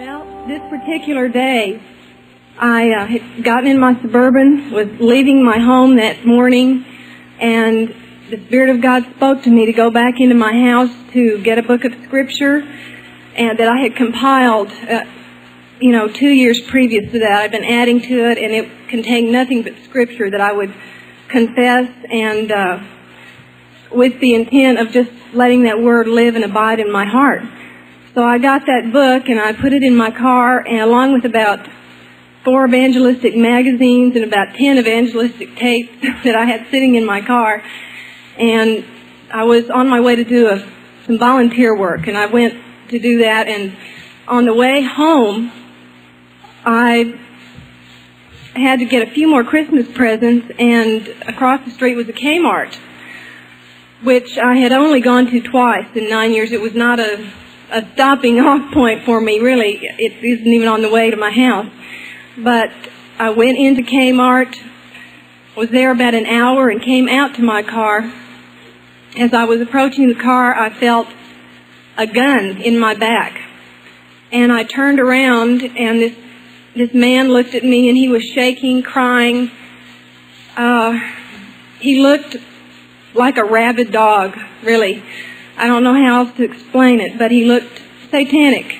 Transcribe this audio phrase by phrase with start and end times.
[0.00, 1.78] Well, this particular day,
[2.58, 6.86] I uh, had gotten in my suburban, was leaving my home that morning,
[7.38, 7.94] and
[8.30, 11.58] the Spirit of God spoke to me to go back into my house to get
[11.58, 12.66] a book of scripture,
[13.36, 15.04] and that I had compiled, uh,
[15.82, 17.42] you know, two years previous to that.
[17.42, 20.72] I'd been adding to it, and it contained nothing but scripture that I would
[21.28, 22.82] confess, and uh,
[23.92, 27.42] with the intent of just letting that word live and abide in my heart.
[28.12, 31.24] So I got that book and I put it in my car and along with
[31.24, 31.68] about
[32.44, 35.92] four evangelistic magazines and about ten evangelistic tapes
[36.24, 37.62] that I had sitting in my car.
[38.36, 38.84] And
[39.32, 40.58] I was on my way to do a,
[41.06, 42.54] some volunteer work and I went
[42.88, 43.76] to do that and
[44.26, 45.52] on the way home
[46.64, 47.14] I
[48.56, 52.76] had to get a few more Christmas presents and across the street was a Kmart
[54.02, 56.52] which I had only gone to twice in nine years.
[56.52, 57.30] It was not a
[57.70, 59.78] a stopping off point for me, really.
[59.80, 61.70] It isn't even on the way to my house.
[62.36, 62.70] But
[63.18, 64.56] I went into Kmart,
[65.56, 68.12] was there about an hour, and came out to my car.
[69.18, 71.08] As I was approaching the car, I felt
[71.96, 73.38] a gun in my back.
[74.32, 76.16] And I turned around, and this
[76.74, 79.50] this man looked at me, and he was shaking, crying.
[80.56, 80.98] Uh,
[81.80, 82.36] he looked
[83.12, 85.02] like a rabid dog, really.
[85.60, 88.78] I don't know how else to explain it, but he looked satanic.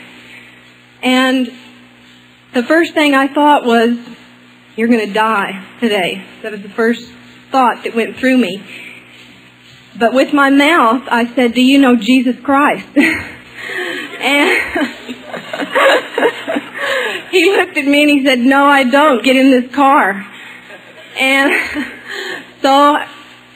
[1.02, 1.52] And
[2.54, 3.98] the first thing I thought was,
[4.76, 6.24] you're going to die today.
[6.42, 7.12] That was the first
[7.50, 8.64] thought that went through me.
[9.98, 12.86] But with my mouth, I said, do you know Jesus Christ?
[12.96, 12.98] and
[17.30, 19.22] he looked at me and he said, no, I don't.
[19.22, 20.26] Get in this car.
[21.18, 21.52] And
[22.62, 22.96] so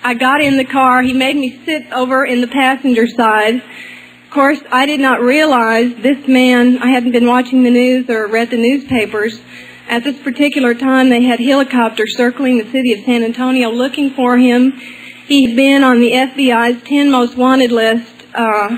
[0.06, 1.00] I got in the car.
[1.00, 3.54] He made me sit over in the passenger side.
[3.54, 8.26] Of course, I did not realize this man, I hadn't been watching the news or
[8.26, 9.40] read the newspapers.
[9.88, 14.36] At this particular time, they had helicopters circling the city of San Antonio looking for
[14.36, 14.72] him.
[15.26, 18.76] He'd been on the FBI's 10 most wanted list, uh,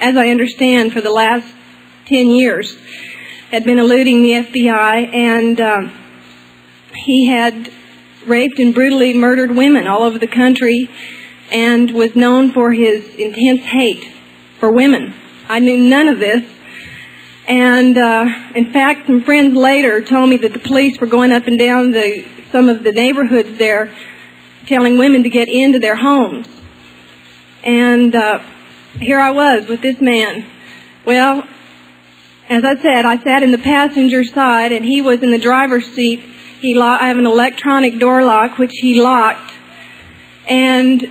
[0.00, 1.52] as I understand, for the last
[2.06, 2.78] 10 years.
[3.50, 5.92] Had been eluding the FBI, and um,
[6.94, 7.70] he had
[8.26, 10.90] raped and brutally murdered women all over the country
[11.50, 14.12] and was known for his intense hate
[14.58, 15.14] for women.
[15.48, 16.42] I knew none of this.
[17.46, 21.46] And uh, in fact, some friends later told me that the police were going up
[21.46, 23.94] and down the, some of the neighborhoods there
[24.66, 26.48] telling women to get into their homes.
[27.62, 28.40] And uh,
[28.94, 30.46] here I was with this man.
[31.04, 31.46] Well,
[32.48, 35.86] as I said, I sat in the passenger side and he was in the driver's
[35.86, 36.24] seat
[36.60, 39.52] he lo- I have an electronic door lock which he locked.
[40.48, 41.10] And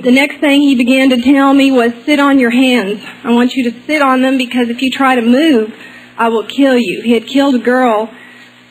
[0.00, 3.02] the next thing he began to tell me was sit on your hands.
[3.24, 5.74] I want you to sit on them because if you try to move,
[6.16, 7.02] I will kill you.
[7.02, 8.10] He had killed a girl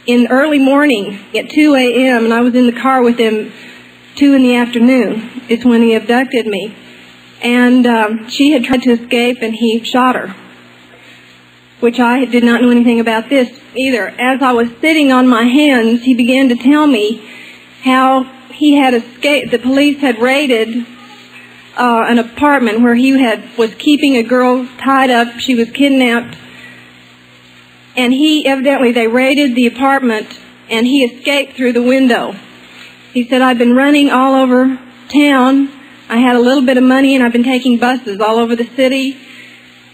[0.08, 2.26] in early morning at 2 a.m.
[2.26, 3.52] and I was in the car with him
[4.16, 5.44] 2 in the afternoon.
[5.50, 6.76] It's when he abducted me.
[7.42, 10.36] And um, she had tried to escape and he shot her
[11.80, 14.10] which I did not know anything about this either.
[14.10, 17.26] As I was sitting on my hands, he began to tell me
[17.84, 19.52] how he had escaped.
[19.52, 20.86] The police had raided
[21.78, 25.40] uh, an apartment where he had was keeping a girl tied up.
[25.40, 26.38] She was kidnapped,
[27.96, 32.36] and he evidently they raided the apartment, and he escaped through the window.
[33.14, 35.70] He said, "I've been running all over town.
[36.10, 38.68] I had a little bit of money, and I've been taking buses all over the
[38.76, 39.18] city."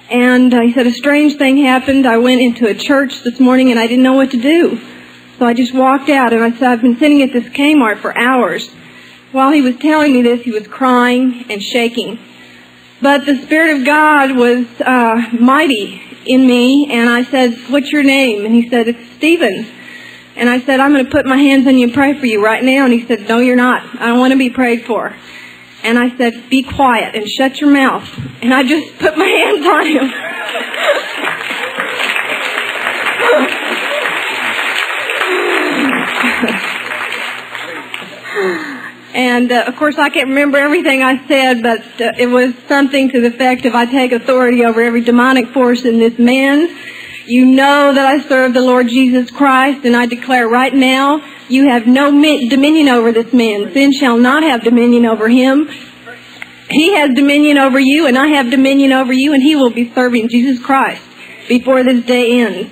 [0.10, 2.06] And uh, he said, a strange thing happened.
[2.06, 4.80] I went into a church this morning and I didn't know what to do.
[5.40, 8.16] So I just walked out and I said, I've been sitting at this Kmart for
[8.18, 8.70] hours.
[9.32, 12.20] While he was telling me this, he was crying and shaking.
[13.02, 18.04] But the Spirit of God was uh, mighty in me, and I said, what's your
[18.04, 18.46] name?
[18.46, 19.68] And he said, it's Stephen.
[20.38, 22.44] And I said, I'm going to put my hands on you and pray for you
[22.44, 22.86] right now.
[22.86, 23.84] And he said, no, you're not.
[24.00, 25.16] I don't want to be prayed for
[25.86, 28.10] and I said, be quiet and shut your mouth.
[28.42, 30.12] And I just put my hands on him.
[39.14, 43.12] and uh, of course, I can't remember everything I said, but uh, it was something
[43.12, 46.68] to the effect of I take authority over every demonic force in this man.
[47.28, 51.70] You know that I serve the Lord Jesus Christ, and I declare right now you
[51.70, 53.74] have no dominion over this man.
[53.74, 55.70] Sin shall not have dominion over him.
[56.70, 59.94] He has dominion over you, and I have dominion over you, and he will be
[59.94, 61.04] serving Jesus Christ
[61.48, 62.72] before this day ends.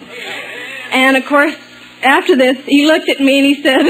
[0.91, 1.55] And of course,
[2.01, 3.81] after this, he looked at me and he said,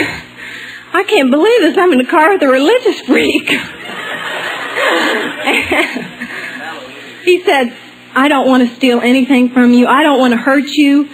[0.93, 1.77] I can't believe this.
[1.77, 3.47] I'm in the car with a religious freak.
[7.23, 7.75] he said,
[8.13, 9.87] I don't want to steal anything from you.
[9.87, 11.09] I don't want to hurt you.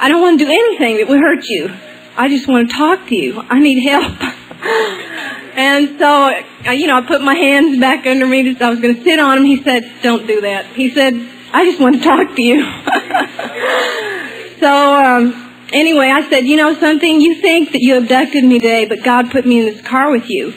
[0.00, 1.70] I don't want to do anything that would hurt you.
[2.16, 3.40] I just want to talk to you.
[3.48, 4.20] I need help.
[5.54, 6.30] and so,
[6.72, 8.56] you know, I put my hands back under me.
[8.60, 9.44] I was going to sit on him.
[9.44, 10.66] He said, don't do that.
[10.66, 11.14] He said,
[11.52, 12.62] I just want to talk to you.
[14.60, 17.20] so, um, anyway, I said, you know something?
[17.20, 20.28] You think that you abducted me today, but God put me in this car with
[20.28, 20.52] you.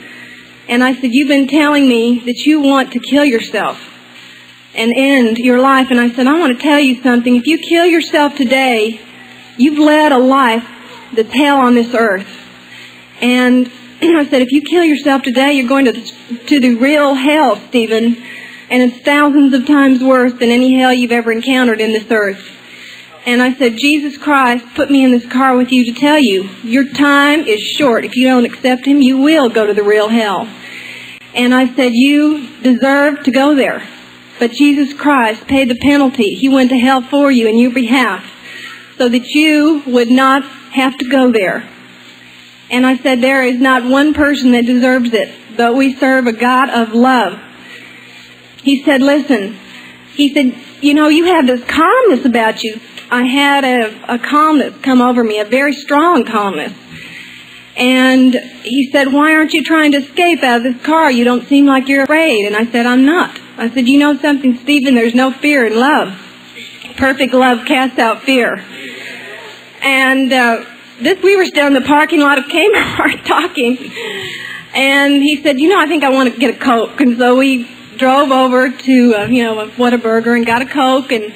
[0.67, 3.79] And I said, you've been telling me that you want to kill yourself
[4.75, 5.91] and end your life.
[5.91, 7.35] And I said, I want to tell you something.
[7.35, 8.99] If you kill yourself today,
[9.57, 10.67] you've led a life
[11.15, 12.27] that's hell on this earth.
[13.21, 13.67] And
[14.01, 17.55] I said, if you kill yourself today, you're going to the, to the real hell,
[17.69, 18.17] Stephen.
[18.69, 22.49] And it's thousands of times worse than any hell you've ever encountered in this earth.
[23.25, 26.49] And I said, Jesus Christ put me in this car with you to tell you,
[26.63, 28.03] your time is short.
[28.03, 30.49] If you don't accept Him, you will go to the real hell.
[31.33, 33.87] And I said, you deserve to go there.
[34.39, 36.35] But Jesus Christ paid the penalty.
[36.35, 38.29] He went to hell for you in your behalf
[38.97, 40.43] so that you would not
[40.73, 41.67] have to go there.
[42.69, 46.33] And I said, there is not one person that deserves it, but we serve a
[46.33, 47.39] God of love.
[48.63, 49.57] He said, listen,
[50.13, 52.79] he said, you know, you have this calmness about you.
[53.11, 56.73] I had a, a calmness come over me, a very strong calmness.
[57.75, 58.33] And
[58.63, 61.11] he said, why aren't you trying to escape out of this car?
[61.11, 62.45] You don't seem like you're afraid.
[62.45, 63.39] And I said, I'm not.
[63.57, 64.95] I said, you know something, Stephen?
[64.95, 66.19] There's no fear in love.
[66.97, 68.63] Perfect love casts out fear.
[69.83, 70.65] And uh,
[71.01, 73.77] this, we were still in the parking lot of Kmart talking.
[74.73, 76.99] And he said, you know, I think I want to get a Coke.
[77.01, 81.11] And so we drove over to, uh, you know, a Whataburger and got a Coke.
[81.11, 81.31] And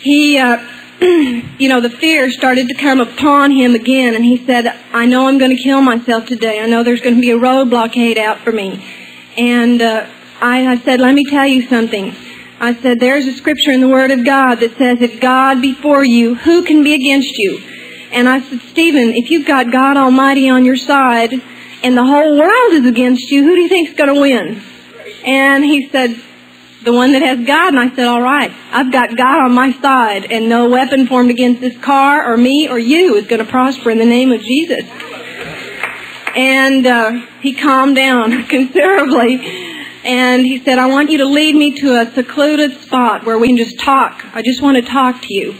[0.00, 0.58] he, uh,
[1.00, 5.26] you know, the fear started to come upon him again, and he said, I know
[5.26, 6.60] I'm going to kill myself today.
[6.60, 8.84] I know there's going to be a road blockade out for me.
[9.36, 10.06] And uh,
[10.40, 12.14] I, I said, let me tell you something.
[12.62, 15.74] I said, there's a scripture in the Word of God that says, if God be
[15.74, 17.58] for you, who can be against you?
[18.12, 21.32] And I said, Stephen, if you've got God Almighty on your side
[21.82, 24.62] and the whole world is against you, who do you think's going to win?
[25.26, 26.14] And he said,
[26.84, 27.74] the one that has God.
[27.74, 31.30] And I said, all right, I've got God on my side and no weapon formed
[31.30, 34.40] against this car or me or you is going to prosper in the name of
[34.40, 34.84] Jesus.
[36.36, 39.71] And uh, he calmed down considerably.
[40.04, 43.48] And he said, I want you to lead me to a secluded spot where we
[43.48, 44.24] can just talk.
[44.34, 45.54] I just want to talk to you.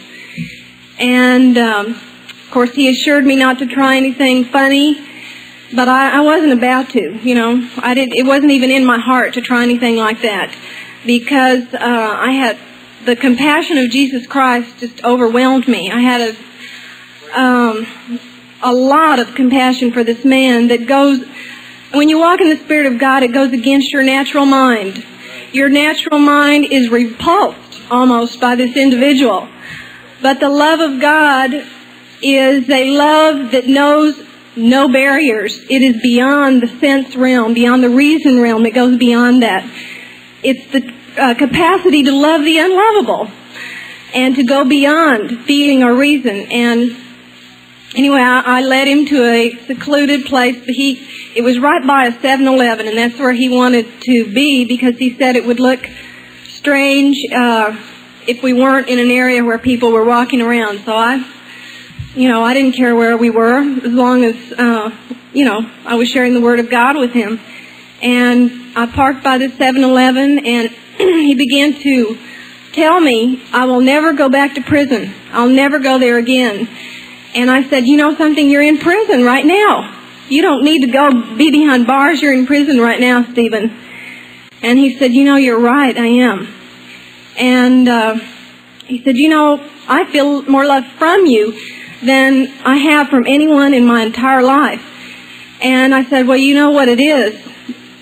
[0.98, 5.00] And, um, of course, he assured me not to try anything funny,
[5.74, 7.68] but I, I wasn't about to, you know.
[7.78, 8.14] I didn't.
[8.14, 10.54] it wasn't even in my heart to try anything like that
[11.06, 12.58] because uh, I had
[13.04, 15.90] the compassion of Jesus Christ just overwhelmed me.
[15.90, 16.36] I had a
[17.40, 17.86] um,
[18.62, 21.24] a lot of compassion for this man that goes
[21.92, 25.04] when you walk in the Spirit of God, it goes against your natural mind.
[25.52, 29.48] Your natural mind is repulsed almost by this individual.
[30.22, 31.52] But the love of God
[32.22, 34.18] is a love that knows
[34.56, 35.58] no barriers.
[35.68, 38.64] It is beyond the sense realm, beyond the reason realm.
[38.64, 39.68] It goes beyond that.
[40.42, 43.30] It's the uh, capacity to love the unlovable
[44.14, 46.36] and to go beyond feeling or reason.
[46.50, 46.96] And
[47.94, 50.62] anyway, I, I led him to a secluded place.
[50.64, 54.96] He, it was right by a 7-Eleven, and that's where he wanted to be because
[54.98, 55.86] he said it would look
[56.48, 57.76] strange uh,
[58.26, 60.80] if we weren't in an area where people were walking around.
[60.84, 61.24] So I,
[62.14, 64.90] you know, I didn't care where we were as long as, uh,
[65.32, 67.40] you know, I was sharing the Word of God with him.
[68.00, 70.68] And I parked by the 7-Eleven and
[70.99, 72.18] he began to
[72.72, 75.12] tell me, I will never go back to prison.
[75.32, 76.68] I'll never go there again.
[77.34, 78.50] And I said, you know something?
[78.50, 79.98] You're in prison right now.
[80.28, 82.20] You don't need to go be behind bars.
[82.20, 83.76] You're in prison right now, Stephen.
[84.62, 85.96] And he said, you know, you're right.
[85.96, 86.48] I am.
[87.38, 88.14] And uh,
[88.86, 91.58] he said, you know, I feel more love from you
[92.02, 94.82] than I have from anyone in my entire life.
[95.60, 97.40] And I said, well, you know what it is.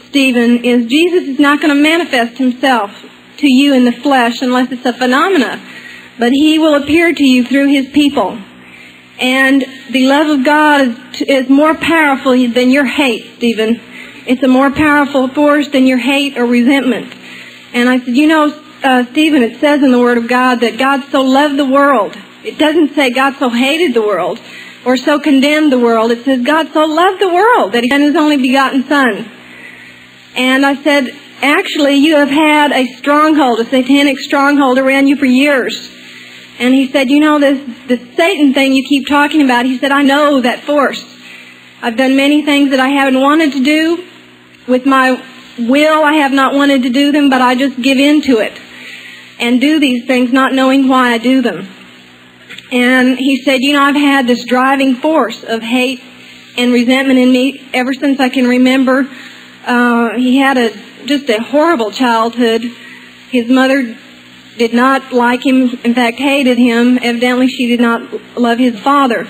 [0.09, 2.91] Stephen, is Jesus is not going to manifest himself
[3.39, 5.63] to you in the flesh unless it's a phenomena,
[6.19, 8.39] but he will appear to you through his people.
[9.21, 13.81] And the love of God is, is more powerful than your hate, Stephen.
[14.27, 17.15] It's a more powerful force than your hate or resentment.
[17.73, 20.79] And I said, you know, uh, Stephen, it says in the Word of God that
[20.79, 22.17] God so loved the world.
[22.43, 24.41] It doesn't say God so hated the world
[24.87, 26.11] or so condemned the world.
[26.11, 29.31] It says God so loved the world that He sent His only begotten Son
[30.37, 35.27] and I said, actually, you have had a stronghold, a satanic stronghold around you for
[35.27, 35.91] years.
[36.61, 39.91] And he said, you know, this, this Satan thing you keep talking about, he said,
[39.91, 41.03] I know that force.
[41.83, 44.05] I've done many things that I haven't wanted to do.
[44.69, 45.21] With my
[45.59, 48.53] will, I have not wanted to do them, but I just give in to it.
[49.41, 51.67] and do these things not knowing why I do them.
[52.71, 56.01] And he said, you know, I've had this driving force of hate
[56.57, 59.09] and resentment in me ever since I can remember.
[59.65, 60.71] Uh, he had a
[61.07, 62.63] just a horrible childhood.
[63.31, 63.97] His mother
[64.61, 66.99] did not like him, in fact, hated him.
[67.01, 69.27] Evidently, she did not love his father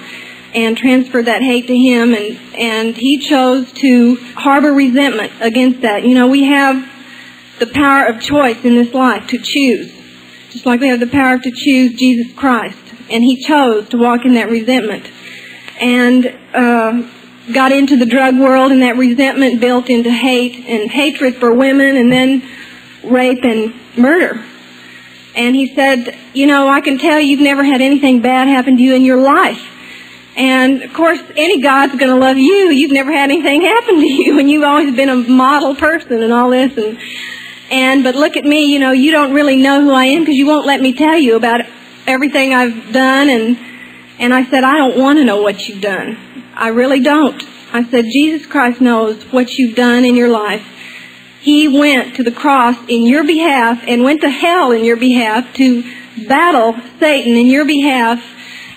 [0.53, 6.03] and transferred that hate to him and and he chose to harbor resentment against that.
[6.05, 6.85] You know, we have
[7.61, 9.95] the power of choice in this life to choose.
[10.51, 12.83] Just like we have the power to choose Jesus Christ.
[13.09, 15.09] And he chose to walk in that resentment.
[15.81, 17.09] And uh,
[17.53, 21.97] got into the drug world and that resentment built into hate and hatred for women
[21.97, 22.43] and then
[23.05, 24.45] rape and murder.
[25.35, 28.83] And he said, you know, I can tell you've never had anything bad happen to
[28.83, 29.63] you in your life.
[30.37, 32.71] And of course, any God's going to love you.
[32.71, 36.33] You've never had anything happen to you, and you've always been a model person and
[36.33, 36.77] all this.
[36.77, 36.99] And
[37.71, 40.37] and but look at me, you know, you don't really know who I am because
[40.37, 41.61] you won't let me tell you about
[42.07, 43.29] everything I've done.
[43.29, 43.59] And
[44.19, 46.17] and I said, I don't want to know what you've done.
[46.55, 47.43] I really don't.
[47.73, 50.67] I said, Jesus Christ knows what you've done in your life.
[51.41, 55.55] He went to the cross in your behalf and went to hell in your behalf
[55.55, 55.83] to
[56.29, 58.23] battle Satan in your behalf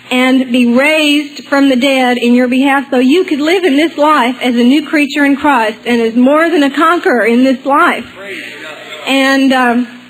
[0.09, 3.97] and be raised from the dead in your behalf so you could live in this
[3.97, 7.65] life as a new creature in Christ and as more than a conqueror in this
[7.65, 8.05] life.
[9.07, 10.01] And um,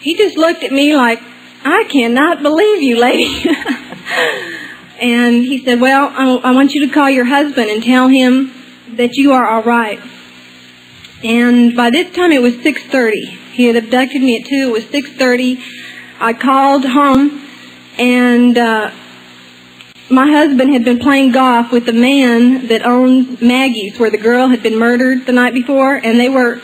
[0.00, 1.22] he just looked at me like,
[1.64, 3.44] I cannot believe you, lady.
[5.00, 8.52] and he said, well, I, I want you to call your husband and tell him
[8.96, 10.00] that you are all right.
[11.24, 13.26] And by this time it was 6.30.
[13.52, 14.54] He had abducted me at 2.
[14.54, 15.60] It was 6.30.
[16.20, 17.44] I called home
[17.98, 18.90] and uh,
[20.10, 24.48] my husband had been playing golf with the man that owned Maggie's, where the girl
[24.48, 26.62] had been murdered the night before, and they were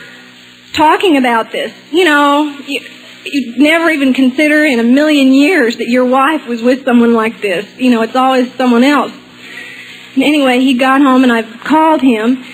[0.72, 1.72] talking about this.
[1.90, 2.80] You know, you,
[3.24, 7.40] you'd never even consider in a million years that your wife was with someone like
[7.40, 7.66] this.
[7.76, 9.12] You know, it's always someone else.
[10.16, 12.44] Anyway, he got home and I called him,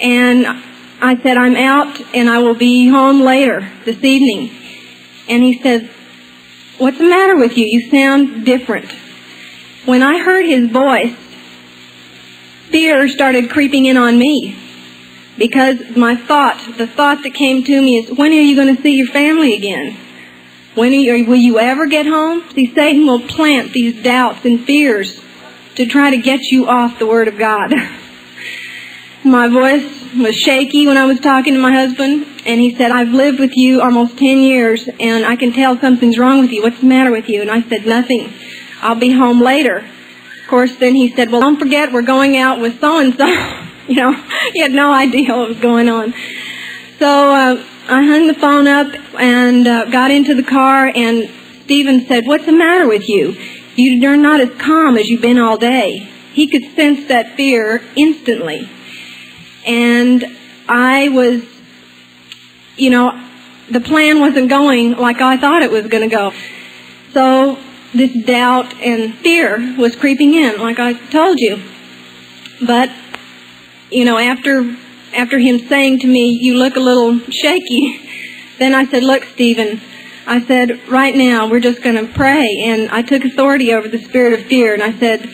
[0.00, 0.46] and
[1.02, 4.56] I said, I'm out and I will be home later this evening.
[5.28, 5.90] And he says,
[6.78, 7.66] What's the matter with you?
[7.66, 8.90] You sound different.
[9.84, 11.14] When I heard his voice,
[12.70, 14.56] fear started creeping in on me.
[15.36, 18.80] Because my thought, the thought that came to me is, when are you going to
[18.82, 19.96] see your family again?
[20.74, 22.48] When you, will you ever get home?
[22.50, 25.20] See, Satan will plant these doubts and fears
[25.74, 27.72] to try to get you off the Word of God.
[29.24, 33.08] my voice was shaky when I was talking to my husband, and he said, I've
[33.08, 36.62] lived with you almost 10 years, and I can tell something's wrong with you.
[36.62, 37.40] What's the matter with you?
[37.40, 38.32] And I said, nothing.
[38.80, 39.78] I'll be home later.
[39.78, 43.26] Of course, then he said, well, don't forget we're going out with so-and-so.
[43.88, 44.12] you know,
[44.52, 46.12] he had no idea what was going on.
[46.98, 51.30] So uh, I hung the phone up and uh, got into the car, and
[51.64, 53.36] Stephen said, what's the matter with you?
[53.76, 55.98] You're not as calm as you've been all day.
[56.32, 58.68] He could sense that fear instantly.
[59.66, 60.24] And
[60.68, 61.44] I was,
[62.76, 63.28] you know,
[63.70, 66.32] the plan wasn't going like I thought it was going to go.
[67.12, 67.58] So
[67.94, 71.62] this doubt and fear was creeping in, like I told you.
[72.66, 72.90] But,
[73.90, 74.76] you know, after,
[75.14, 78.00] after him saying to me, you look a little shaky,
[78.58, 79.80] then I said, look, Stephen,
[80.26, 82.62] I said, right now we're just going to pray.
[82.64, 85.28] And I took authority over the spirit of fear and I said,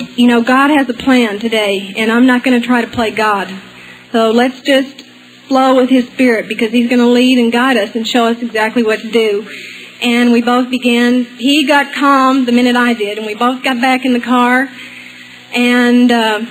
[0.00, 3.10] you know, God has a plan today and I'm not going to try to play
[3.10, 3.52] God.
[4.12, 5.02] So let's just
[5.48, 8.40] flow with His Spirit because He's going to lead and guide us and show us
[8.42, 9.48] exactly what to do
[10.02, 11.24] and we both began.
[11.24, 14.68] He got calm the minute I did, and we both got back in the car.
[15.52, 16.46] And uh,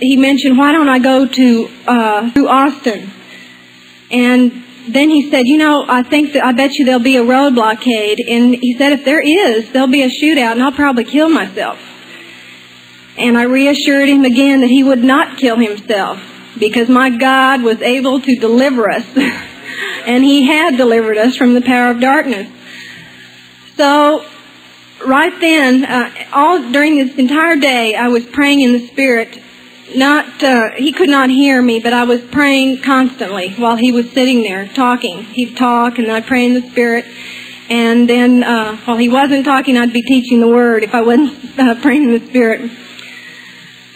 [0.00, 3.10] he mentioned, "Why don't I go to uh, to Austin?"
[4.10, 7.24] And then he said, "You know, I think that I bet you there'll be a
[7.24, 11.04] road blockade." And he said, "If there is, there'll be a shootout, and I'll probably
[11.04, 11.78] kill myself."
[13.16, 16.20] And I reassured him again that he would not kill himself
[16.58, 19.06] because my God was able to deliver us.
[20.06, 22.50] and he had delivered us from the power of darkness.
[23.76, 24.24] So,
[25.06, 29.40] right then, uh, all during this entire day, I was praying in the Spirit.
[29.94, 34.10] Not, uh, he could not hear me, but I was praying constantly while he was
[34.12, 35.22] sitting there talking.
[35.24, 37.04] He'd talk, and I'd pray in the Spirit.
[37.68, 41.58] And then, uh, while he wasn't talking, I'd be teaching the Word if I wasn't
[41.58, 42.70] uh, praying in the Spirit.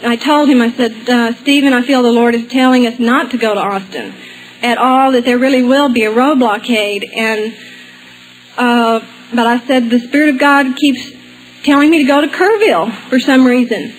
[0.02, 3.32] I told him, I said, uh, Stephen, I feel the Lord is telling us not
[3.32, 4.14] to go to Austin
[4.62, 7.04] at all, that there really will be a road blockade.
[7.04, 7.56] And,
[8.56, 9.00] uh,
[9.34, 11.12] but I said, the Spirit of God keeps
[11.64, 13.92] telling me to go to Kerrville for some reason.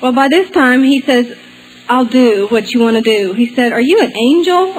[0.00, 1.36] Well, by this time, he says,
[1.88, 3.32] I'll do what you want to do.
[3.32, 4.74] He said, Are you an angel?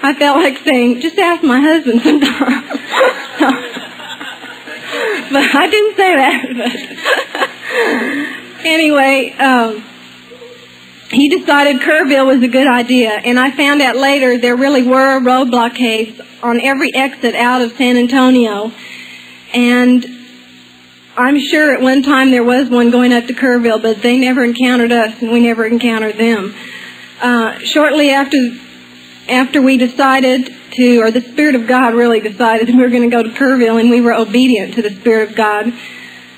[0.00, 3.74] I felt like saying, just ask my husband sometime.
[5.30, 6.56] but I didn't say that.
[8.56, 9.84] But anyway, um,
[11.10, 15.20] he decided Kerrville was a good idea, and I found out later there really were
[15.20, 18.72] road blockades on every exit out of San Antonio,
[19.54, 20.06] and
[21.16, 24.44] I'm sure at one time there was one going up to Kerrville, but they never
[24.44, 26.54] encountered us, and we never encountered them.
[27.20, 28.36] Uh, shortly after
[29.28, 33.14] after we decided to, or the Spirit of God really decided we were going to
[33.14, 35.72] go to Kerrville, and we were obedient to the Spirit of God.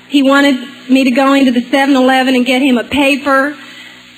[0.09, 3.57] He wanted me to go into the 7-Eleven and get him a paper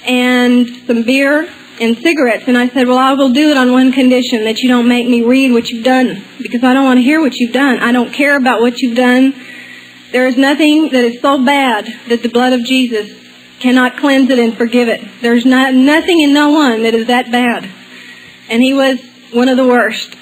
[0.05, 1.47] and some beer
[1.79, 2.45] and cigarettes.
[2.47, 5.07] And I said, well, I will do it on one condition, that you don't make
[5.07, 7.79] me read what you've done, because I don't want to hear what you've done.
[7.79, 9.33] I don't care about what you've done.
[10.11, 13.11] There is nothing that is so bad that the blood of Jesus
[13.59, 15.01] cannot cleanse it and forgive it.
[15.21, 17.69] There's not, nothing and no one that is that bad.
[18.49, 18.99] And he was
[19.33, 20.15] one of the worst.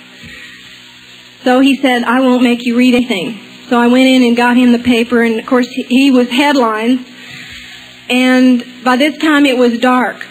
[1.43, 3.39] So he said, I won't make you read anything.
[3.67, 7.07] So I went in and got him the paper, and of course he was headlines.
[8.09, 10.25] And by this time it was dark.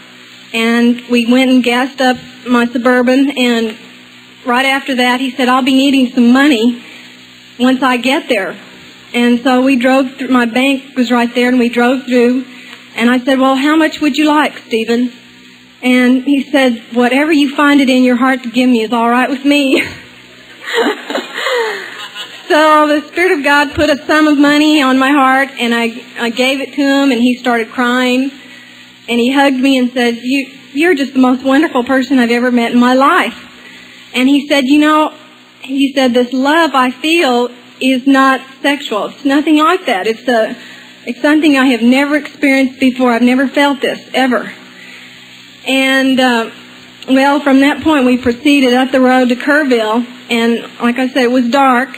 [0.53, 3.77] And we went and gassed up my Suburban, and
[4.45, 6.83] right after that he said, I'll be needing some money
[7.59, 8.59] once I get there.
[9.13, 12.45] And so we drove through, my bank was right there, and we drove through.
[12.95, 15.13] And I said, well, how much would you like, Stephen?
[15.83, 19.09] And he said, whatever you find it in your heart to give me is all
[19.09, 19.83] right with me.
[22.51, 26.03] So the Spirit of God put a sum of money on my heart, and I,
[26.19, 28.33] I gave it to him, and he started crying.
[29.09, 32.51] And he hugged me and said, you, You're just the most wonderful person I've ever
[32.51, 33.39] met in my life.
[34.15, 35.15] And he said, You know,
[35.61, 39.05] he said, This love I feel is not sexual.
[39.11, 40.09] It's nothing like that.
[40.09, 40.57] It's, a,
[41.07, 43.13] it's something I have never experienced before.
[43.13, 44.53] I've never felt this, ever.
[45.67, 46.51] And, uh,
[47.09, 51.25] well, from that point, we proceeded up the road to Kerrville, and like I said,
[51.25, 51.97] it was dark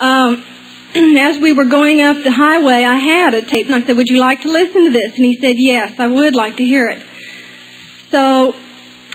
[0.00, 0.44] um,
[0.94, 4.08] as we were going up the highway, I had a tape, and I said, "Would
[4.08, 6.88] you like to listen to this?" And he said, "Yes, I would like to hear
[6.88, 7.02] it."
[8.10, 8.54] So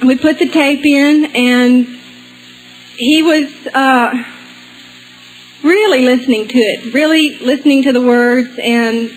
[0.03, 1.85] we put the tape in, and
[2.95, 4.23] he was uh,
[5.63, 9.15] really listening to it, really listening to the words, and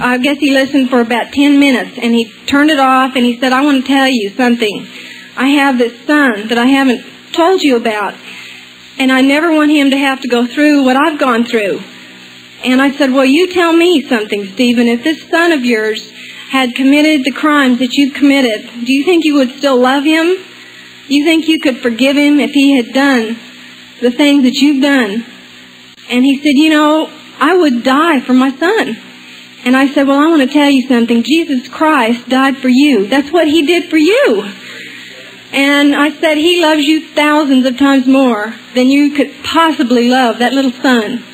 [0.00, 3.38] I guess he listened for about ten minutes, and he turned it off, and he
[3.38, 4.86] said, "I want to tell you something.
[5.36, 8.14] I have this son that I haven't told you about."
[9.00, 11.80] and I never want him to have to go through what I've gone through.
[12.62, 14.88] And I said, well, you tell me something, Stephen.
[14.88, 16.10] If this son of yours
[16.50, 20.36] had committed the crimes that you've committed, do you think you would still love him?
[21.08, 23.38] You think you could forgive him if he had done
[24.02, 25.24] the things that you've done?
[26.10, 28.98] And he said, you know, I would die for my son.
[29.64, 31.22] And I said, well, I want to tell you something.
[31.22, 33.06] Jesus Christ died for you.
[33.06, 34.50] That's what he did for you.
[35.52, 40.38] And I said, He loves you thousands of times more than you could possibly love
[40.38, 41.24] that little son.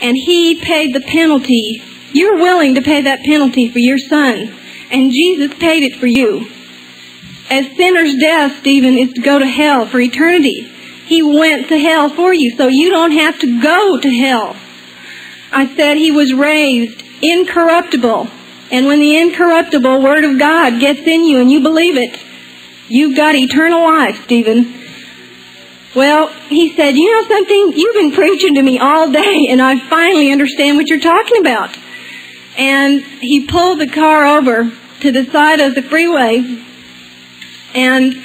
[0.00, 1.82] And He paid the penalty.
[2.12, 4.54] You're willing to pay that penalty for your son.
[4.90, 6.50] And Jesus paid it for you.
[7.50, 10.62] As sinner's death, Stephen, is to go to hell for eternity.
[11.06, 14.56] He went to hell for you, so you don't have to go to hell.
[15.50, 18.28] I said he was raised incorruptible.
[18.70, 22.18] And when the incorruptible Word of God gets in you and you believe it,
[22.92, 24.74] You've got eternal life, Stephen.
[25.96, 27.72] Well, he said, you know something?
[27.74, 31.74] You've been preaching to me all day and I finally understand what you're talking about.
[32.58, 36.62] And he pulled the car over to the side of the freeway.
[37.74, 38.22] And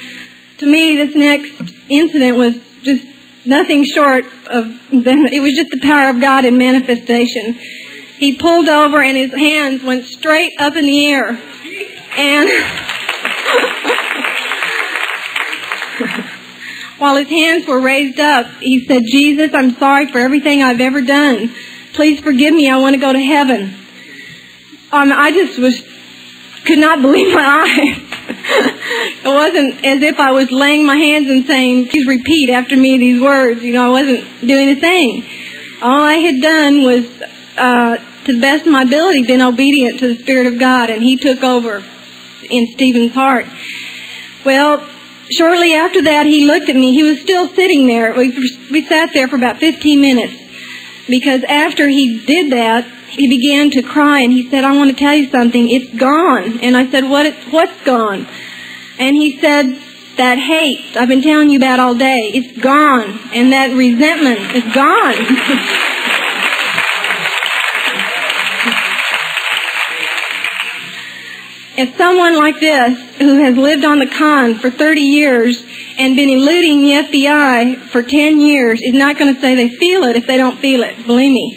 [0.58, 3.06] to me, this next incident was just
[3.46, 7.58] nothing short of, it was just the power of God in manifestation.
[8.18, 11.40] He pulled over and his hands went straight up in the air.
[12.16, 12.48] And
[16.98, 21.00] While his hands were raised up, he said, Jesus, I'm sorry for everything I've ever
[21.00, 21.54] done.
[21.92, 22.68] Please forgive me.
[22.68, 23.72] I want to go to heaven.
[24.90, 25.80] Um, I just was,
[26.64, 28.02] could not believe my eyes.
[29.24, 32.98] it wasn't as if I was laying my hands and saying, please repeat after me
[32.98, 33.62] these words.
[33.62, 35.24] You know, I wasn't doing a thing.
[35.80, 37.06] All I had done was,
[37.56, 41.02] uh, to the best of my ability, been obedient to the Spirit of God, and
[41.02, 41.84] He took over
[42.48, 43.46] in Stephen's heart.
[44.44, 44.86] Well,
[45.30, 46.94] Shortly after that, he looked at me.
[46.94, 48.14] He was still sitting there.
[48.14, 48.30] We,
[48.70, 50.34] we sat there for about 15 minutes
[51.06, 54.96] because after he did that, he began to cry and he said, I want to
[54.96, 55.68] tell you something.
[55.68, 56.60] It's gone.
[56.60, 58.26] And I said, what, what's gone?
[58.98, 59.78] And he said,
[60.16, 63.20] that hate I've been telling you about all day, it's gone.
[63.32, 65.14] And that resentment is gone.
[71.80, 75.64] If someone like this, who has lived on the con for 30 years
[75.96, 80.02] and been eluding the FBI for 10 years is not going to say they feel
[80.02, 81.06] it if they don't feel it.
[81.06, 81.54] Believe me.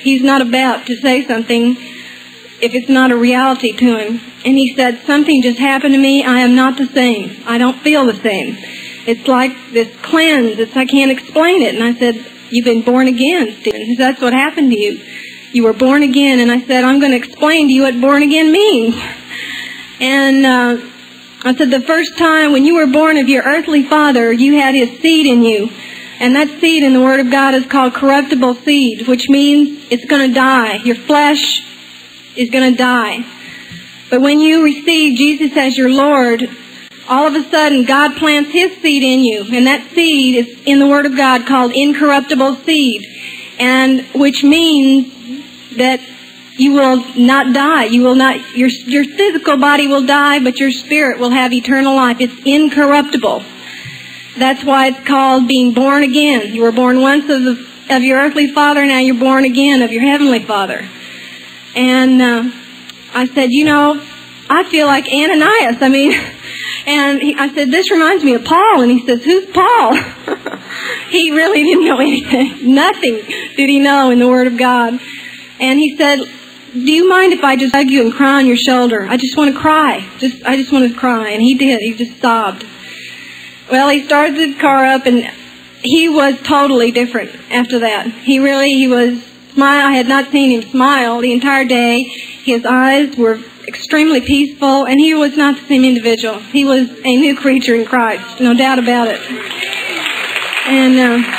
[0.00, 1.76] He's not about to say something
[2.62, 4.20] if it's not a reality to him.
[4.46, 6.24] And he said, something just happened to me.
[6.24, 7.42] I am not the same.
[7.44, 8.56] I don't feel the same.
[9.06, 10.58] It's like this cleanse.
[10.60, 11.74] It's, I can't explain it.
[11.74, 13.96] And I said, you've been born again, Stephen.
[13.98, 14.98] That's what happened to you.
[15.52, 16.40] You were born again.
[16.40, 18.94] And I said, I'm going to explain to you what born again means.
[20.00, 20.88] And, uh,
[21.44, 24.76] I said the first time when you were born of your earthly father, you had
[24.76, 25.70] his seed in you.
[26.20, 30.04] And that seed in the Word of God is called corruptible seed, which means it's
[30.04, 30.76] going to die.
[30.76, 31.66] Your flesh
[32.36, 33.26] is going to die.
[34.08, 36.48] But when you receive Jesus as your Lord,
[37.08, 39.44] all of a sudden God plants His seed in you.
[39.52, 43.04] And that seed is in the Word of God called incorruptible seed.
[43.58, 45.12] And which means
[45.78, 46.00] that
[46.56, 47.84] you will not die.
[47.84, 51.94] You will not, your, your physical body will die, but your spirit will have eternal
[51.94, 52.18] life.
[52.20, 53.42] It's incorruptible.
[54.38, 56.54] That's why it's called being born again.
[56.54, 59.92] You were born once of, the, of your earthly father, now you're born again of
[59.92, 60.88] your heavenly father.
[61.74, 62.50] And uh,
[63.14, 64.02] I said, you know,
[64.48, 65.80] I feel like Ananias.
[65.80, 66.12] I mean,
[66.86, 68.82] and he, I said, this reminds me of Paul.
[68.82, 69.94] And he says, who's Paul?
[71.10, 72.74] he really didn't know anything.
[72.74, 73.22] Nothing
[73.56, 75.00] did he know in the Word of God.
[75.62, 76.18] And he said,
[76.72, 79.06] do you mind if I just hug you and cry on your shoulder?
[79.08, 80.06] I just want to cry.
[80.18, 81.30] Just, I just want to cry.
[81.30, 81.80] And he did.
[81.80, 82.66] He just sobbed.
[83.70, 85.30] Well, he started the car up and
[85.82, 88.06] he was totally different after that.
[88.08, 89.22] He really, he was
[89.52, 89.86] smile.
[89.86, 92.02] I had not seen him smile the entire day.
[92.02, 96.40] His eyes were extremely peaceful and he was not the same individual.
[96.40, 98.40] He was a new creature in Christ.
[98.40, 99.20] No doubt about it.
[100.66, 101.38] And, uh,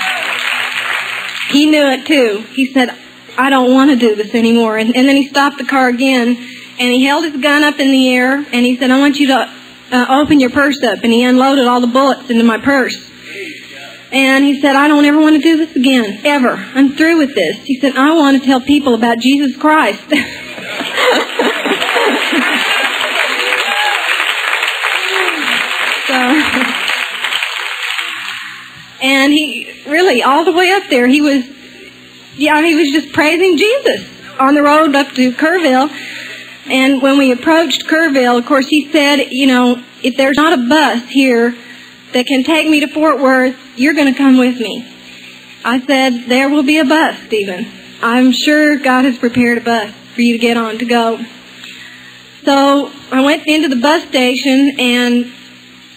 [1.50, 2.46] he knew it too.
[2.54, 2.98] He said,
[3.38, 4.78] I don't want to do this anymore.
[4.78, 7.92] And, and then he stopped the car again, and he held his gun up in
[7.92, 9.54] the air, and he said, I want you to
[9.92, 11.00] uh, open your purse up.
[11.04, 13.12] And he unloaded all the bullets into my purse.
[14.12, 16.52] And he said, I don't ever want to do this again, ever.
[16.52, 17.58] I'm through with this.
[17.64, 20.02] He said, I want to tell people about Jesus Christ.
[20.08, 20.16] so,
[29.02, 31.44] and he really, all the way up there, he was
[32.36, 35.90] yeah, he was just praising Jesus on the road up to Kerrville.
[36.66, 40.68] And when we approached Kerrville, of course, he said, you know, if there's not a
[40.68, 41.56] bus here
[42.14, 44.88] that can take me to Fort Worth, you're going to come with me.
[45.66, 47.68] I said, there will be a bus, Stephen.
[48.02, 51.24] I'm sure God has prepared a bus for you to get on to go.
[52.44, 55.32] So I went into the bus station and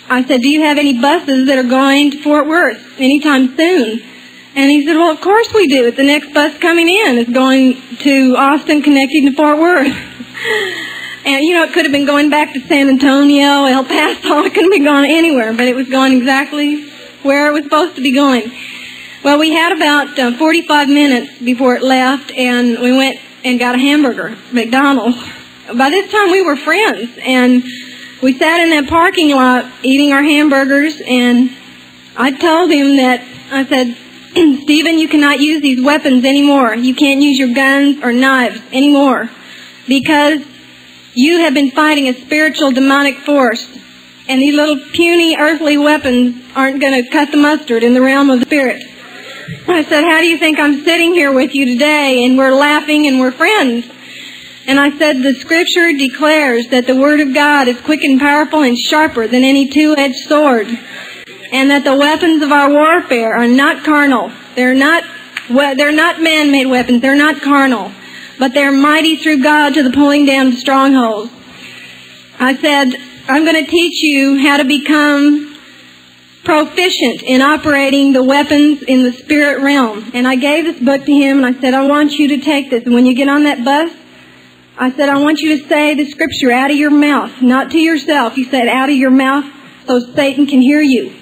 [0.09, 4.03] I said, do you have any buses that are going to Fort Worth anytime soon?
[4.57, 5.91] And he said, well, of course we do.
[5.91, 9.87] The next bus coming in is going to Austin, connecting to Fort Worth.
[11.27, 14.43] and, you know, it could have been going back to San Antonio, El Paso.
[14.45, 16.89] It couldn't be going anywhere, but it was going exactly
[17.23, 18.51] where it was supposed to be going.
[19.23, 23.75] Well, we had about uh, 45 minutes before it left, and we went and got
[23.75, 25.19] a hamburger, McDonald's.
[25.77, 27.63] By this time, we were friends, and
[28.23, 31.51] we sat in that parking lot eating our hamburgers, and
[32.17, 33.99] I told him that, I said,
[34.63, 36.75] Stephen, you cannot use these weapons anymore.
[36.75, 39.31] You can't use your guns or knives anymore
[39.89, 40.45] because
[41.15, 43.67] you have been fighting a spiritual demonic force.
[44.29, 48.29] And these little puny earthly weapons aren't going to cut the mustard in the realm
[48.29, 48.83] of the spirit.
[49.69, 53.07] I said, how do you think I'm sitting here with you today and we're laughing
[53.07, 53.89] and we're friends?
[54.67, 58.63] And I said, the scripture declares that the word of God is quick and powerful
[58.63, 60.69] and sharper than any two-edged sword
[61.57, 64.31] and that the weapons of our warfare are not carnal.
[64.57, 65.05] They're not,
[65.49, 67.01] they're not man-made weapons.
[67.01, 67.93] They're not carnal.
[68.39, 71.33] But they're mighty through God to the pulling down of strongholds.
[72.39, 72.95] I said,
[73.27, 75.57] I'm going to teach you how to become
[76.45, 80.11] proficient in operating the weapons in the spirit realm.
[80.13, 82.69] And I gave this book to him and I said, I want you to take
[82.69, 82.85] this.
[82.85, 83.97] And when you get on that bus,
[84.77, 87.79] I said, I want you to say the scripture out of your mouth, not to
[87.79, 88.37] yourself.
[88.37, 89.47] You said out of your mouth
[89.87, 91.15] so Satan can hear you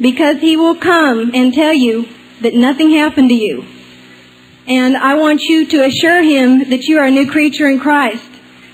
[0.00, 2.08] because he will come and tell you
[2.40, 3.64] that nothing happened to you.
[4.66, 8.30] And I want you to assure him that you are a new creature in Christ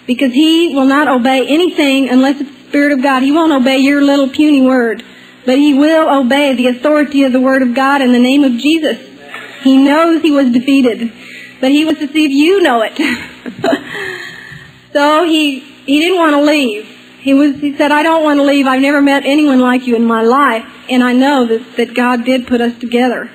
[0.06, 3.22] because he will not obey anything unless it's the Spirit of God.
[3.22, 5.04] He won't obey your little puny word,
[5.44, 8.52] but he will obey the authority of the Word of God in the name of
[8.52, 8.98] Jesus.
[9.62, 11.12] He knows he was defeated,
[11.60, 12.96] but he wants to see if you know it.
[14.92, 16.99] so he, he didn't want to leave.
[17.20, 18.66] He was, he said, I don't want to leave.
[18.66, 20.64] I've never met anyone like you in my life.
[20.88, 23.30] And I know that, that God did put us together.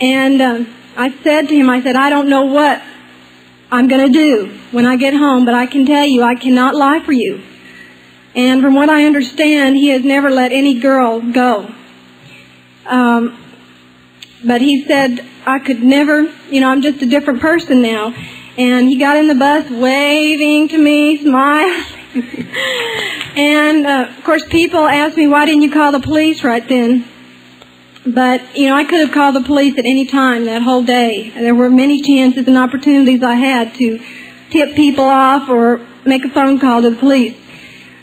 [0.00, 2.82] And um, I said to him, I said, I don't know what
[3.70, 6.74] I'm going to do when I get home, but I can tell you I cannot
[6.74, 7.42] lie for you.
[8.34, 11.72] And from what I understand, he has never let any girl go.
[12.86, 13.38] Um,
[14.44, 18.12] but he said, I could never, you know, I'm just a different person now.
[18.56, 22.03] And he got in the bus waving to me, smiling.
[23.36, 27.04] and, uh, of course, people ask me, why didn't you call the police right then?
[28.06, 31.30] But, you know, I could have called the police at any time that whole day.
[31.30, 33.98] There were many chances and opportunities I had to
[34.50, 37.36] tip people off or make a phone call to the police.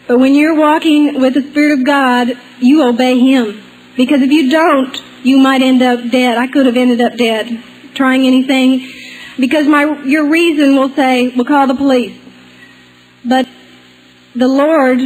[0.07, 3.63] But when you're walking with the Spirit of God, you obey Him.
[3.95, 6.37] Because if you don't, you might end up dead.
[6.37, 8.91] I could have ended up dead trying anything.
[9.39, 12.17] Because my, your reason will say, we'll call the police.
[13.23, 13.47] But
[14.35, 14.99] the Lord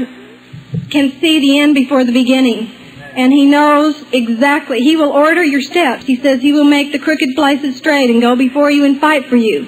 [0.89, 2.71] can see the end before the beginning
[3.15, 4.81] and he knows exactly.
[4.81, 6.05] He will order your steps.
[6.05, 9.25] He says he will make the crooked places straight and go before you and fight
[9.27, 9.67] for you.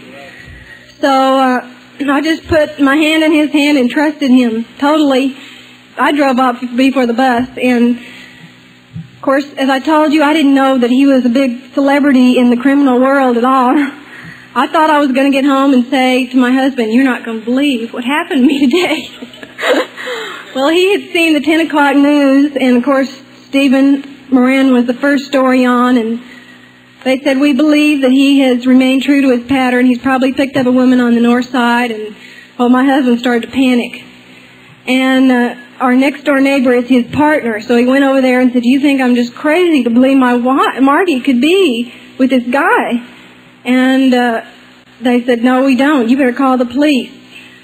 [1.00, 1.74] So uh,
[2.10, 5.38] I just put my hand in his hand and trusted him totally.
[5.98, 10.54] I drove off before the bus, and of course, as I told you, I didn't
[10.54, 13.76] know that he was a big celebrity in the criminal world at all.
[14.56, 17.24] I thought I was going to get home and say to my husband, "You're not
[17.24, 19.10] going to believe what happened to me today."
[20.56, 24.94] well, he had seen the 10 o'clock news, and of course, Stephen Morin was the
[24.94, 26.22] first story on, and
[27.04, 29.86] they said, we believe that he has remained true to his pattern.
[29.86, 32.16] He's probably picked up a woman on the north side, and,
[32.58, 34.04] well, my husband started to panic.
[34.86, 38.52] And uh, our next door neighbor is his partner, so he went over there and
[38.54, 42.30] said, do you think I'm just crazy to believe my wife, Margie could be with
[42.30, 43.06] this guy?
[43.66, 44.46] And uh,
[45.02, 46.10] they said, no, we don't.
[46.10, 47.12] You better call the police.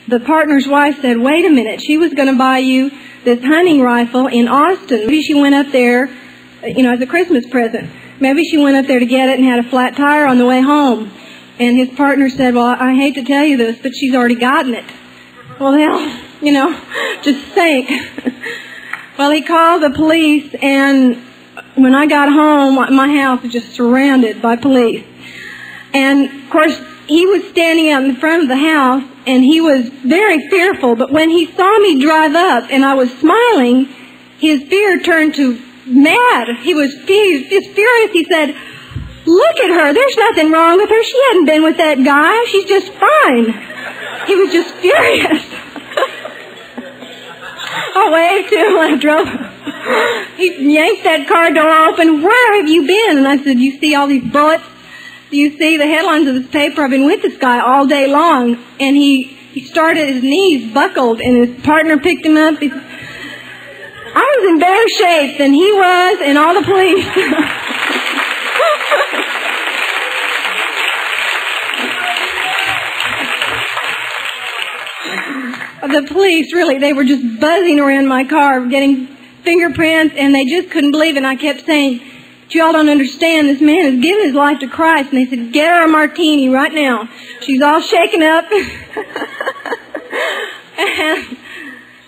[0.08, 1.82] The partner's wife said, wait a minute.
[1.82, 2.92] She was going to buy you
[3.24, 5.08] this hunting rifle in Austin.
[5.08, 6.10] Maybe she went up there,
[6.64, 7.90] you know, as a Christmas present.
[8.20, 10.46] Maybe she went up there to get it and had a flat tire on the
[10.46, 11.12] way home.
[11.60, 14.74] And his partner said, well, I hate to tell you this, but she's already gotten
[14.74, 14.86] it.
[15.60, 16.80] Well, they'll, you know,
[17.22, 17.90] just think.
[19.18, 21.22] well, he called the police and
[21.76, 25.06] when I got home, my house was just surrounded by police.
[25.94, 29.90] And of course, he was standing out in front of the house and he was
[29.90, 33.86] very fearful, but when he saw me drive up and I was smiling,
[34.38, 36.58] his fear turned to mad.
[36.62, 38.12] He was just furious.
[38.12, 38.56] He said,
[39.26, 39.94] look at her.
[39.94, 41.04] There's nothing wrong with her.
[41.04, 42.44] She hadn't been with that guy.
[42.50, 43.54] She's just fine.
[44.28, 45.46] He was just furious.
[47.96, 49.28] I waved to him when I drove.
[50.38, 52.22] He yanked that car door open.
[52.22, 53.18] Where have you been?
[53.18, 54.64] And I said, you see all these bullets?
[55.38, 56.84] You see the headlines of this paper?
[56.84, 61.22] I've been with this guy all day long, and he he started his knees buckled,
[61.22, 62.56] and his partner picked him up.
[62.62, 67.06] I was in better shape than he was, and all the police.
[75.94, 79.06] the police really they were just buzzing around my car getting
[79.44, 82.00] fingerprints and they just couldn't believe it and I kept saying
[82.54, 83.50] y'all don't understand.
[83.50, 85.12] This man has given his life to Christ.
[85.12, 87.10] And they said, get her a martini right now.
[87.42, 88.46] She's all shaken up.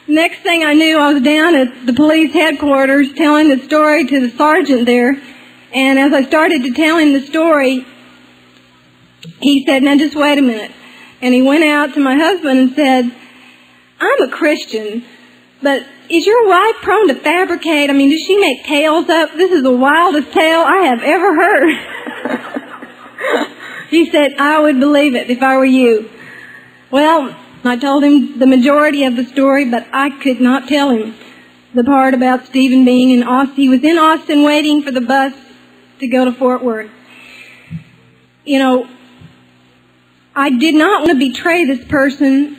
[0.08, 4.20] next thing I knew, I was down at the police headquarters telling the story to
[4.20, 5.22] the sergeant there.
[5.74, 7.86] And as I started to tell him the story,
[9.42, 10.72] he said, now just wait a minute.
[11.22, 13.16] And he went out to my husband and said,
[14.00, 15.04] I'm a Christian,
[15.62, 17.90] but is your wife prone to fabricate?
[17.90, 19.34] I mean, does she make tales up?
[19.36, 21.74] This is the wildest tale I have ever heard.
[23.90, 26.10] he said, I would believe it if I were you.
[26.92, 31.16] Well, I told him the majority of the story, but I could not tell him
[31.74, 33.56] the part about Stephen being in Austin.
[33.56, 35.34] He was in Austin waiting for the bus
[36.00, 36.92] to go to Fort Worth.
[38.46, 38.88] You know,
[40.36, 42.58] I did not want to betray this person,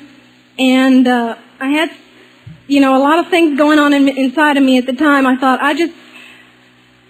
[0.59, 1.91] and uh, I had
[2.67, 5.27] you know, a lot of things going on in, inside of me at the time.
[5.27, 5.95] I thought, I just,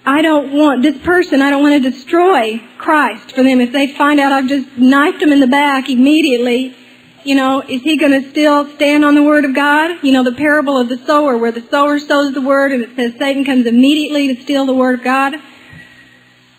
[0.05, 3.61] I don't want this person, I don't want to destroy Christ for them.
[3.61, 6.77] If they find out I've just knifed him in the back immediately,
[7.25, 9.99] you know, is he going to still stand on the Word of God?
[10.05, 12.95] You know, the parable of the sower, where the sower sows the Word and it
[12.95, 15.35] says Satan comes immediately to steal the Word of God.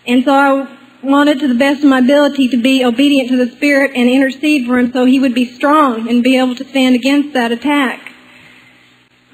[0.06, 3.50] And so I wanted to the best of my ability to be obedient to the
[3.56, 6.94] Spirit and intercede for him so he would be strong and be able to stand
[6.94, 8.07] against that attack.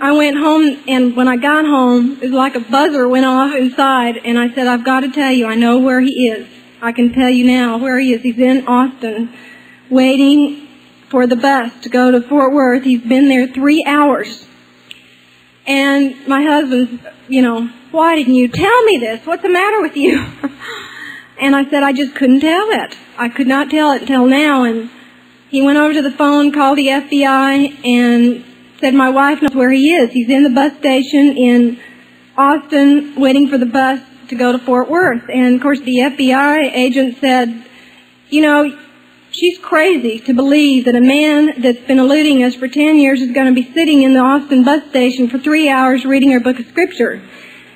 [0.04, 3.54] I went home, and when I got home, it was like a buzzer went off
[3.54, 6.46] inside, and I said, I've got to tell you, I know where he is.
[6.82, 8.20] I can tell you now where he is.
[8.20, 9.32] He's in Austin,
[9.88, 10.68] waiting
[11.08, 12.84] for the bus to go to Fort Worth.
[12.84, 14.46] He's been there three hours.
[15.66, 19.24] And my husband, you know, why didn't you tell me this?
[19.24, 20.18] What's the matter with you?
[21.40, 22.94] and I said, I just couldn't tell it.
[23.16, 24.64] I could not tell it until now.
[24.64, 24.90] And
[25.48, 28.44] he went over to the phone, called the FBI, and
[28.84, 30.12] said, my wife knows where he is.
[30.12, 31.80] He's in the bus station in
[32.36, 35.22] Austin waiting for the bus to go to Fort Worth.
[35.30, 37.64] And of course the FBI agent said,
[38.28, 38.78] you know,
[39.30, 43.32] she's crazy to believe that a man that's been eluding us for 10 years is
[43.32, 46.60] going to be sitting in the Austin bus station for three hours reading her book
[46.60, 47.22] of scripture.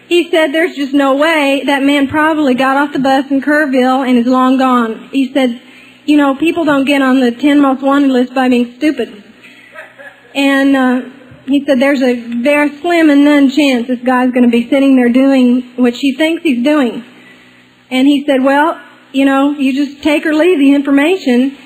[0.08, 4.06] He said there's just no way that man probably got off the bus in Kerrville
[4.06, 5.08] and is long gone.
[5.10, 5.62] He said,
[6.04, 9.24] you know, people don't get on the 10 most wanted list by being stupid.
[10.34, 11.10] And, uh,
[11.48, 14.96] he said there's a very slim and none chance this guy's going to be sitting
[14.96, 17.04] there doing what she thinks he's doing.
[17.90, 18.80] And he said, well,
[19.12, 21.56] you know, you just take or leave the information.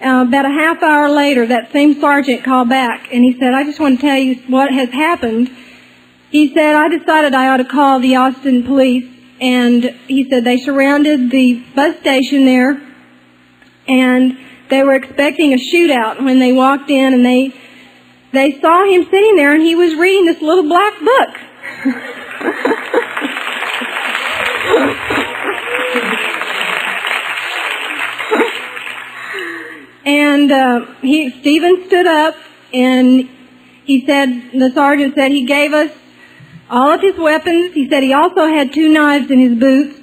[0.00, 3.64] Uh, about a half hour later, that same sergeant called back and he said, I
[3.64, 5.50] just want to tell you what has happened.
[6.30, 10.58] He said, I decided I ought to call the Austin police and he said they
[10.58, 12.80] surrounded the bus station there
[13.88, 17.54] and they were expecting a shootout when they walked in and they
[18.34, 21.30] they saw him sitting there and he was reading this little black book.
[30.04, 32.34] and uh, he Stephen stood up
[32.72, 33.28] and
[33.84, 35.90] he said the sergeant said he gave us
[36.68, 37.72] all of his weapons.
[37.74, 40.00] He said he also had two knives in his boots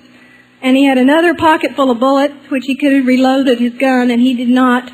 [0.61, 4.09] and he had another pocket full of bullets which he could have reloaded his gun
[4.09, 4.91] and he did not.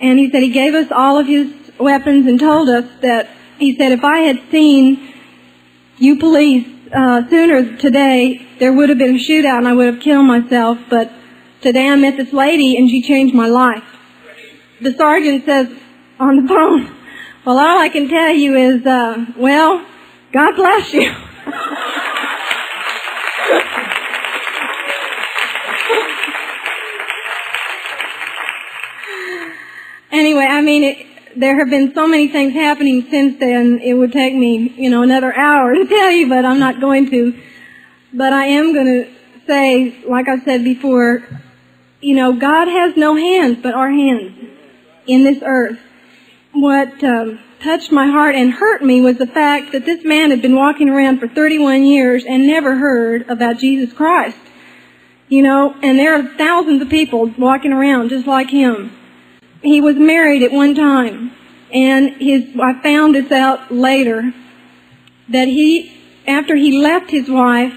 [0.00, 3.76] And he said he gave us all of his weapons and told us that he
[3.76, 5.14] said if I had seen
[5.98, 10.00] you police uh, sooner today, there would have been a shootout and I would have
[10.02, 10.78] killed myself.
[10.88, 11.12] But
[11.60, 13.84] today I met this lady and she changed my life.
[14.80, 15.68] The sergeant says
[16.20, 16.94] on the phone,
[17.44, 19.84] "Well, all I can tell you is, uh, well,
[20.32, 21.10] God bless you."
[30.12, 31.07] anyway, I mean, it,
[31.38, 35.02] there have been so many things happening since then, it would take me, you know,
[35.02, 37.40] another hour to tell you, but I'm not going to.
[38.12, 39.10] But I am going to
[39.46, 41.22] say, like I said before,
[42.00, 44.32] you know, God has no hands but our hands
[45.06, 45.78] in this earth.
[46.52, 50.42] What um, touched my heart and hurt me was the fact that this man had
[50.42, 54.38] been walking around for 31 years and never heard about Jesus Christ.
[55.28, 58.97] You know, and there are thousands of people walking around just like him
[59.62, 61.32] he was married at one time,
[61.72, 64.32] and his I found this out later
[65.28, 65.94] that he
[66.26, 67.74] after he left his wife,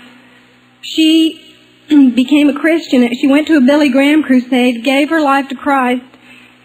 [0.82, 1.56] she
[1.90, 3.14] became a Christian.
[3.16, 6.06] She went to a Billy Graham crusade, gave her life to Christ,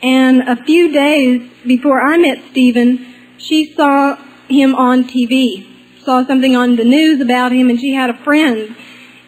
[0.02, 4.16] and a few days before I met Stephen, she saw
[4.48, 5.66] him on TV,
[6.02, 8.76] saw something on the news about him, and she had a friend.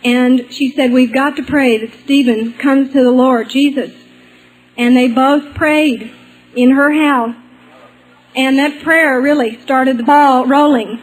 [0.05, 3.91] And she said, we've got to pray that Stephen comes to the Lord Jesus
[4.79, 6.15] and they both prayed
[6.55, 7.35] in her house.
[8.37, 11.01] And that prayer really started the ball rolling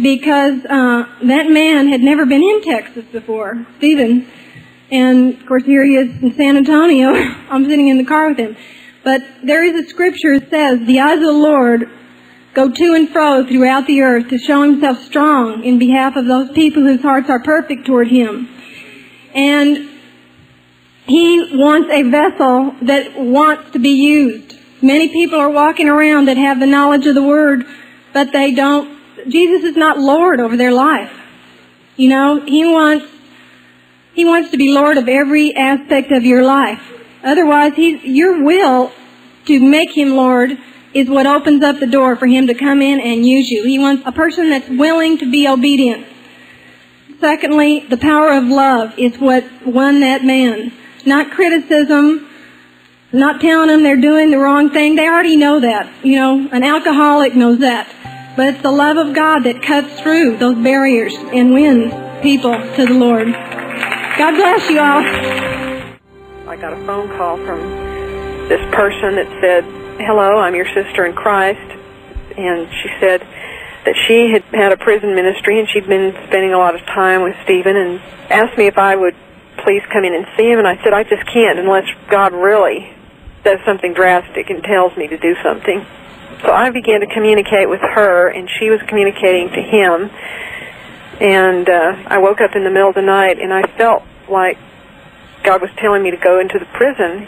[0.00, 4.28] because uh, that man had never been in Texas before, Stephen.
[4.90, 7.08] And of course, here he is in San Antonio.
[7.50, 8.56] I'm sitting in the car with him.
[9.02, 11.90] But there is a scripture that says, "The eyes of the Lord
[12.54, 16.50] go to and fro throughout the earth to show Himself strong in behalf of those
[16.52, 18.48] people whose hearts are perfect toward Him."
[19.34, 19.88] And
[21.06, 24.58] he wants a vessel that wants to be used.
[24.82, 27.64] Many people are walking around that have the knowledge of the Word,
[28.12, 31.12] but they don't, Jesus is not Lord over their life.
[31.96, 33.06] You know, He wants,
[34.14, 36.82] He wants to be Lord of every aspect of your life.
[37.22, 38.90] Otherwise, He's, your will
[39.46, 40.58] to make Him Lord
[40.92, 43.62] is what opens up the door for Him to come in and use you.
[43.64, 46.04] He wants a person that's willing to be obedient.
[47.20, 50.72] Secondly, the power of love is what won that man
[51.06, 52.28] not criticism,
[53.12, 54.96] not telling them they're doing the wrong thing.
[54.96, 56.04] They already know that.
[56.04, 57.92] You know, an alcoholic knows that.
[58.36, 61.92] But it's the love of God that cuts through those barriers and wins
[62.22, 63.32] people to the Lord.
[63.32, 65.02] God bless you all.
[66.48, 67.60] I got a phone call from
[68.48, 69.64] this person that said,
[70.04, 71.60] Hello, I'm your sister in Christ.
[72.36, 73.20] And she said
[73.86, 77.22] that she had had a prison ministry and she'd been spending a lot of time
[77.22, 79.16] with Stephen and asked me if I would
[79.66, 80.62] please come in and see him?
[80.62, 82.94] And I said, I just can't unless God really
[83.42, 85.84] does something drastic and tells me to do something.
[86.46, 90.10] So I began to communicate with her, and she was communicating to him.
[91.18, 94.56] And uh, I woke up in the middle of the night, and I felt like
[95.42, 97.26] God was telling me to go into the prison.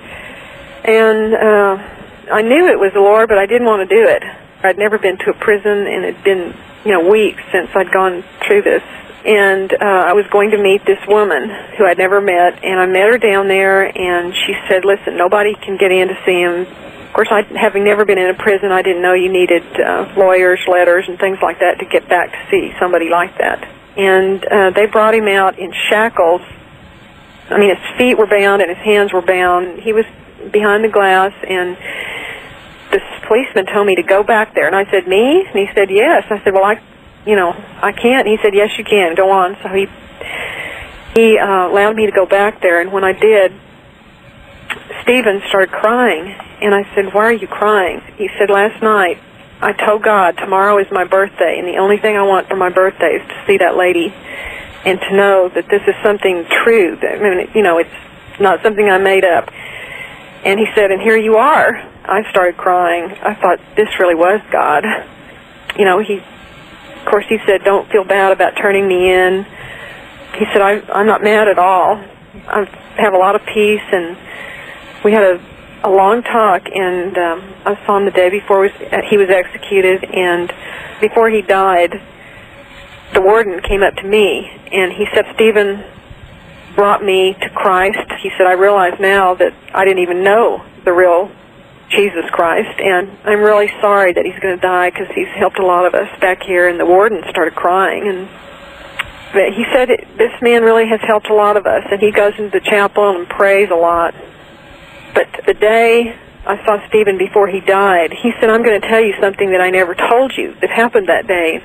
[0.87, 4.23] And uh, I knew it was the Lord, but I didn't want to do it.
[4.63, 8.23] I'd never been to a prison, and it'd been, you know, weeks since I'd gone
[8.47, 8.83] through this
[9.29, 12.87] and uh, I was going to meet this woman who I'd never met, and I
[12.87, 16.67] met her down there, and she said, "Listen, nobody can get in to see him
[17.09, 20.13] of course, I, having never been in a prison, I didn't know you needed uh,
[20.15, 23.67] lawyers, letters, and things like that to get back to see somebody like that.
[23.97, 26.43] And uh, they brought him out in shackles.
[27.49, 29.81] I mean, his feet were bound and his hands were bound.
[29.81, 30.05] He was
[30.53, 31.79] behind the glass, and
[32.93, 34.67] this policeman told me to go back there.
[34.67, 35.47] And I said, me?
[35.47, 36.25] And he said, yes.
[36.29, 36.81] I said, well, I,
[37.29, 38.27] you know, I can't.
[38.27, 39.15] He said, yes, you can.
[39.15, 39.59] Go on.
[39.63, 39.87] So he
[41.15, 43.53] he uh, allowed me to go back there, and when I did,
[45.03, 49.19] Stephen started crying, and I said, "Why are you crying?" He said, "Last night
[49.61, 52.71] I told God tomorrow is my birthday, and the only thing I want for my
[52.71, 54.15] birthday is to see that lady,
[54.85, 56.97] and to know that this is something true.
[56.97, 57.91] That, I mean, you know, it's
[58.41, 59.51] not something I made up."
[60.45, 63.13] And he said, "And here you are." I started crying.
[63.23, 64.85] I thought this really was God.
[65.77, 66.23] You know, he,
[67.11, 69.47] course, he said, "Don't feel bad about turning me in."
[70.39, 71.97] he said, I, I'm not mad at all.
[72.47, 72.65] I
[72.97, 74.17] have a lot of peace, and
[75.05, 75.41] we had a,
[75.85, 80.05] a long talk, and um, I saw him the day before uh, he was executed,
[80.05, 80.53] and
[81.01, 81.93] before he died,
[83.15, 85.85] the warden came up to me, and he said, Stephen
[86.77, 88.13] brought me to Christ.
[88.23, 91.33] He said, I realize now that I didn't even know the real
[91.89, 95.65] Jesus Christ, and I'm really sorry that he's going to die because he's helped a
[95.65, 96.69] lot of us back here.
[96.69, 98.29] And the warden started crying, and
[99.33, 102.35] but he said this man really has helped a lot of us, and he goes
[102.39, 104.15] into the chapel and prays a lot.
[105.15, 106.17] But the day
[106.47, 109.61] I saw Stephen before he died, he said, I'm going to tell you something that
[109.61, 111.61] I never told you that happened that day.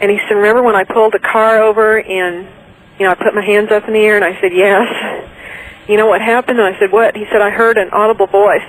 [0.00, 2.46] And he said, remember when I pulled the car over and,
[2.98, 4.86] you know, I put my hands up in the air and I said, yes.
[5.88, 6.58] You know what happened?
[6.58, 7.16] And I said, what?
[7.16, 8.66] He said, I heard an audible voice.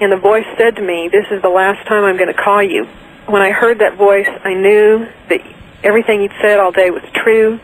[0.00, 2.62] And the voice said to me, this is the last time I'm going to call
[2.62, 2.86] you.
[3.26, 5.40] When I heard that voice, I knew that
[5.82, 7.58] everything he'd said all day was true.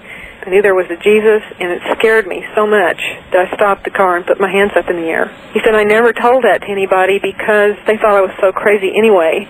[0.45, 3.01] I knew there was a Jesus, and it scared me so much
[3.33, 5.33] that I stopped the car and put my hands up in the air.
[5.55, 8.93] He said, I never told that to anybody because they thought I was so crazy
[8.93, 9.49] anyway.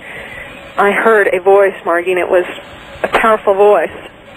[0.77, 2.47] I heard a voice, Margie, and it was
[3.03, 3.91] a powerful voice.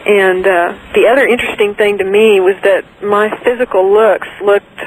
[0.07, 4.81] And uh, the other interesting thing to me was that my physical looks looked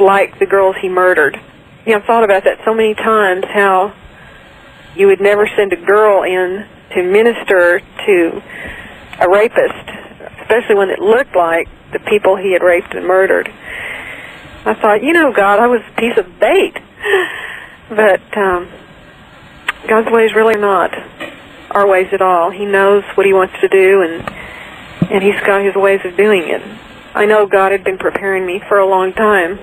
[0.00, 1.38] like the girls he murdered.
[1.86, 3.94] You know, I've thought about that so many times, how
[4.96, 8.42] you would never send a girl in to minister to
[9.20, 9.88] a rapist,
[10.42, 13.48] especially when it looked like the people he had raped and murdered.
[14.64, 16.76] I thought, you know, God, I was a piece of bait.
[17.90, 18.68] But um,
[19.88, 20.94] God's ways really not
[21.72, 22.50] our ways at all.
[22.50, 24.28] He knows what He wants to do, and
[25.10, 26.62] and He's got His ways of doing it.
[27.14, 29.58] I know God had been preparing me for a long time.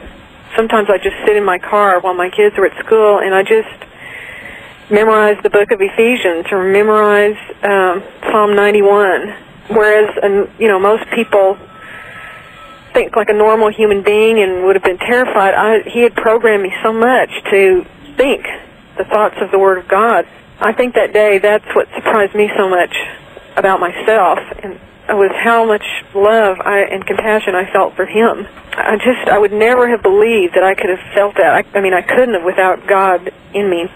[0.58, 3.44] Sometimes I just sit in my car while my kids are at school, and I
[3.44, 3.70] just
[4.90, 9.36] memorize the book of Ephesians or memorize um, Psalm 91.
[9.70, 11.60] Whereas, um, you know, most people
[12.94, 15.54] think like a normal human being and would have been terrified.
[15.54, 17.86] I, he had programmed me so much to
[18.18, 18.44] think
[18.98, 20.26] the thoughts of the Word of God.
[20.60, 22.98] I think that day that's what surprised me so much
[23.56, 24.80] about myself, and
[25.16, 28.48] was how much love I, and compassion I felt for him.
[28.74, 31.54] I just, I would never have believed that I could have felt that.
[31.54, 33.88] I, I mean, I couldn't have without God in me.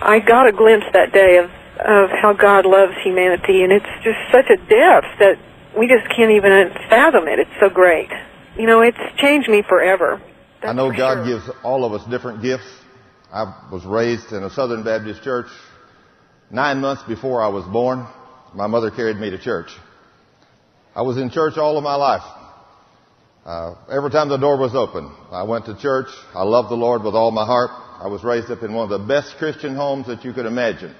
[0.00, 4.18] I got a glimpse that day of of how God loves humanity, and it's just
[4.32, 5.38] such a depth that
[5.78, 7.38] we just can't even fathom it.
[7.38, 8.10] It's so great.
[8.58, 10.20] You know, it's changed me forever.
[10.60, 11.26] That's I know God sure.
[11.26, 12.66] gives all of us different gifts.
[13.32, 15.46] I was raised in a Southern Baptist church.
[16.50, 18.06] Nine months before I was born,
[18.54, 19.70] my mother carried me to church.
[20.98, 22.24] I was in church all of my life.
[23.46, 26.08] Uh, every time the door was open, I went to church.
[26.34, 27.70] I loved the Lord with all my heart.
[27.70, 30.92] I was raised up in one of the best Christian homes that you could imagine.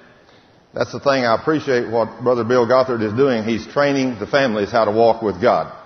[0.73, 3.43] That's the thing I appreciate what Brother Bill Gothard is doing.
[3.43, 5.77] He's training the families how to walk with God.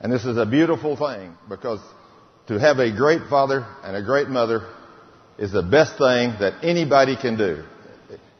[0.00, 1.78] And this is a beautiful thing because
[2.48, 4.66] to have a great father and a great mother
[5.38, 7.62] is the best thing that anybody can do.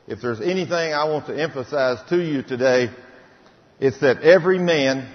[0.08, 2.88] If there's anything I want to emphasize to you today,
[3.80, 5.08] it's that every man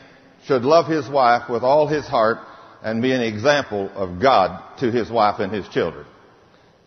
[0.46, 2.40] should love his wife with all his heart
[2.84, 6.06] and be an example of God to his wife and his children.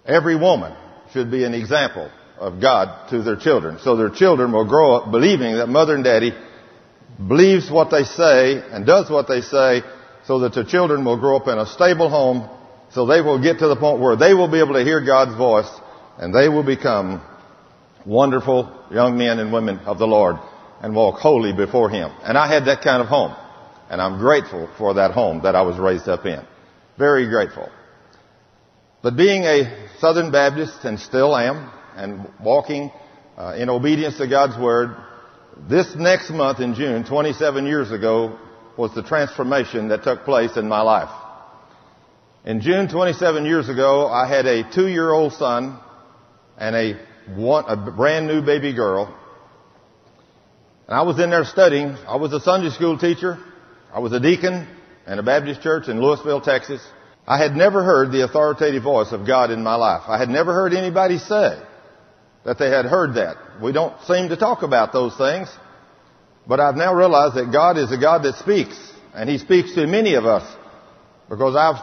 [0.05, 0.75] Every woman
[1.13, 3.79] should be an example of God to their children.
[3.81, 6.33] So their children will grow up believing that mother and daddy
[7.17, 9.83] believes what they say and does what they say
[10.27, 12.51] so that their children will grow up in a stable home
[12.93, 15.35] so they will get to the point where they will be able to hear God's
[15.37, 15.69] voice
[16.19, 17.23] and they will become
[18.05, 20.37] wonderful young men and women of the Lord
[20.87, 22.13] and walk holy before Him.
[22.23, 23.35] And I had that kind of home.
[23.91, 26.41] And I'm grateful for that home that I was raised up in.
[26.97, 27.69] Very grateful.
[29.03, 32.93] But being a Southern Baptist, and still am, and walking
[33.37, 34.95] uh, in obedience to God's Word,
[35.69, 38.39] this next month in June, 27 years ago,
[38.79, 41.11] was the transformation that took place in my life.
[42.45, 45.81] In June 27 years ago, I had a two-year-old son
[46.57, 46.95] and a,
[47.35, 49.13] one, a brand new baby girl.
[50.87, 51.97] And I was in there studying.
[52.07, 53.39] I was a Sunday school teacher.
[53.93, 54.69] I was a deacon
[55.07, 56.81] in a Baptist church in Lewisville, Texas.
[57.27, 60.03] I had never heard the authoritative voice of God in my life.
[60.07, 61.61] I had never heard anybody say
[62.45, 63.37] that they had heard that.
[63.61, 65.49] We don't seem to talk about those things.
[66.47, 68.79] But I've now realized that God is a God that speaks.
[69.13, 70.47] And He speaks to many of us.
[71.29, 71.83] Because I've,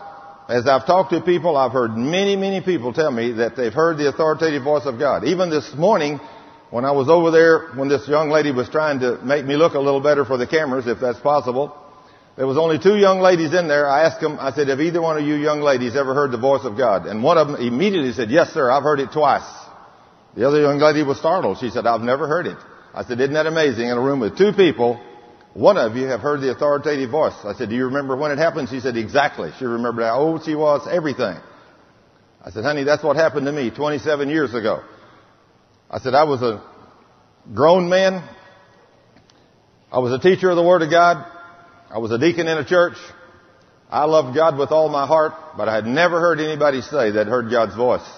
[0.49, 3.97] as I've talked to people, I've heard many, many people tell me that they've heard
[3.97, 5.25] the authoritative voice of God.
[5.25, 6.21] Even this morning,
[6.73, 9.75] when I was over there, when this young lady was trying to make me look
[9.75, 11.77] a little better for the cameras, if that's possible,
[12.35, 13.87] there was only two young ladies in there.
[13.87, 16.39] I asked them, I said, have either one of you young ladies ever heard the
[16.39, 17.05] voice of God?
[17.05, 19.45] And one of them immediately said, yes sir, I've heard it twice.
[20.35, 21.59] The other young lady was startled.
[21.59, 22.57] She said, I've never heard it.
[22.91, 23.85] I said, isn't that amazing?
[23.85, 24.99] In a room with two people,
[25.53, 27.37] one of you have heard the authoritative voice.
[27.43, 28.69] I said, do you remember when it happened?
[28.69, 29.51] She said, exactly.
[29.59, 31.37] She remembered how old she was, everything.
[32.43, 34.81] I said, honey, that's what happened to me 27 years ago.
[35.93, 36.59] I said, I was a
[37.53, 38.27] grown man.
[39.91, 41.23] I was a teacher of the Word of God.
[41.87, 42.97] I was a deacon in a church.
[43.91, 47.27] I loved God with all my heart, but I had never heard anybody say that
[47.27, 48.09] heard God's voice.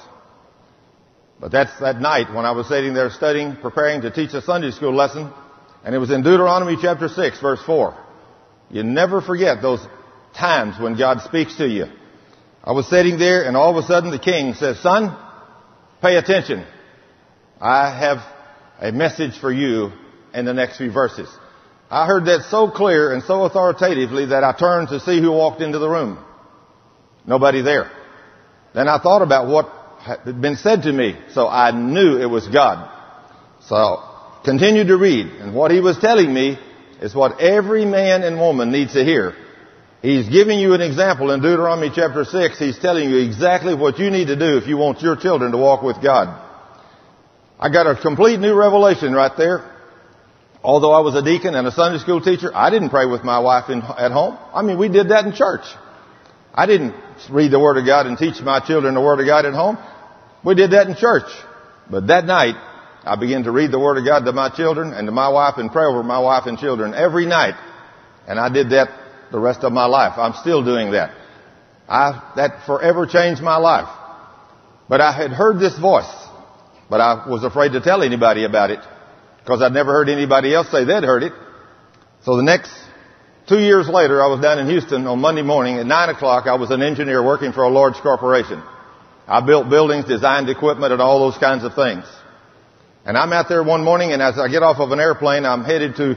[1.41, 4.71] But that's that night when I was sitting there studying, preparing to teach a Sunday
[4.71, 5.29] school lesson,
[5.83, 7.93] and it was in Deuteronomy chapter 6, verse 4.
[8.69, 9.85] You never forget those
[10.33, 11.87] times when God speaks to you.
[12.63, 15.13] I was sitting there, and all of a sudden the king says, Son,
[16.01, 16.65] pay attention.
[17.59, 18.17] I have
[18.79, 19.91] a message for you
[20.33, 21.29] in the next few verses.
[21.89, 25.61] I heard that so clear and so authoritatively that I turned to see who walked
[25.61, 26.23] into the room.
[27.25, 27.91] Nobody there.
[28.73, 32.47] Then I thought about what had been said to me, so I knew it was
[32.47, 32.91] God.
[33.61, 34.03] So
[34.43, 36.59] continued to read, and what he was telling me
[37.01, 39.33] is what every man and woman needs to hear.
[40.01, 42.59] He's giving you an example in Deuteronomy chapter 6.
[42.59, 45.57] He's telling you exactly what you need to do if you want your children to
[45.57, 46.44] walk with God.
[47.59, 49.71] I got a complete new revelation right there.
[50.63, 53.39] Although I was a deacon and a Sunday school teacher, I didn't pray with my
[53.39, 54.37] wife in, at home.
[54.53, 55.63] I mean, we did that in church.
[56.53, 56.95] I didn't
[57.29, 59.77] read the Word of God and teach my children the Word of God at home.
[60.43, 61.29] We did that in church.
[61.89, 62.55] But that night,
[63.03, 65.55] I began to read the Word of God to my children and to my wife
[65.57, 67.53] and pray over my wife and children every night.
[68.27, 68.89] And I did that
[69.31, 70.17] the rest of my life.
[70.17, 71.15] I'm still doing that.
[71.87, 73.89] I, that forever changed my life.
[74.89, 76.11] But I had heard this voice,
[76.89, 78.79] but I was afraid to tell anybody about it
[79.39, 81.33] because I'd never heard anybody else say they'd heard it.
[82.23, 82.71] So the next
[83.47, 86.47] two years later, I was down in Houston on Monday morning at nine o'clock.
[86.47, 88.61] I was an engineer working for a large corporation.
[89.27, 92.05] I built buildings, designed equipment, and all those kinds of things.
[93.05, 95.63] And I'm out there one morning, and as I get off of an airplane, I'm
[95.63, 96.15] headed to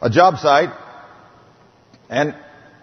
[0.00, 0.70] a job site,
[2.10, 2.34] and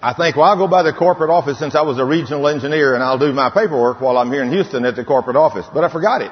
[0.02, 2.94] I think, well, I'll go by the corporate office since I was a regional engineer,
[2.96, 5.66] and I'll do my paperwork while I'm here in Houston at the corporate office.
[5.74, 6.32] But I forgot it.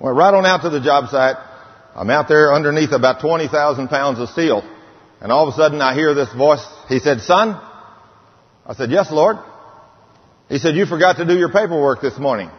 [0.00, 1.36] Went right on out to the job site,
[1.94, 4.62] I'm out there underneath about 20,000 pounds of steel.
[5.20, 6.64] And all of a sudden I hear this voice.
[6.88, 7.60] He said, son?
[8.64, 9.36] I said, yes, Lord.
[10.48, 12.50] He said, you forgot to do your paperwork this morning.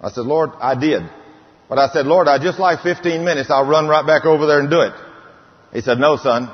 [0.00, 1.02] I said, Lord, I did.
[1.68, 3.50] But I said, Lord, I just like 15 minutes.
[3.50, 4.92] I'll run right back over there and do it.
[5.72, 6.48] He said, no, son.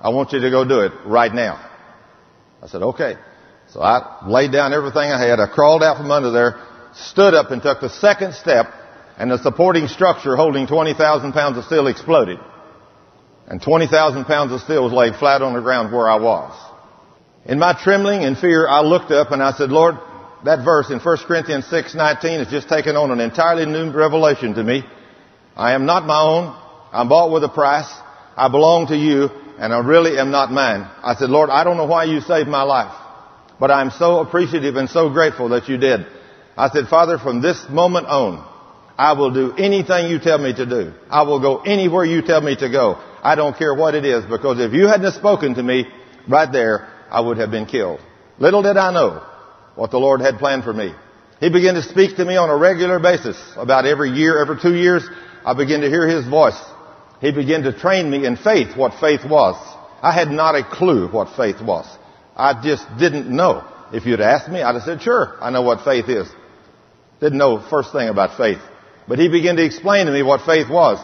[0.00, 1.70] I want you to go do it right now.
[2.62, 3.14] I said, okay.
[3.72, 5.40] So I laid down everything I had.
[5.40, 6.62] I crawled out from under there,
[6.94, 8.66] stood up and took the second step
[9.18, 12.38] and the supporting structure holding 20,000 pounds of steel exploded.
[13.46, 16.52] And 20,000 pounds of steel was laid flat on the ground where I was.
[17.44, 19.96] In my trembling and fear, I looked up and I said, Lord,
[20.44, 24.62] that verse in 1 Corinthians 6:19 has just taken on an entirely new revelation to
[24.62, 24.82] me.
[25.56, 26.56] I am not my own.
[26.92, 27.90] I'm bought with a price.
[28.36, 30.88] I belong to you, and I really am not mine.
[31.02, 32.92] I said, Lord, I don't know why you saved my life,
[33.60, 36.06] but I'm so appreciative and so grateful that you did.
[36.56, 38.44] I said, Father, from this moment on,
[38.96, 40.92] I will do anything you tell me to do.
[41.10, 43.02] I will go anywhere you tell me to go.
[43.22, 45.86] I don't care what it is because if you hadn't spoken to me
[46.28, 48.00] right there, I would have been killed.
[48.38, 49.24] Little did I know
[49.74, 50.94] what the Lord had planned for me.
[51.40, 53.36] He began to speak to me on a regular basis.
[53.56, 55.06] About every year, every two years,
[55.44, 56.58] I began to hear His voice.
[57.20, 59.56] He began to train me in faith, what faith was.
[60.02, 61.86] I had not a clue what faith was.
[62.36, 63.64] I just didn't know.
[63.92, 66.28] If you'd asked me, I'd have said, sure, I know what faith is.
[67.20, 68.60] Didn't know first thing about faith.
[69.06, 70.98] But he began to explain to me what faith was.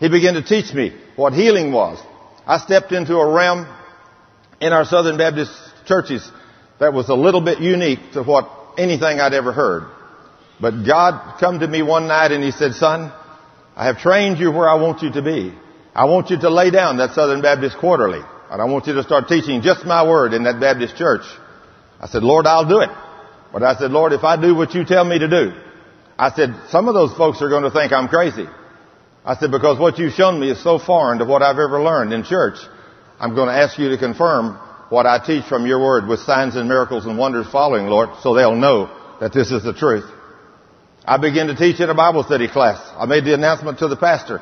[0.00, 1.98] He began to teach me what healing was.
[2.46, 3.66] I stepped into a realm
[4.60, 5.52] in our Southern Baptist
[5.86, 6.28] churches
[6.78, 9.90] that was a little bit unique to what anything I'd ever heard.
[10.60, 13.12] But God come to me one night and he said, son,
[13.74, 15.54] I have trained you where I want you to be.
[15.94, 18.20] I want you to lay down that Southern Baptist quarterly.
[18.50, 21.22] And I want you to start teaching just my word in that Baptist church.
[22.00, 22.90] I said, Lord, I'll do it.
[23.52, 25.52] But I said, Lord, if I do what you tell me to do,
[26.18, 28.46] I said, some of those folks are going to think I'm crazy.
[29.24, 32.12] I said, because what you've shown me is so foreign to what I've ever learned
[32.12, 32.58] in church.
[33.18, 34.58] I'm going to ask you to confirm
[34.88, 38.34] what I teach from your word with signs and miracles and wonders following, Lord, so
[38.34, 38.88] they'll know
[39.20, 40.08] that this is the truth.
[41.04, 42.80] I began to teach in a Bible study class.
[42.96, 44.40] I made the announcement to the pastor.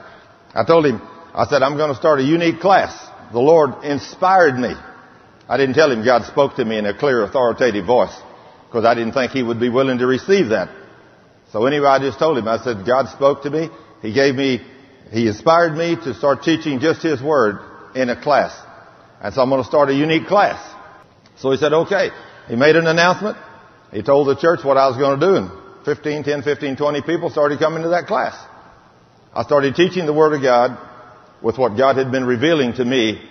[0.54, 1.00] I told him,
[1.34, 2.94] I said, I'm going to start a unique class.
[3.32, 4.74] The Lord inspired me.
[5.48, 8.14] I didn't tell him God spoke to me in a clear, authoritative voice
[8.68, 10.83] because I didn't think he would be willing to receive that.
[11.54, 13.70] So anyway, I just told him, I said, God spoke to me.
[14.02, 14.60] He gave me,
[15.12, 17.60] he inspired me to start teaching just his word
[17.94, 18.60] in a class.
[19.22, 20.58] And so I'm going to start a unique class.
[21.36, 22.10] So he said, okay.
[22.48, 23.36] He made an announcement.
[23.92, 25.50] He told the church what I was going to do and
[25.84, 28.34] 15, 10, 15, 20 people started coming to that class.
[29.32, 30.76] I started teaching the Word of God
[31.40, 33.22] with what God had been revealing to me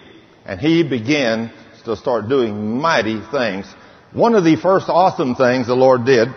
[0.45, 1.51] and He began
[1.84, 3.65] to start doing mighty things.
[4.13, 6.30] One of the first awesome things the Lord did,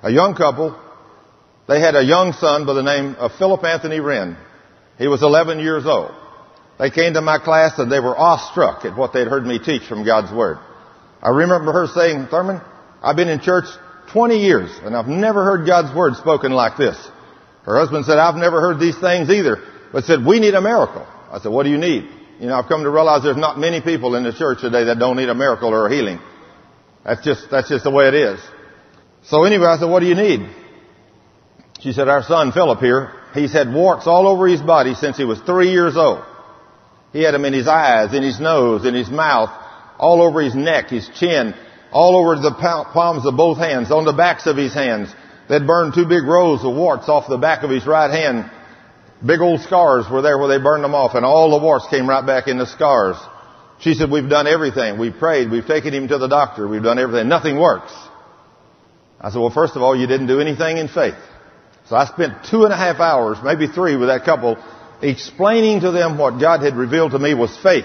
[0.00, 0.78] a young couple,
[1.66, 4.36] they had a young son by the name of Philip Anthony Wren.
[4.98, 6.12] He was 11 years old.
[6.78, 9.82] They came to my class and they were awestruck at what they'd heard me teach
[9.84, 10.58] from God's Word.
[11.22, 12.60] I remember her saying, Thurman,
[13.02, 13.66] I've been in church
[14.12, 16.96] 20 years and I've never heard God's Word spoken like this.
[17.64, 19.56] Her husband said, I've never heard these things either,
[19.92, 21.06] but said, we need a miracle.
[21.30, 22.04] I said, what do you need?
[22.40, 24.98] You know, I've come to realize there's not many people in the church today that
[24.98, 26.18] don't need a miracle or a healing.
[27.04, 28.40] That's just, that's just the way it is.
[29.24, 30.46] So anyway, I said, what do you need?
[31.84, 35.24] She said, our son Philip here, he's had warts all over his body since he
[35.24, 36.24] was three years old.
[37.12, 39.50] He had them in his eyes, in his nose, in his mouth,
[39.98, 41.52] all over his neck, his chin,
[41.92, 45.14] all over the palms of both hands, on the backs of his hands.
[45.46, 48.50] They'd burned two big rows of warts off the back of his right hand.
[49.24, 52.08] Big old scars were there where they burned them off, and all the warts came
[52.08, 53.16] right back in the scars.
[53.80, 54.98] She said, we've done everything.
[54.98, 55.50] We've prayed.
[55.50, 56.66] We've taken him to the doctor.
[56.66, 57.28] We've done everything.
[57.28, 57.92] Nothing works.
[59.20, 61.20] I said, well, first of all, you didn't do anything in faith.
[61.88, 64.56] So I spent two and a half hours, maybe three with that couple,
[65.02, 67.84] explaining to them what God had revealed to me was faith.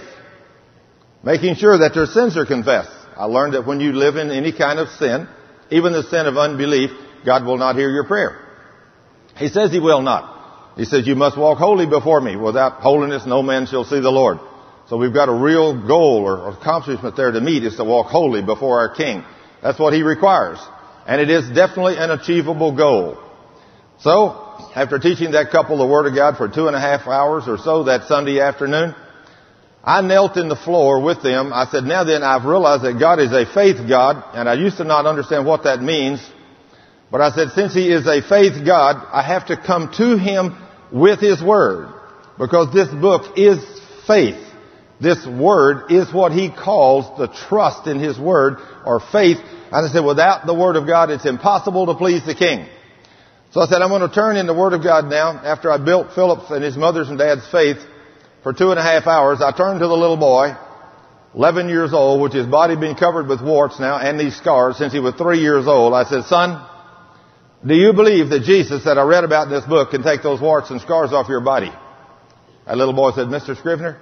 [1.23, 2.91] Making sure that their sins are confessed.
[3.17, 5.27] I learned that when you live in any kind of sin,
[5.69, 6.91] even the sin of unbelief,
[7.25, 8.39] God will not hear your prayer.
[9.35, 10.37] He says He will not.
[10.77, 12.37] He says, you must walk holy before me.
[12.37, 14.39] Without holiness, no man shall see the Lord.
[14.87, 18.41] So we've got a real goal or accomplishment there to meet is to walk holy
[18.41, 19.25] before our King.
[19.61, 20.57] That's what He requires.
[21.05, 23.17] And it is definitely an achievable goal.
[24.01, 27.47] So, after teaching that couple the Word of God for two and a half hours
[27.47, 28.95] or so that Sunday afternoon,
[29.83, 31.51] I knelt in the floor with them.
[31.51, 34.77] I said, now then, I've realized that God is a faith God, and I used
[34.77, 36.25] to not understand what that means.
[37.11, 40.57] But I said, since He is a faith God, I have to come to Him
[40.93, 41.93] with His Word.
[42.37, 43.59] Because this book is
[44.07, 44.41] faith.
[45.01, 49.39] This Word is what He calls the trust in His Word, or faith.
[49.39, 52.67] And I said, without the Word of God, it's impossible to please the King.
[53.51, 55.31] So I said, I'm going to turn in the Word of God now.
[55.31, 57.77] After I built Philip's and his mother's and dad's faith
[58.43, 60.53] for two and a half hours, I turned to the little boy,
[61.33, 64.93] 11 years old, which his body been covered with warts now and these scars since
[64.93, 65.95] he was three years old.
[65.95, 66.63] I said, son,
[67.65, 70.39] do you believe that Jesus that I read about in this book can take those
[70.39, 71.71] warts and scars off your body?
[72.67, 73.57] That little boy said, Mr.
[73.57, 73.99] Scrivener,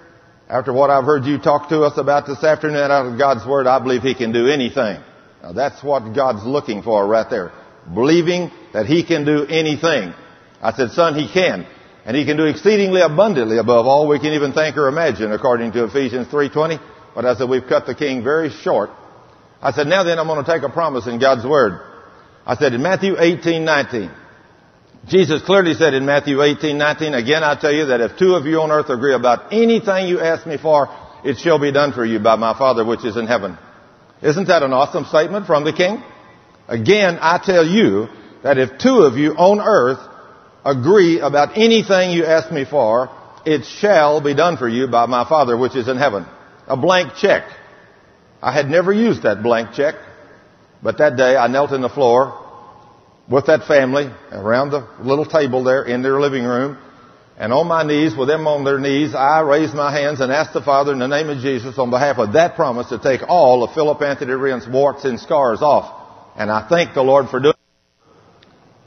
[0.50, 3.66] after what I've heard you talk to us about this afternoon out of God's Word,
[3.66, 5.02] I believe He can do anything.
[5.42, 7.54] Now that's what God's looking for right there
[7.94, 10.14] believing that he can do anything.
[10.62, 11.66] I said, son, he can.
[12.06, 15.74] And he can do exceedingly abundantly above all we can even think or imagine, according
[15.74, 16.80] to Ephesians 3.20.
[17.14, 18.92] But I said, we've cut the king very short.
[19.62, 21.82] I said, now then I'm going to take a promise in God's Word.
[22.46, 24.16] I said, in Matthew 18.19,
[25.08, 28.62] Jesus clearly said in Matthew 18.19, again I tell you that if two of you
[28.62, 30.90] on earth agree about anything you ask me for,
[31.24, 33.58] it shall be done for you by my Father which is in heaven.
[34.22, 36.04] Isn't that an awesome statement from the King?
[36.68, 38.08] Again, I tell you
[38.44, 40.00] that if two of you on earth
[40.66, 43.10] agree about anything you ask me for,
[43.46, 46.26] it shall be done for you by my Father which is in heaven.
[46.68, 47.44] A blank check.
[48.42, 49.96] I had never used that blank check,
[50.84, 52.44] but that day I knelt in the floor
[53.30, 56.78] with that family around the little table there in their living room,
[57.38, 60.54] and on my knees, with them on their knees, I raised my hands and asked
[60.54, 63.64] the Father in the name of Jesus on behalf of that promise to take all
[63.64, 65.98] of Philip Anthony Wren's warts and scars off
[66.38, 67.57] and I thank the Lord for doing.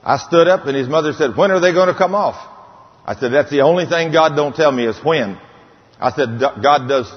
[0.03, 2.36] I stood up and his mother said, when are they going to come off?
[3.05, 5.38] I said, that's the only thing God don't tell me is when.
[5.98, 7.11] I said, God does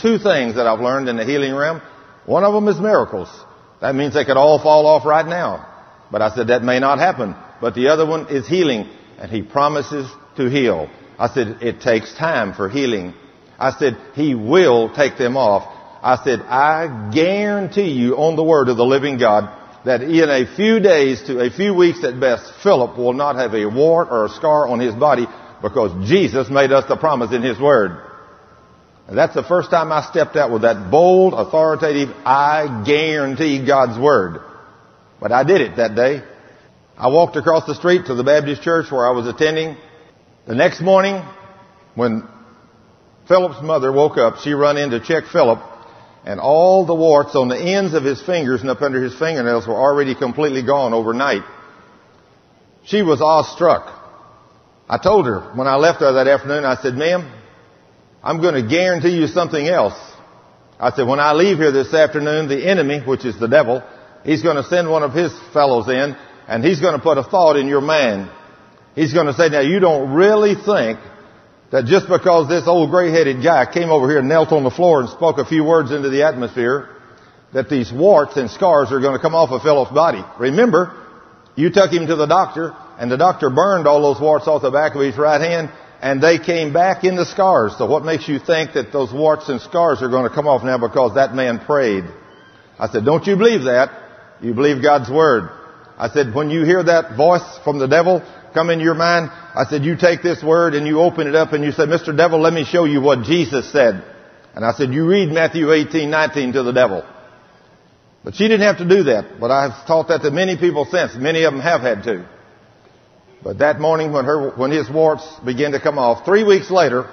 [0.00, 1.82] two things that I've learned in the healing realm.
[2.26, 3.28] One of them is miracles.
[3.80, 5.66] That means they could all fall off right now.
[6.10, 7.34] But I said, that may not happen.
[7.60, 8.88] But the other one is healing.
[9.18, 10.88] And he promises to heal.
[11.18, 13.14] I said, it takes time for healing.
[13.58, 15.74] I said, he will take them off.
[16.00, 19.57] I said, I guarantee you on the word of the living God
[19.88, 23.54] that in a few days to a few weeks at best, Philip will not have
[23.54, 25.26] a wart or a scar on his body
[25.62, 28.02] because Jesus made us the promise in His Word.
[29.06, 33.98] And that's the first time I stepped out with that bold, authoritative, I guarantee God's
[33.98, 34.42] Word.
[35.20, 36.22] But I did it that day.
[36.96, 39.76] I walked across the street to the Baptist church where I was attending.
[40.46, 41.22] The next morning,
[41.94, 42.28] when
[43.26, 45.60] Philip's mother woke up, she run in to check Philip,
[46.28, 49.66] and all the warts on the ends of his fingers and up under his fingernails
[49.66, 51.40] were already completely gone overnight.
[52.84, 53.94] She was awestruck.
[54.90, 57.32] I told her when I left her that afternoon, I said, ma'am,
[58.22, 59.98] I'm going to guarantee you something else.
[60.78, 63.82] I said, when I leave here this afternoon, the enemy, which is the devil,
[64.22, 66.14] he's going to send one of his fellows in,
[66.46, 68.30] and he's going to put a thought in your mind.
[68.94, 70.98] He's going to say, now you don't really think
[71.70, 75.00] that just because this old gray-headed guy came over here and knelt on the floor
[75.00, 76.88] and spoke a few words into the atmosphere,
[77.52, 80.24] that these warts and scars are going to come off of Philip's body.
[80.38, 80.94] Remember,
[81.56, 84.70] you took him to the doctor, and the doctor burned all those warts off the
[84.70, 87.76] back of his right hand, and they came back in the scars.
[87.76, 90.62] So what makes you think that those warts and scars are going to come off
[90.62, 92.04] now because that man prayed?
[92.78, 93.90] I said, don't you believe that.
[94.40, 95.50] You believe God's Word.
[95.98, 98.22] I said, when you hear that voice from the devil
[98.58, 101.52] come in your mind, I said, you take this Word and you open it up
[101.52, 102.16] and you say, Mr.
[102.16, 104.02] Devil, let me show you what Jesus said.
[104.52, 107.04] And I said, you read Matthew 18, 19 to the devil.
[108.24, 109.38] But she didn't have to do that.
[109.38, 111.14] But I've taught that to many people since.
[111.14, 112.28] Many of them have had to.
[113.44, 117.08] But that morning when her, when his warts began to come off, three weeks later,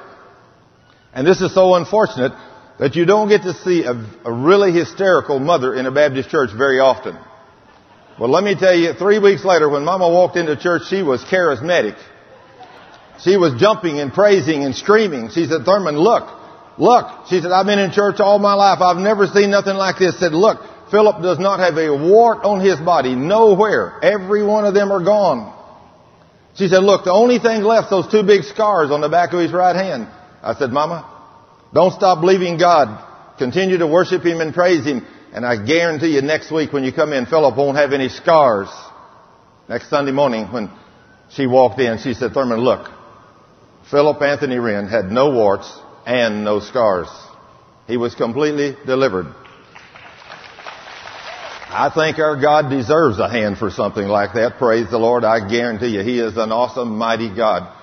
[1.13, 2.31] and this is so unfortunate
[2.79, 3.91] that you don't get to see a,
[4.25, 7.15] a really hysterical mother in a Baptist church very often.
[8.19, 11.23] Well, let me tell you, three weeks later when Mama walked into church, she was
[11.25, 11.97] charismatic.
[13.19, 15.29] She was jumping and praising and screaming.
[15.29, 16.23] She said, Thurman, look,
[16.77, 17.27] look.
[17.27, 18.81] She said, I've been in church all my life.
[18.81, 20.19] I've never seen nothing like this.
[20.19, 20.59] Said, look,
[20.91, 23.15] Philip does not have a wart on his body.
[23.15, 23.99] Nowhere.
[24.01, 25.53] Every one of them are gone.
[26.55, 29.39] She said, look, the only thing left, those two big scars on the back of
[29.39, 30.07] his right hand.
[30.41, 31.11] I said, Mama,
[31.73, 33.03] don't stop believing God.
[33.37, 35.05] Continue to worship Him and praise Him.
[35.35, 38.69] And I guarantee you next week when you come in, Philip won't have any scars.
[39.67, 40.71] Next Sunday morning when
[41.29, 42.89] she walked in, she said, Thurman, look,
[43.91, 45.69] Philip Anthony Wren had no warts
[46.05, 47.09] and no scars.
[47.85, 49.25] He was completely delivered.
[51.67, 54.57] I think our God deserves a hand for something like that.
[54.57, 55.25] Praise the Lord.
[55.25, 57.74] I guarantee you, He is an awesome, mighty God.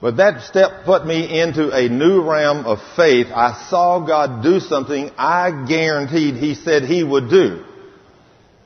[0.00, 3.28] But that step put me into a new realm of faith.
[3.34, 7.64] I saw God do something I guaranteed He said He would do.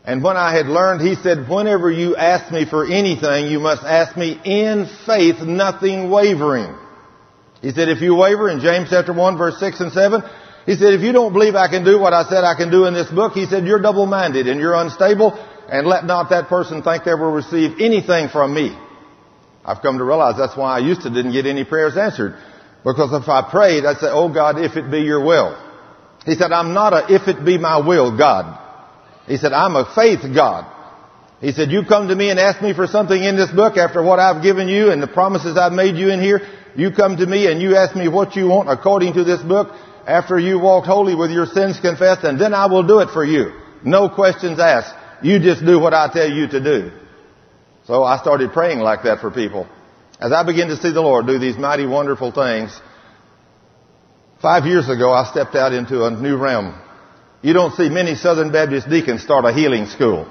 [0.05, 3.85] And when I had learned, He said, whenever you ask me for anything, you must
[3.85, 6.75] ask me in faith, nothing wavering.
[7.63, 10.23] He said, if you waver in James chapter 1 verse 6 and 7,
[10.67, 12.87] he said, if you don't believe I can do what I said I can do
[12.87, 15.33] in this book, he said, you're double-minded and you're unstable
[15.69, 18.77] and let not that person think they will receive anything from me.
[19.65, 22.37] I've come to realize that's why I used to didn't get any prayers answered.
[22.85, 25.57] Because if I prayed, I'd say, oh God, if it be your will.
[26.25, 28.59] He said, I'm not a if it be my will God.
[29.27, 30.77] He said, I'm a faith God.
[31.41, 34.03] He said, you come to me and ask me for something in this book after
[34.03, 36.41] what I've given you and the promises I've made you in here.
[36.77, 39.75] You come to me and you ask me what you want according to this book
[40.07, 43.25] after you walked holy with your sins confessed, and then I will do it for
[43.25, 43.53] you.
[43.85, 44.95] No questions asked.
[45.23, 47.00] You just do what I tell you to do.
[47.91, 49.67] So I started praying like that for people.
[50.21, 52.71] As I began to see the Lord do these mighty, wonderful things,
[54.41, 56.81] five years ago I stepped out into a new realm.
[57.43, 60.31] You don't see many Southern Baptist deacons start a healing school.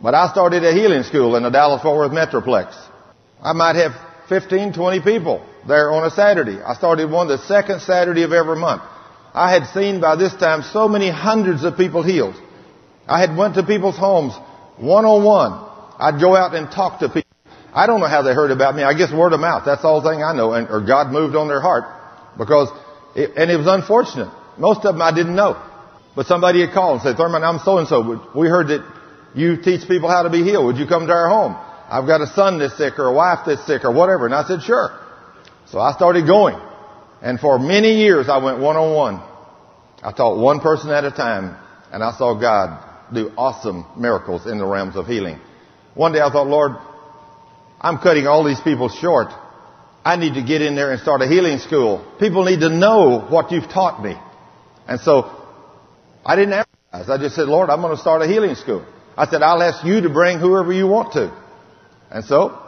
[0.00, 2.72] But I started a healing school in the Dallas-Fort Worth Metroplex.
[3.42, 3.94] I might have
[4.28, 6.62] 15, 20 people there on a Saturday.
[6.62, 8.82] I started one the second Saturday of every month.
[9.34, 12.40] I had seen by this time so many hundreds of people healed.
[13.08, 14.32] I had went to people's homes
[14.78, 15.71] one on one.
[16.02, 17.30] I'd go out and talk to people.
[17.72, 18.82] I don't know how they heard about me.
[18.82, 19.62] I guess word of mouth.
[19.64, 20.52] That's the all thing I know.
[20.52, 21.84] And, or God moved on their heart
[22.36, 22.68] because,
[23.14, 24.28] it, and it was unfortunate.
[24.58, 25.62] Most of them I didn't know.
[26.16, 28.28] But somebody had called and said, Thurman, I'm so and so.
[28.34, 28.82] We heard that
[29.34, 30.66] you teach people how to be healed.
[30.66, 31.56] Would you come to our home?
[31.88, 34.26] I've got a son that's sick or a wife that's sick or whatever.
[34.26, 34.98] And I said, sure.
[35.66, 36.58] So I started going.
[37.22, 39.22] And for many years I went one on one.
[40.02, 41.56] I taught one person at a time
[41.92, 45.38] and I saw God do awesome miracles in the realms of healing.
[45.94, 46.72] One day I thought, Lord,
[47.80, 49.28] I'm cutting all these people short.
[50.04, 52.04] I need to get in there and start a healing school.
[52.18, 54.16] People need to know what you've taught me.
[54.88, 55.30] And so
[56.24, 57.10] I didn't advertise.
[57.10, 58.84] I just said, Lord, I'm going to start a healing school.
[59.16, 61.32] I said, I'll ask you to bring whoever you want to.
[62.10, 62.58] And so,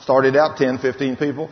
[0.00, 1.50] started out 10, 15 people.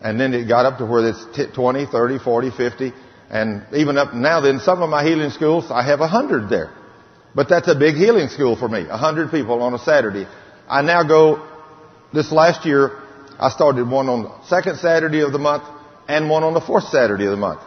[0.00, 1.24] And then it got up to where it's
[1.54, 2.92] 20, 30, 40, 50.
[3.30, 6.74] And even up now then, some of my healing schools, I have 100 there.
[7.34, 8.86] But that's a big healing school for me.
[8.90, 10.26] A hundred people on a Saturday.
[10.68, 11.46] I now go,
[12.12, 12.98] this last year,
[13.38, 15.64] I started one on the second Saturday of the month
[16.08, 17.60] and one on the fourth Saturday of the month.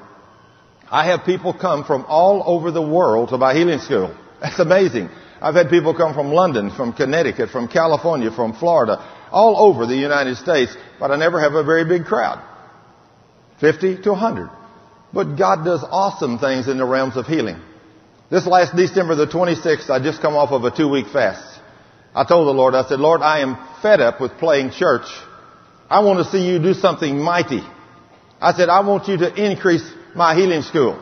[0.89, 4.15] I have people come from all over the world to my healing school.
[4.41, 5.09] That's amazing.
[5.41, 9.95] I've had people come from London, from Connecticut, from California, from Florida, all over the
[9.95, 12.43] United States, but I never have a very big crowd.
[13.59, 14.49] 50 to 100.
[15.13, 17.59] But God does awesome things in the realms of healing.
[18.29, 21.54] This last December the 26th, I just come off of a two week fast.
[22.15, 25.05] I told the Lord, I said, Lord, I am fed up with playing church.
[25.89, 27.61] I want to see you do something mighty.
[28.39, 29.85] I said, I want you to increase
[30.15, 30.97] my healing school.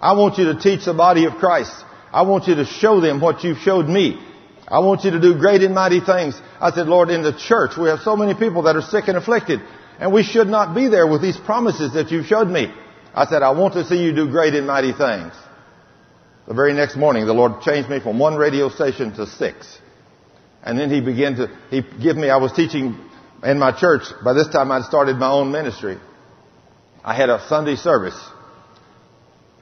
[0.00, 1.72] I want you to teach the body of Christ.
[2.12, 4.24] I want you to show them what you've showed me.
[4.68, 6.40] I want you to do great and mighty things.
[6.60, 9.18] I said, Lord, in the church, we have so many people that are sick and
[9.18, 9.60] afflicted,
[9.98, 12.72] and we should not be there with these promises that you've showed me.
[13.14, 15.32] I said, I want to see you do great and mighty things.
[16.46, 19.78] The very next morning, the Lord changed me from one radio station to six.
[20.62, 22.98] And then He began to, He give me, I was teaching
[23.42, 24.02] in my church.
[24.24, 25.98] By this time, I'd started my own ministry.
[27.04, 28.18] I had a Sunday service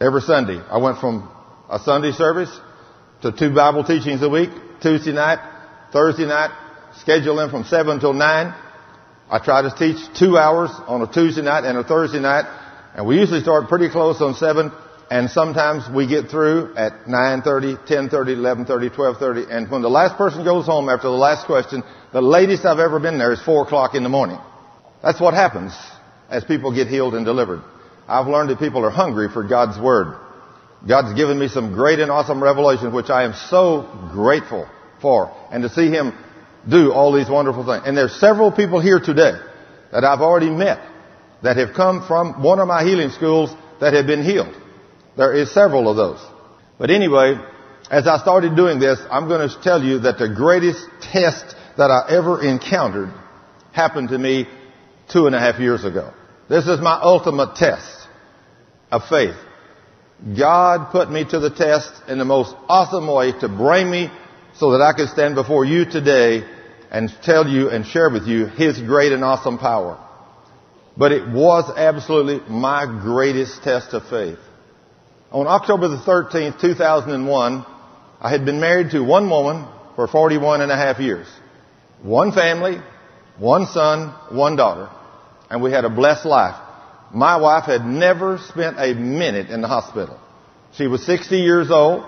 [0.01, 0.59] every Sunday.
[0.59, 1.31] I went from
[1.71, 2.51] a Sunday service
[3.23, 4.51] to two Bible teachings a week,
[4.83, 5.39] Tuesday night,
[5.93, 6.51] Thursday night,
[6.97, 8.55] schedule them from 7 till 9.
[9.31, 12.45] I try to teach two hours on a Tuesday night and a Thursday night,
[12.95, 14.73] and we usually start pretty close on 7,
[15.11, 20.45] and sometimes we get through at 9.30, 10.30, 11.30, 12.30, and when the last person
[20.45, 21.83] goes home after the last question,
[22.13, 24.39] the latest I've ever been there is 4 o'clock in the morning.
[25.03, 25.73] That's what happens
[26.29, 27.61] as people get healed and delivered.
[28.07, 30.17] I've learned that people are hungry for God's Word.
[30.87, 34.69] God's given me some great and awesome revelation, which I am so grateful
[35.03, 35.35] for.
[35.51, 36.13] And to see Him
[36.69, 37.83] do all these wonderful things.
[37.85, 39.33] And there's several people here today
[39.91, 40.81] that I've already met
[41.43, 43.51] that have come from one of my healing schools
[43.81, 44.55] that have been healed.
[45.21, 46.19] There is several of those.
[46.79, 47.35] But anyway,
[47.91, 51.91] as I started doing this, I'm going to tell you that the greatest test that
[51.91, 53.13] I ever encountered
[53.71, 54.47] happened to me
[55.13, 56.15] two and a half years ago.
[56.49, 58.09] This is my ultimate test
[58.91, 59.37] of faith.
[60.39, 64.11] God put me to the test in the most awesome way to bring me
[64.55, 66.49] so that I could stand before you today
[66.91, 70.03] and tell you and share with you His great and awesome power.
[70.97, 74.39] But it was absolutely my greatest test of faith.
[75.33, 77.67] On October the 13th, 2001,
[78.21, 79.65] I had been married to one woman
[79.95, 81.29] for 41 and a half years.
[82.03, 82.81] One family,
[83.39, 84.91] one son, one daughter.
[85.49, 86.57] And we had a blessed life.
[87.15, 90.19] My wife had never spent a minute in the hospital.
[90.75, 92.05] She was 60 years old.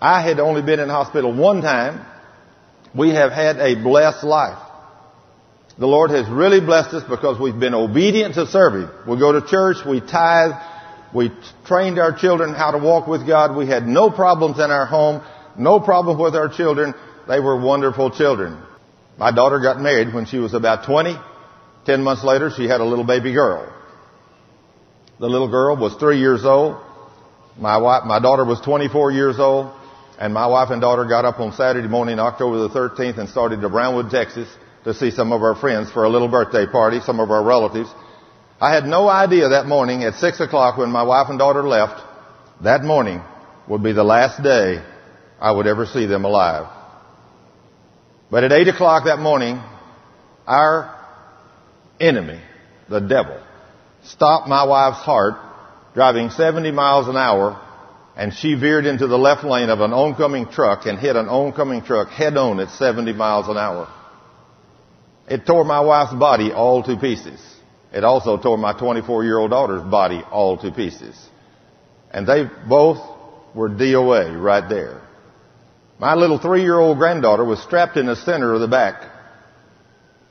[0.00, 2.06] I had only been in the hospital one time.
[2.94, 4.58] We have had a blessed life.
[5.76, 8.90] The Lord has really blessed us because we've been obedient to serve Him.
[9.08, 10.52] We go to church, we tithe,
[11.14, 11.30] we
[11.64, 13.56] trained our children how to walk with God.
[13.56, 15.22] We had no problems in our home,
[15.56, 16.92] no problem with our children.
[17.28, 18.60] They were wonderful children.
[19.16, 21.16] My daughter got married when she was about 20.
[21.86, 23.72] Ten months later, she had a little baby girl.
[25.20, 26.82] The little girl was three years old.
[27.56, 29.72] My wife, my daughter was 24 years old.
[30.18, 33.60] And my wife and daughter got up on Saturday morning, October the 13th, and started
[33.60, 34.48] to Brownwood, Texas
[34.84, 37.88] to see some of our friends for a little birthday party, some of our relatives.
[38.64, 42.02] I had no idea that morning at 6 o'clock when my wife and daughter left,
[42.62, 43.20] that morning
[43.68, 44.82] would be the last day
[45.38, 46.66] I would ever see them alive.
[48.30, 49.60] But at 8 o'clock that morning,
[50.46, 50.98] our
[52.00, 52.40] enemy,
[52.88, 53.38] the devil,
[54.04, 55.34] stopped my wife's heart
[55.92, 57.60] driving 70 miles an hour
[58.16, 61.82] and she veered into the left lane of an oncoming truck and hit an oncoming
[61.82, 63.92] truck head on at 70 miles an hour.
[65.28, 67.53] It tore my wife's body all to pieces.
[67.94, 71.16] It also tore my 24 year old daughter's body all to pieces.
[72.10, 72.98] And they both
[73.54, 75.00] were DOA right there.
[75.98, 79.14] My little three year old granddaughter was strapped in the center of the back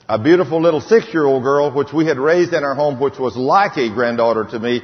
[0.08, 3.78] a beautiful little six-year-old girl, which we had raised in our home, which was like
[3.78, 4.82] a granddaughter to me,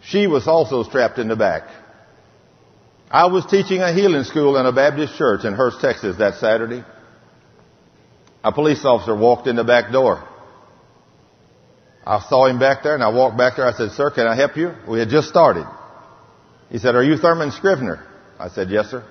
[0.00, 1.68] she was also strapped in the back.
[3.10, 6.84] I was teaching a healing school in a Baptist church in Hurst, Texas that Saturday.
[8.42, 10.26] A police officer walked in the back door.
[12.06, 13.66] I saw him back there and I walked back there.
[13.66, 14.72] I said, sir, can I help you?
[14.88, 15.66] We had just started.
[16.70, 18.06] He said, are you Thurman Scrivener?
[18.38, 19.04] I said, yes, sir.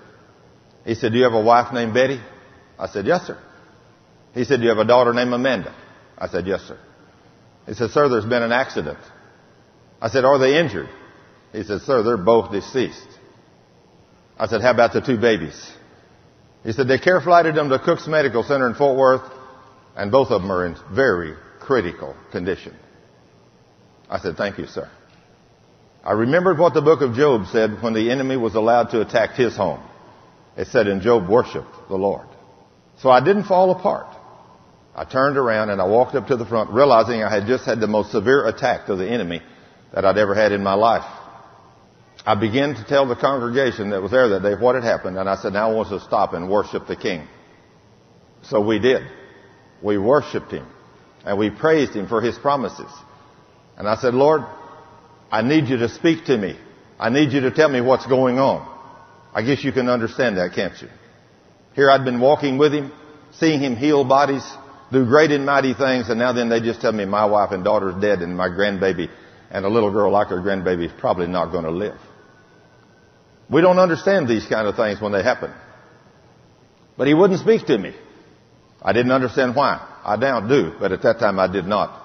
[0.86, 2.22] He said, do you have a wife named Betty?
[2.80, 3.38] I said, yes, sir.
[4.34, 5.76] He said, do you have a daughter named Amanda?
[6.18, 6.80] I said, yes, sir.
[7.66, 9.00] He said, sir, there's been an accident.
[10.02, 10.90] I said, are they injured?
[11.52, 13.08] He said, sir, they're both deceased.
[14.38, 15.72] I said, how about the two babies?
[16.64, 19.32] He said, they care flighted them to Cook's Medical Center in Fort Worth,
[19.96, 22.76] and both of them are in very critical condition.
[24.10, 24.90] I said, thank you, sir.
[26.04, 29.32] I remembered what the book of Job said when the enemy was allowed to attack
[29.32, 29.82] his home.
[30.56, 32.28] It said, and Job worshiped the Lord.
[33.00, 34.16] So I didn't fall apart.
[34.96, 37.82] I turned around and I walked up to the front realizing I had just had
[37.82, 39.42] the most severe attack of the enemy
[39.94, 41.04] that I'd ever had in my life.
[42.26, 45.28] I began to tell the congregation that was there that day what had happened and
[45.28, 47.28] I said, now I want to stop and worship the King.
[48.44, 49.04] So we did.
[49.82, 50.68] We worshiped Him
[51.26, 52.92] and we praised Him for His promises.
[53.78, 54.42] And I said, Lord,
[55.32, 56.58] I need you to speak to me.
[57.00, 58.72] I need you to tell me what's going on.
[59.34, 60.88] I guess you can understand that, can't you?
[61.74, 62.92] Here I'd been walking with Him,
[63.34, 64.46] seeing Him heal bodies,
[64.94, 67.64] do great and mighty things, and now then they just tell me my wife and
[67.64, 69.10] daughter's dead and my grandbaby
[69.52, 71.98] and a little girl like her grandbaby is probably not going to live.
[73.50, 75.54] We don't understand these kind of things when they happen.
[76.98, 77.94] But he wouldn't speak to me.
[78.82, 79.80] I didn't understand why.
[80.04, 82.05] I now do, but at that time I did not.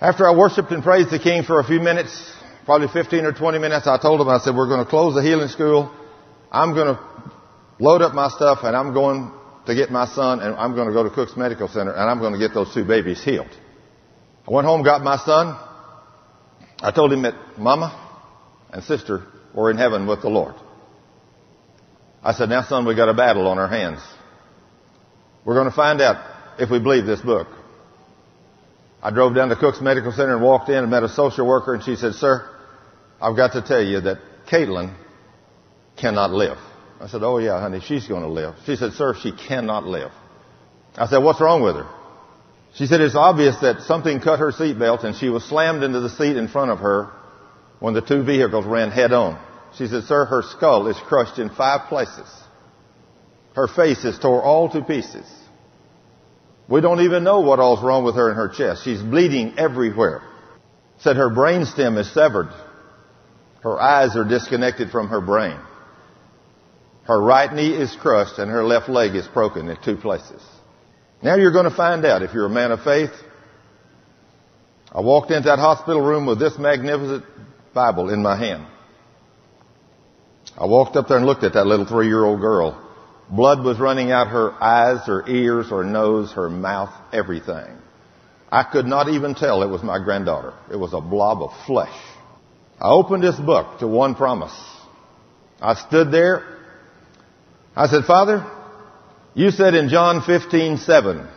[0.00, 2.32] After I worshiped and praised the King for a few minutes,
[2.64, 5.22] probably 15 or 20 minutes, I told him, I said, we're going to close the
[5.22, 5.92] healing school.
[6.52, 7.00] I'm going to
[7.80, 9.32] load up my stuff and I'm going
[9.66, 12.20] to get my son and I'm going to go to Cook's Medical Center and I'm
[12.20, 13.50] going to get those two babies healed.
[14.46, 15.58] I went home, got my son.
[16.80, 17.90] I told him that mama
[18.72, 20.54] and sister were in heaven with the Lord.
[22.22, 24.00] I said, now son, we got a battle on our hands.
[25.44, 27.48] We're going to find out if we believe this book.
[29.02, 31.74] I drove down to Cook's Medical Center and walked in and met a social worker
[31.74, 32.48] and she said, sir,
[33.20, 34.18] I've got to tell you that
[34.50, 34.94] Caitlin
[35.96, 36.58] cannot live.
[37.00, 38.54] I said, oh yeah, honey, she's going to live.
[38.66, 40.10] She said, sir, she cannot live.
[40.96, 41.86] I said, what's wrong with her?
[42.74, 46.10] She said, it's obvious that something cut her seatbelt and she was slammed into the
[46.10, 47.10] seat in front of her
[47.78, 49.38] when the two vehicles ran head on.
[49.76, 52.28] She said, sir, her skull is crushed in five places.
[53.54, 55.26] Her face is tore all to pieces.
[56.68, 58.84] We don't even know what all's wrong with her in her chest.
[58.84, 60.22] She's bleeding everywhere.
[60.98, 62.50] Said her brain stem is severed.
[63.62, 65.58] Her eyes are disconnected from her brain.
[67.04, 70.42] Her right knee is crushed and her left leg is broken in two places.
[71.22, 73.12] Now you're going to find out if you're a man of faith.
[74.92, 77.24] I walked into that hospital room with this magnificent
[77.74, 78.66] Bible in my hand.
[80.56, 82.87] I walked up there and looked at that little three-year-old girl.
[83.30, 87.76] Blood was running out her eyes, her ears, her nose, her mouth, everything.
[88.50, 90.54] I could not even tell it was my granddaughter.
[90.72, 91.96] It was a blob of flesh.
[92.80, 94.56] I opened this book to one promise.
[95.60, 96.58] I stood there
[97.78, 98.44] I said, Father,
[99.34, 101.28] you said in John 15, 7,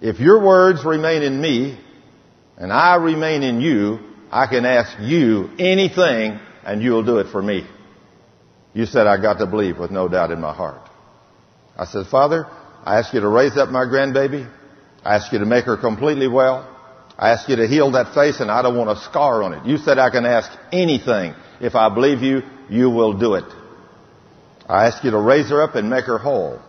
[0.00, 1.80] if your words remain in me
[2.56, 3.98] and I remain in you,
[4.30, 7.66] I can ask you anything and you'll do it for me.
[8.74, 10.80] You said I got to believe with no doubt in my heart.
[11.76, 12.46] I said, Father,
[12.84, 14.50] I ask you to raise up my grandbaby.
[15.04, 16.68] I ask you to make her completely well.
[17.18, 19.66] I ask you to heal that face and I don't want a scar on it.
[19.66, 21.34] You said I can ask anything.
[21.60, 23.44] If I believe you, you will do it.
[24.68, 26.60] I ask you to raise her up and make her whole.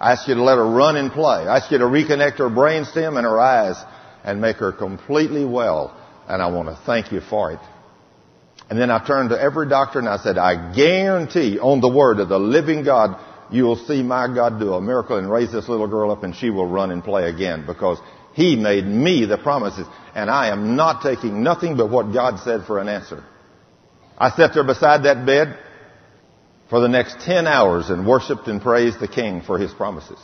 [0.00, 1.46] I ask you to let her run and play.
[1.46, 3.76] I ask you to reconnect her brainstem and her eyes
[4.24, 5.96] and make her completely well.
[6.28, 7.60] And I want to thank you for it.
[8.70, 12.20] And then I turned to every doctor and I said, I guarantee on the word
[12.20, 13.18] of the living God,
[13.50, 16.34] you will see my God do a miracle and raise this little girl up and
[16.36, 17.98] she will run and play again because
[18.34, 22.66] he made me the promises and I am not taking nothing but what God said
[22.66, 23.24] for an answer.
[24.18, 25.58] I sat there beside that bed
[26.68, 30.18] for the next 10 hours and worshiped and praised the King for his promises.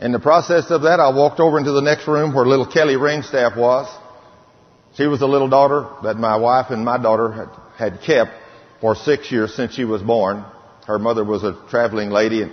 [0.00, 2.94] In the process of that, I walked over into the next room where little Kelly
[2.94, 3.86] Ringstaff was.
[4.94, 7.48] She was a little daughter that my wife and my daughter had,
[7.80, 8.30] had kept
[8.80, 10.44] for six years since she was born.
[10.86, 12.52] Her mother was a traveling lady and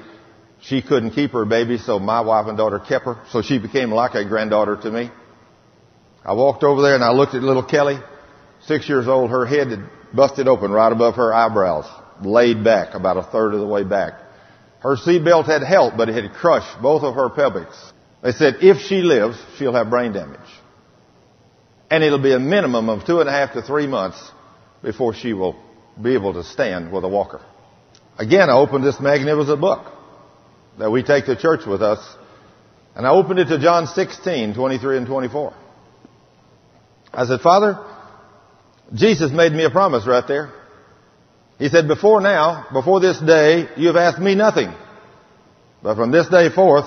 [0.62, 3.20] she couldn't keep her baby, so my wife and daughter kept her.
[3.30, 5.12] So she became like a granddaughter to me.
[6.26, 8.00] I walked over there and I looked at little Kelly,
[8.62, 9.30] six years old.
[9.30, 11.86] Her head had busted open right above her eyebrows
[12.22, 14.14] laid back about a third of the way back.
[14.80, 17.76] Her seatbelt had helped, but it had crushed both of her pelvics.
[18.24, 20.40] They said if she lives, she'll have brain damage.
[21.90, 24.20] And it'll be a minimum of two and a half to three months
[24.82, 25.56] before she will
[26.02, 27.42] be able to stand with a walker.
[28.18, 29.86] Again, I opened this magnificent book
[30.80, 32.00] that we take to church with us,
[32.96, 35.54] and I opened it to John 16, 23 and 24.
[37.14, 37.84] I said, Father,
[38.94, 40.52] Jesus made me a promise right there.
[41.58, 44.72] He said, before now, before this day, you have asked me nothing.
[45.82, 46.86] But from this day forth,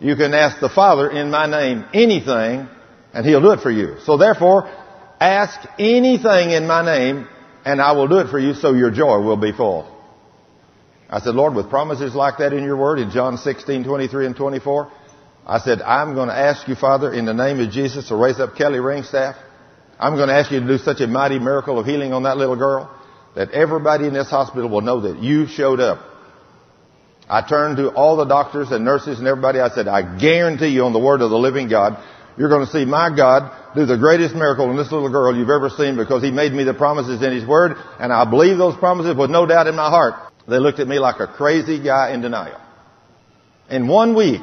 [0.00, 2.68] you can ask the Father in my name anything,
[3.12, 3.96] and He'll do it for you.
[4.04, 4.70] So therefore,
[5.20, 7.26] ask anything in my name,
[7.64, 9.90] and I will do it for you so your joy will be full.
[11.08, 14.36] I said, Lord, with promises like that in your word in John 16, 23 and
[14.36, 14.90] 24,
[15.46, 18.40] I said, I'm going to ask you, Father, in the name of Jesus to raise
[18.40, 19.36] up Kelly Ringstaff.
[19.98, 22.36] I'm going to ask you to do such a mighty miracle of healing on that
[22.36, 22.90] little girl
[23.36, 26.14] that everybody in this hospital will know that you showed up
[27.28, 29.60] I turned to all the doctors and nurses and everybody.
[29.60, 31.98] I said, I guarantee you on the word of the living God,
[32.36, 35.50] you're going to see my God do the greatest miracle in this little girl you've
[35.50, 38.76] ever seen because he made me the promises in his word and I believe those
[38.76, 40.14] promises with no doubt in my heart.
[40.48, 42.60] They looked at me like a crazy guy in denial.
[43.70, 44.42] In one week,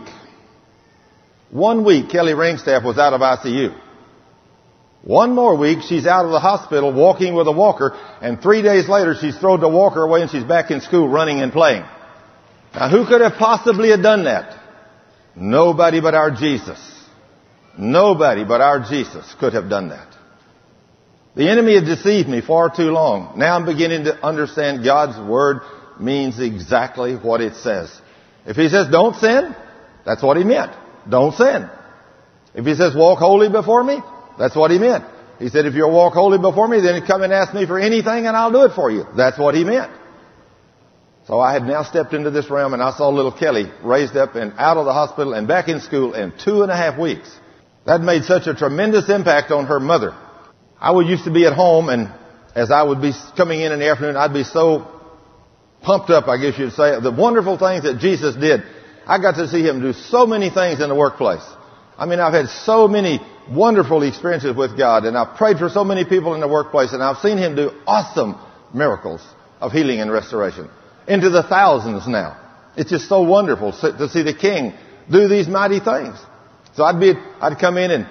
[1.52, 3.78] one week, Kelly Ringstaff was out of ICU.
[5.04, 8.88] One more week, she's out of the hospital walking with a walker, and three days
[8.88, 11.84] later, she's thrown the walker away and she's back in school running and playing.
[12.74, 14.60] Now, who could have possibly have done that?
[15.36, 16.80] Nobody but our Jesus.
[17.78, 20.08] Nobody but our Jesus could have done that.
[21.36, 23.38] The enemy had deceived me far too long.
[23.38, 25.62] Now I'm beginning to understand God's word
[26.00, 27.90] means exactly what it says.
[28.46, 29.56] If he says don't sin,
[30.06, 30.74] that's what he meant.
[31.10, 31.70] Don't sin.
[32.54, 34.00] If he says walk holy before me,
[34.38, 35.06] that's what he meant.
[35.40, 38.28] He said if you'll walk holy before me, then come and ask me for anything
[38.28, 39.06] and I'll do it for you.
[39.16, 39.92] That's what he meant.
[41.28, 44.36] So I had now stepped into this realm and I saw little Kelly raised up
[44.36, 47.32] and out of the hospital and back in school in two and a half weeks.
[47.86, 50.16] That made such a tremendous impact on her mother.
[50.80, 52.12] I would used to be at home and
[52.56, 54.88] as I would be coming in in the afternoon, I'd be so
[55.82, 58.62] pumped up, I guess you'd say, the wonderful things that Jesus did.
[59.08, 61.44] I got to see him do so many things in the workplace.
[61.98, 63.20] I mean, I've had so many
[63.50, 67.02] wonderful experiences with God and I've prayed for so many people in the workplace and
[67.02, 68.40] I've seen him do awesome
[68.74, 69.22] miracles
[69.60, 70.70] of healing and restoration.
[71.08, 72.38] Into the thousands now.
[72.78, 74.74] It's just so wonderful to see the King
[75.10, 76.18] do these mighty things.
[76.76, 78.08] So I'd be, I'd come in and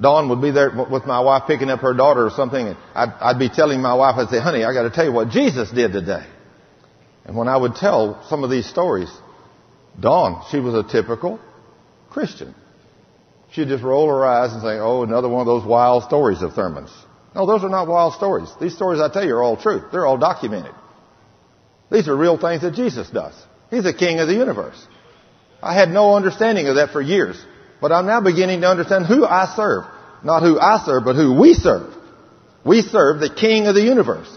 [0.00, 3.10] Dawn would be there with my wife picking up her daughter or something and I'd,
[3.20, 5.92] I'd be telling my wife, I'd say, honey, I gotta tell you what Jesus did
[5.92, 6.26] today.
[7.24, 9.10] And when I would tell some of these stories,
[9.98, 11.38] Dawn, she was a typical
[12.08, 12.54] Christian.
[13.52, 16.54] She'd just roll her eyes and say, oh, another one of those wild stories of
[16.54, 16.92] Thurman's.
[17.34, 18.48] No, those are not wild stories.
[18.60, 19.82] These stories I tell you are all true.
[19.92, 20.72] They're all documented.
[21.90, 23.34] These are real things that Jesus does.
[23.70, 24.80] He's the king of the universe.
[25.62, 27.36] I had no understanding of that for years,
[27.80, 29.84] but I'm now beginning to understand who I serve.
[30.22, 31.94] Not who I serve, but who we serve.
[32.64, 34.28] We serve the king of the universe.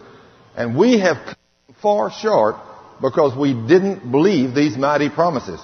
[0.56, 2.56] And we have come far short
[3.02, 5.60] because we didn't believe these mighty promises.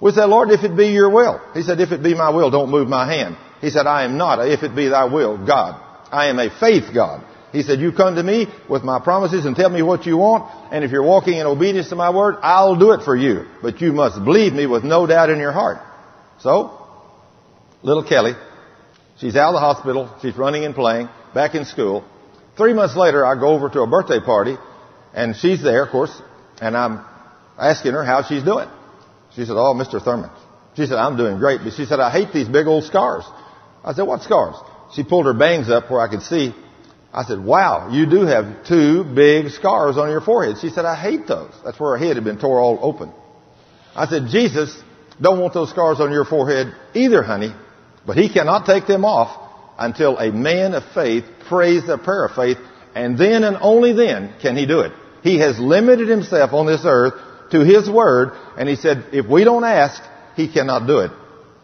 [0.00, 1.40] We said, Lord, if it be your will.
[1.54, 3.36] He said, if it be my will, don't move my hand.
[3.60, 5.80] He said, I am not, a, if it be thy will, God.
[6.12, 7.24] I am a faith God.
[7.52, 10.72] He said, you come to me with my promises and tell me what you want,
[10.72, 13.46] and if you're walking in obedience to my word, I'll do it for you.
[13.62, 15.78] But you must believe me with no doubt in your heart.
[16.40, 16.83] So,
[17.84, 18.32] little Kelly,
[19.18, 22.04] she's out of the hospital, she's running and playing, back in school.
[22.56, 24.56] Three months later, I go over to a birthday party,
[25.12, 26.10] and she's there, of course,
[26.60, 27.04] and I'm
[27.58, 28.68] asking her how she's doing.
[29.36, 30.02] She said, oh, Mr.
[30.02, 30.30] Thurman.
[30.76, 31.60] She said, I'm doing great.
[31.62, 33.24] But she said, I hate these big old scars.
[33.84, 34.56] I said, what scars?
[34.94, 36.54] She pulled her bangs up where I could see.
[37.12, 40.56] I said, wow, you do have two big scars on your forehead.
[40.60, 41.52] She said, I hate those.
[41.64, 43.12] That's where her head had been tore all open.
[43.94, 44.76] I said, Jesus
[45.20, 47.54] don't want those scars on your forehead either, honey,
[48.06, 49.40] but he cannot take them off
[49.78, 52.58] until a man of faith prays the prayer of faith,
[52.94, 54.92] and then and only then can he do it.
[55.22, 57.14] He has limited himself on this earth
[57.50, 60.02] to his word, and he said, if we don't ask,
[60.36, 61.10] he cannot do it.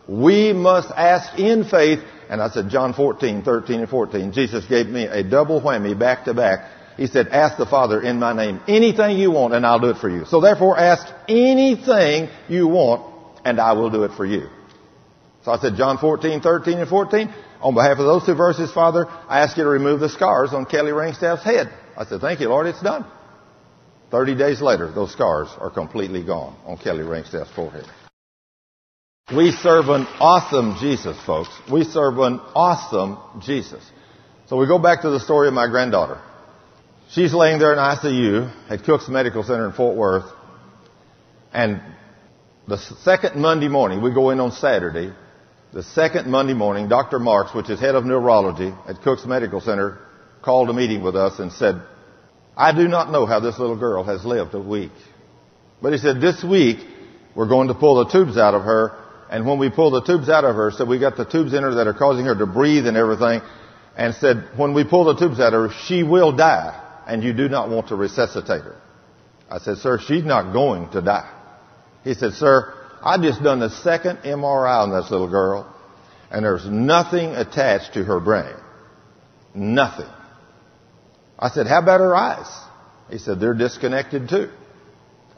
[0.08, 4.86] We must ask in faith, and I said, John 14, 13 and 14, Jesus gave
[4.86, 6.68] me a double whammy back to back.
[6.96, 9.96] He said, ask the Father in my name anything you want and I'll do it
[9.96, 10.26] for you.
[10.26, 13.14] So therefore ask anything you want
[13.44, 14.48] and I will do it for you.
[15.44, 19.06] So I said, John 14, 13 and 14, on behalf of those two verses, Father,
[19.08, 21.72] I ask you to remove the scars on Kelly Ringstaff's head.
[21.96, 23.06] I said, thank you, Lord, it's done.
[24.10, 27.86] 30 days later, those scars are completely gone on Kelly Ringstaff's forehead.
[29.34, 31.50] We serve an awesome Jesus, folks.
[31.70, 33.82] We serve an awesome Jesus.
[34.48, 36.20] So we go back to the story of my granddaughter.
[37.10, 40.30] She's laying there in ICU at Cook's Medical Center in Fort Worth.
[41.52, 41.80] And
[42.66, 45.12] the second Monday morning, we go in on Saturday.
[45.72, 47.20] The second Monday morning, Dr.
[47.20, 49.98] Marks, which is head of neurology at Cook's Medical Center,
[50.42, 51.80] called a meeting with us and said,
[52.56, 54.90] I do not know how this little girl has lived a week.
[55.80, 56.78] But he said, this week,
[57.36, 58.96] we're going to pull the tubes out of her.
[59.30, 61.62] And when we pull the tubes out of her, so we got the tubes in
[61.62, 63.40] her that are causing her to breathe and everything.
[63.96, 67.04] And said, when we pull the tubes out of her, she will die.
[67.06, 68.76] And you do not want to resuscitate her.
[69.48, 71.32] I said, sir, she's not going to die.
[72.02, 75.74] He said, sir, I just done the second MRI on this little girl.
[76.30, 78.54] And there's nothing attached to her brain.
[79.54, 80.08] Nothing.
[81.38, 82.46] I said, how about her eyes?
[83.10, 84.50] He said, they're disconnected too.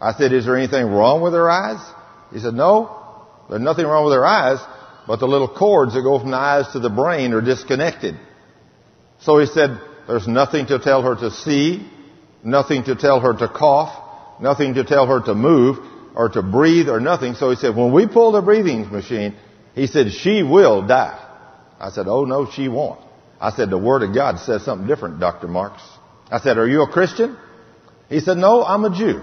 [0.01, 1.81] I said, is there anything wrong with her eyes?
[2.33, 4.59] He said, no, there's nothing wrong with her eyes,
[5.07, 8.17] but the little cords that go from the eyes to the brain are disconnected.
[9.21, 11.89] So he said, there's nothing to tell her to see,
[12.43, 15.79] nothing to tell her to cough, nothing to tell her to move.
[16.15, 17.35] Or to breathe or nothing.
[17.35, 19.35] So he said, when we pull the breathing machine,
[19.75, 21.19] he said, she will die.
[21.81, 23.01] I said, oh no, she won't.
[23.41, 25.49] I said, the Word of God says something different, Dr.
[25.49, 25.83] Marks.
[26.31, 27.37] I said, are you a Christian?
[28.09, 29.23] He said, no, I'm a Jew.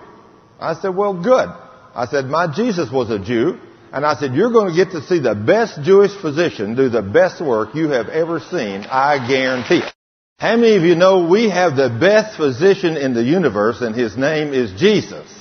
[0.60, 1.49] I said, well, good.
[1.95, 3.60] I said, my Jesus was a Jew.
[3.91, 7.02] And I said, you're going to get to see the best Jewish physician do the
[7.02, 8.82] best work you have ever seen.
[8.84, 9.94] I guarantee it.
[10.38, 14.16] How many of you know we have the best physician in the universe and his
[14.16, 15.39] name is Jesus?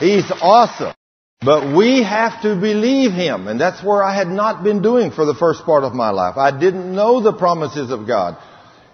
[0.00, 0.94] He's awesome.
[1.42, 3.48] But we have to believe him.
[3.48, 6.36] And that's where I had not been doing for the first part of my life.
[6.36, 8.36] I didn't know the promises of God.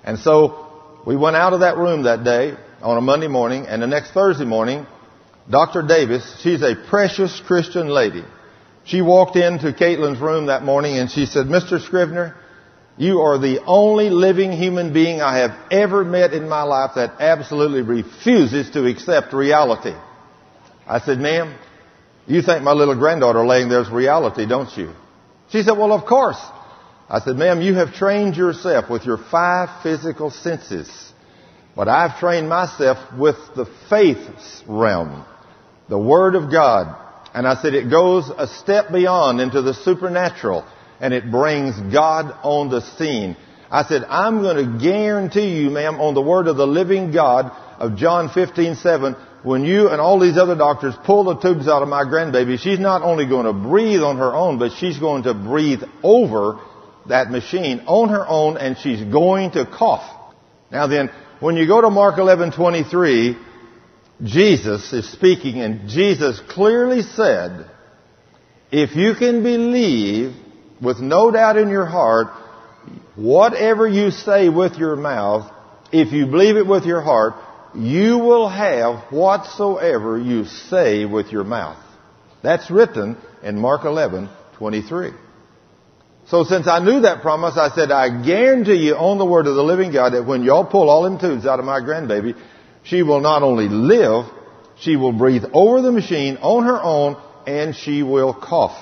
[0.04, 3.82] And so we went out of that room that day on a Monday morning and
[3.82, 4.86] the next Thursday morning,
[5.50, 5.82] Dr.
[5.82, 8.24] Davis, she's a precious Christian lady.
[8.84, 11.84] She walked into Caitlin's room that morning and she said, Mr.
[11.84, 12.36] Scrivener,
[12.96, 17.20] you are the only living human being I have ever met in my life that
[17.20, 19.94] absolutely refuses to accept reality.
[20.86, 21.56] I said, ma'am,
[22.26, 24.92] you think my little granddaughter laying there is reality, don't you?
[25.50, 26.40] She said, well, of course.
[27.08, 31.12] I said, ma'am, you have trained yourself with your five physical senses.
[31.76, 34.18] But I've trained myself with the faith
[34.66, 35.24] realm,
[35.88, 36.96] the Word of God,
[37.36, 40.66] and I said it goes a step beyond into the supernatural
[41.00, 43.36] and it brings God on the scene.
[43.70, 47.52] I said, I'm going to guarantee you, ma'am, on the word of the living God
[47.78, 49.16] of John 15, 7,
[49.46, 52.80] when you and all these other doctors pull the tubes out of my grandbaby, she's
[52.80, 56.58] not only going to breathe on her own, but she's going to breathe over
[57.08, 60.02] that machine on her own and she's going to cough.
[60.72, 63.36] Now then, when you go to Mark 11, 23,
[64.24, 67.70] Jesus is speaking and Jesus clearly said,
[68.72, 70.34] if you can believe
[70.82, 72.26] with no doubt in your heart,
[73.14, 75.52] whatever you say with your mouth,
[75.92, 77.34] if you believe it with your heart,
[77.76, 81.82] you will have whatsoever you say with your mouth.
[82.42, 84.28] That's written in Mark 11,
[84.58, 85.10] 23.
[86.28, 89.54] So since I knew that promise, I said, I guarantee you on the word of
[89.54, 92.36] the living God that when y'all pull all them tubes out of my grandbaby,
[92.82, 94.26] she will not only live,
[94.78, 97.16] she will breathe over the machine on her own
[97.46, 98.76] and she will cough.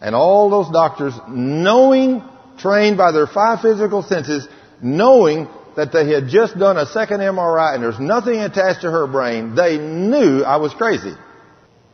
[0.00, 2.22] And all those doctors, knowing,
[2.58, 4.46] trained by their five physical senses,
[4.82, 9.06] knowing that they had just done a second MRI and there's nothing attached to her
[9.06, 11.14] brain, they knew I was crazy.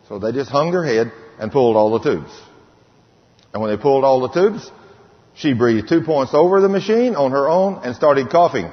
[0.08, 2.30] So they just hung their head and pulled all the tubes.
[3.52, 4.70] And when they pulled all the tubes,
[5.34, 8.70] she breathed two points over the machine on her own and started coughing.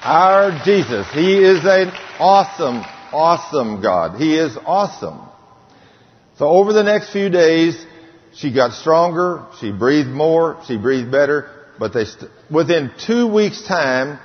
[0.00, 1.06] Our Jesus.
[1.12, 2.82] He is an awesome,
[3.12, 4.20] awesome God.
[4.20, 5.20] He is awesome.
[6.38, 7.84] So over the next few days,
[8.32, 13.62] she got stronger, she breathed more, she breathed better, but they, st- within two weeks
[13.66, 14.18] time,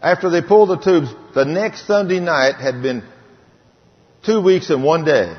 [0.00, 3.02] after they pulled the tubes, the next Sunday night had been
[4.24, 5.34] two weeks and one day.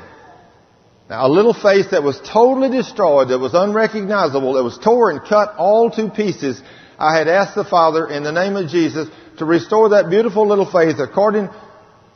[1.08, 5.26] Now a little face that was totally destroyed, that was unrecognizable, that was torn and
[5.26, 6.62] cut all to pieces,
[6.98, 9.08] I had asked the Father in the name of Jesus
[9.38, 11.48] to restore that beautiful little face according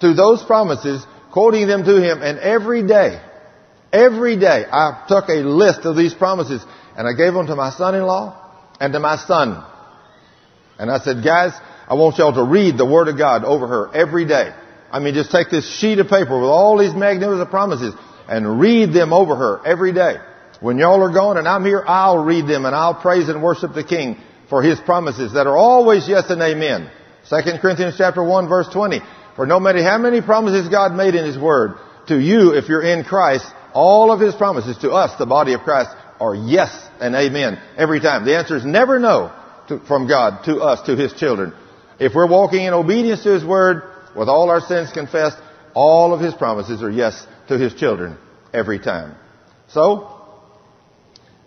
[0.00, 2.20] to those promises, quoting them to him.
[2.22, 3.20] And every day,
[3.90, 6.62] every day, I took a list of these promises
[6.96, 8.43] and I gave them to my son-in-law
[8.84, 9.64] and to my son.
[10.78, 11.52] And I said, guys,
[11.88, 14.54] I want y'all to read the Word of God over her every day.
[14.92, 17.94] I mean, just take this sheet of paper with all these magnificent promises
[18.28, 20.16] and read them over her every day.
[20.60, 23.72] When y'all are gone and I'm here, I'll read them and I'll praise and worship
[23.72, 24.18] the King
[24.50, 26.90] for His promises that are always yes and amen.
[27.30, 29.00] 2 Corinthians chapter 1 verse 20.
[29.34, 31.78] For no matter how many promises God made in His Word,
[32.08, 35.62] to you, if you're in Christ, all of His promises to us, the body of
[35.62, 38.24] Christ, are yes and amen every time.
[38.24, 39.32] The answer is never no
[39.68, 41.52] to, from God to us, to His children.
[41.98, 43.82] If we're walking in obedience to His Word,
[44.16, 45.36] with all our sins confessed,
[45.74, 48.18] all of His promises are yes to His children
[48.52, 49.16] every time.
[49.68, 50.20] So,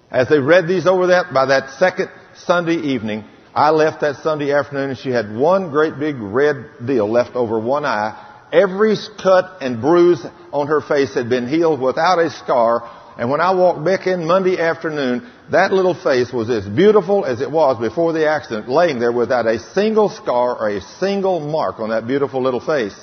[0.10, 4.54] as they read these over that, by that second Sunday evening, I left that Sunday
[4.54, 8.24] afternoon and she had one great big red deal left over one eye.
[8.54, 10.24] Every cut and bruise
[10.54, 12.90] on her face had been healed without a scar.
[13.18, 17.42] And when I walked back in Monday afternoon, that little face was as beautiful as
[17.42, 21.80] it was before the accident, laying there without a single scar or a single mark
[21.80, 22.96] on that beautiful little face.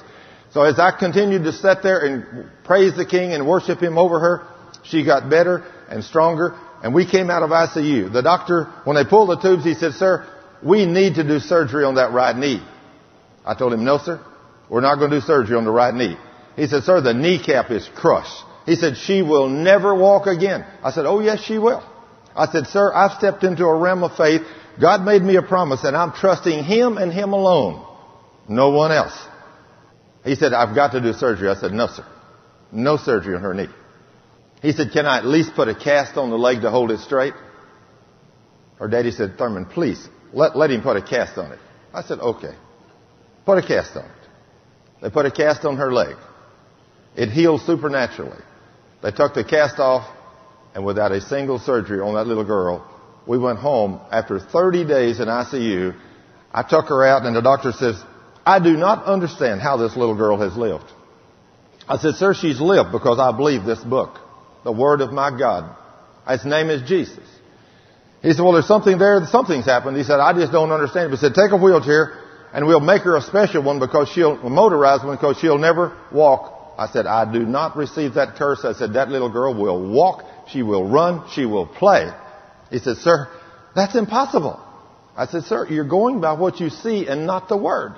[0.53, 4.21] So as I continued to sit there and praise the King and worship Him over
[4.21, 4.47] her,
[4.85, 6.57] she got better and stronger.
[6.83, 8.13] And we came out of ICU.
[8.13, 10.29] The doctor, when they pulled the tubes, he said, sir,
[10.63, 12.63] we need to do surgery on that right knee.
[13.45, 14.21] I told him, no, sir.
[14.69, 16.17] We're not going to do surgery on the right knee.
[16.57, 18.45] He said, sir, the kneecap is crushed.
[18.67, 20.65] He said, she will never walk again.
[20.83, 21.83] I said, oh yes, she will.
[22.35, 24.43] I said, sir, I've stepped into a realm of faith.
[24.81, 27.87] God made me a promise and I'm trusting Him and Him alone.
[28.49, 29.17] No one else.
[30.25, 31.49] He said, I've got to do surgery.
[31.49, 32.07] I said, no, sir.
[32.73, 33.69] No surgery on her knee.
[34.63, 37.01] He said, can I at least put a cast on the leg to hold it
[37.01, 37.35] straight?
[38.79, 41.59] Her daddy said, Thurman, please, let, let him put a cast on it.
[41.93, 42.55] I said, okay.
[43.45, 44.11] Put a cast on it.
[45.03, 46.17] They put a cast on her leg.
[47.15, 48.43] It healed supernaturally.
[49.05, 50.09] They took the cast off,
[50.75, 52.91] and without a single surgery on that little girl,
[53.27, 55.95] we went home after 30 days in ICU.
[56.51, 58.03] I took her out, and the doctor says,
[58.47, 60.91] I do not understand how this little girl has lived.
[61.87, 64.19] I said, sir, she's lived because I believe this book,
[64.65, 65.77] the word of my God.
[66.27, 67.29] Its name is Jesus.
[68.23, 69.21] He said, well, there's something there.
[69.27, 69.99] Something's happened.
[69.99, 71.11] He said, I just don't understand.
[71.11, 72.19] He said, take a wheelchair
[72.55, 75.95] and we'll make her a special one because she'll, a motorized one because she'll never
[76.11, 76.54] walk.
[76.77, 78.65] I said, I do not receive that curse.
[78.65, 80.25] I said, that little girl will walk.
[80.49, 81.29] She will run.
[81.31, 82.11] She will play.
[82.71, 83.29] He said, sir,
[83.75, 84.61] that's impossible.
[85.17, 87.95] I said, sir, you're going by what you see and not the word.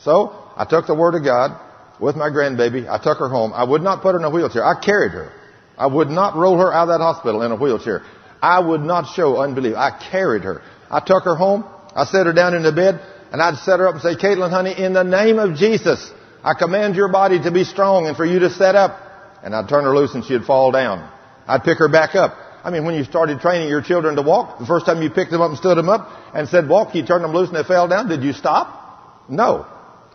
[0.00, 1.58] So I took the word of God
[2.00, 2.88] with my grandbaby.
[2.88, 3.52] I took her home.
[3.54, 4.64] I would not put her in a wheelchair.
[4.64, 5.32] I carried her.
[5.76, 8.02] I would not roll her out of that hospital in a wheelchair.
[8.42, 9.74] I would not show unbelief.
[9.76, 10.62] I carried her.
[10.90, 11.64] I took her home.
[11.94, 13.00] I set her down in the bed
[13.32, 16.10] and I'd set her up and say, Caitlin, honey, in the name of Jesus,
[16.42, 19.00] I command your body to be strong and for you to set up.
[19.42, 21.10] And I'd turn her loose and she'd fall down.
[21.46, 22.36] I'd pick her back up.
[22.64, 25.30] I mean, when you started training your children to walk, the first time you picked
[25.30, 27.62] them up and stood them up and said walk, you turned them loose and they
[27.62, 28.08] fell down.
[28.08, 29.28] Did you stop?
[29.28, 29.66] No.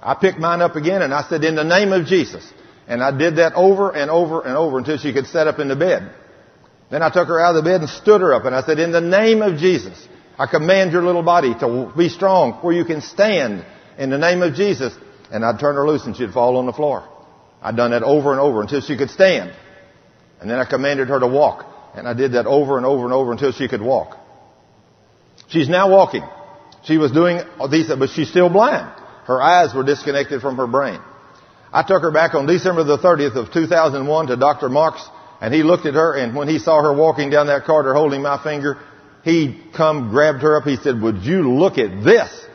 [0.02, 2.46] I picked mine up again and I said, in the name of Jesus.
[2.88, 5.70] And I did that over and over and over until she could set up in
[5.70, 6.14] the bed.
[6.92, 8.78] Then I took her out of the bed and stood her up and I said,
[8.78, 12.84] in the name of Jesus, I command your little body to be strong where you
[12.84, 13.66] can stand
[13.98, 14.94] in the name of Jesus.
[15.34, 17.10] And I'd turn her loose and she'd fall on the floor.
[17.62, 19.54] I'd done that over and over until she could stand.
[20.40, 21.66] And then I commanded her to walk.
[21.96, 24.18] And I did that over and over and over until she could walk.
[25.48, 26.24] She's now walking.
[26.84, 27.40] She was doing
[27.70, 28.92] these, but she's still blind.
[29.26, 31.00] Her eyes were disconnected from her brain.
[31.72, 34.70] I took her back on December the 30th of 2001 to Dr.
[34.70, 35.04] Marks,
[35.42, 38.22] and he looked at her, and when he saw her walking down that corridor holding
[38.22, 38.80] my finger,
[39.24, 42.46] he come, grabbed her up, he said, would you look at this?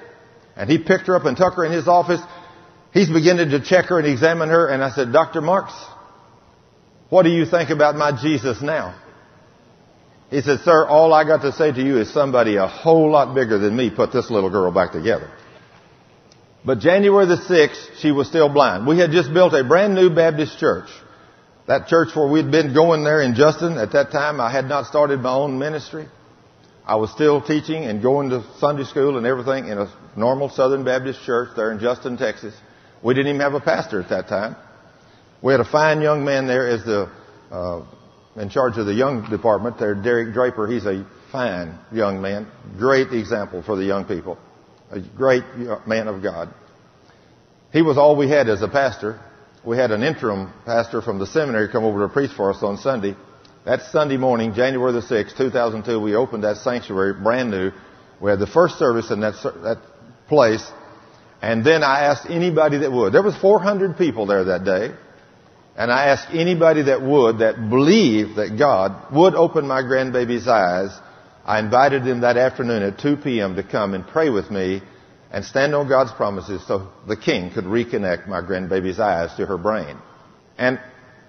[0.56, 2.20] And he picked her up and took her in his office.
[2.92, 5.40] He's beginning to check her and examine her, and I said, Dr.
[5.40, 5.74] Marks,
[7.10, 8.98] what do you think about my Jesus now?
[10.30, 13.34] He said, sir, all I got to say to you is somebody a whole lot
[13.34, 15.30] bigger than me put this little girl back together.
[16.64, 18.86] But January the 6th, she was still blind.
[18.86, 20.88] We had just built a brand new Baptist church.
[21.66, 24.86] That church where we'd been going there in Justin, at that time I had not
[24.86, 26.08] started my own ministry.
[26.84, 30.84] I was still teaching and going to Sunday school and everything in a normal Southern
[30.84, 32.54] Baptist church there in Justin, Texas.
[33.02, 34.56] We didn't even have a pastor at that time.
[35.40, 37.10] We had a fine young man there as the
[37.50, 37.84] uh,
[38.36, 40.66] in charge of the young department there, Derek Draper.
[40.66, 42.46] He's a fine young man,
[42.78, 44.38] great example for the young people,
[44.90, 45.44] a great
[45.86, 46.52] man of God.
[47.72, 49.20] He was all we had as a pastor.
[49.64, 52.78] We had an interim pastor from the seminary come over to preach for us on
[52.78, 53.16] Sunday.
[53.64, 57.72] That Sunday morning, January the 6th, 2002, we opened that sanctuary brand new.
[58.20, 59.82] We had the first service in that, that
[60.28, 60.64] place.
[61.40, 63.12] And then I asked anybody that would.
[63.12, 64.94] There was 400 people there that day.
[65.76, 70.90] And I asked anybody that would, that believed that God would open my grandbaby's eyes.
[71.44, 73.54] I invited them that afternoon at 2 p.m.
[73.54, 74.82] to come and pray with me
[75.30, 79.56] and stand on God's promises so the king could reconnect my grandbaby's eyes to her
[79.56, 79.96] brain.
[80.58, 80.80] And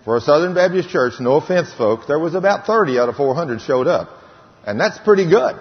[0.03, 3.61] for a Southern Baptist church, no offense folks, there was about 30 out of 400
[3.61, 4.09] showed up.
[4.65, 5.57] And that's pretty good.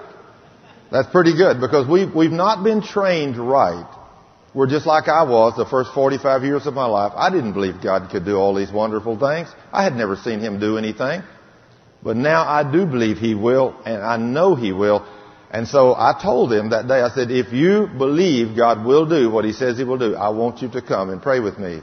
[0.90, 3.86] That's pretty good because we've, we've not been trained right
[4.54, 7.12] were just like I was the first 45 years of my life.
[7.14, 9.48] I didn't believe God could do all these wonderful things.
[9.72, 11.22] I had never seen Him do anything.
[12.02, 15.06] But now I do believe He will, and I know He will.
[15.50, 19.30] And so I told them that day, I said, if you believe God will do
[19.30, 21.80] what He says He will do, I want you to come and pray with me.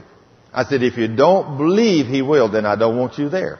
[0.52, 3.58] I said, if you don't believe He will, then I don't want you there.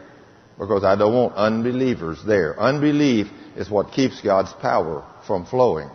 [0.59, 2.59] Because I don't want unbelievers there.
[2.59, 3.27] Unbelief
[3.57, 5.91] is what keeps God's power from flowing.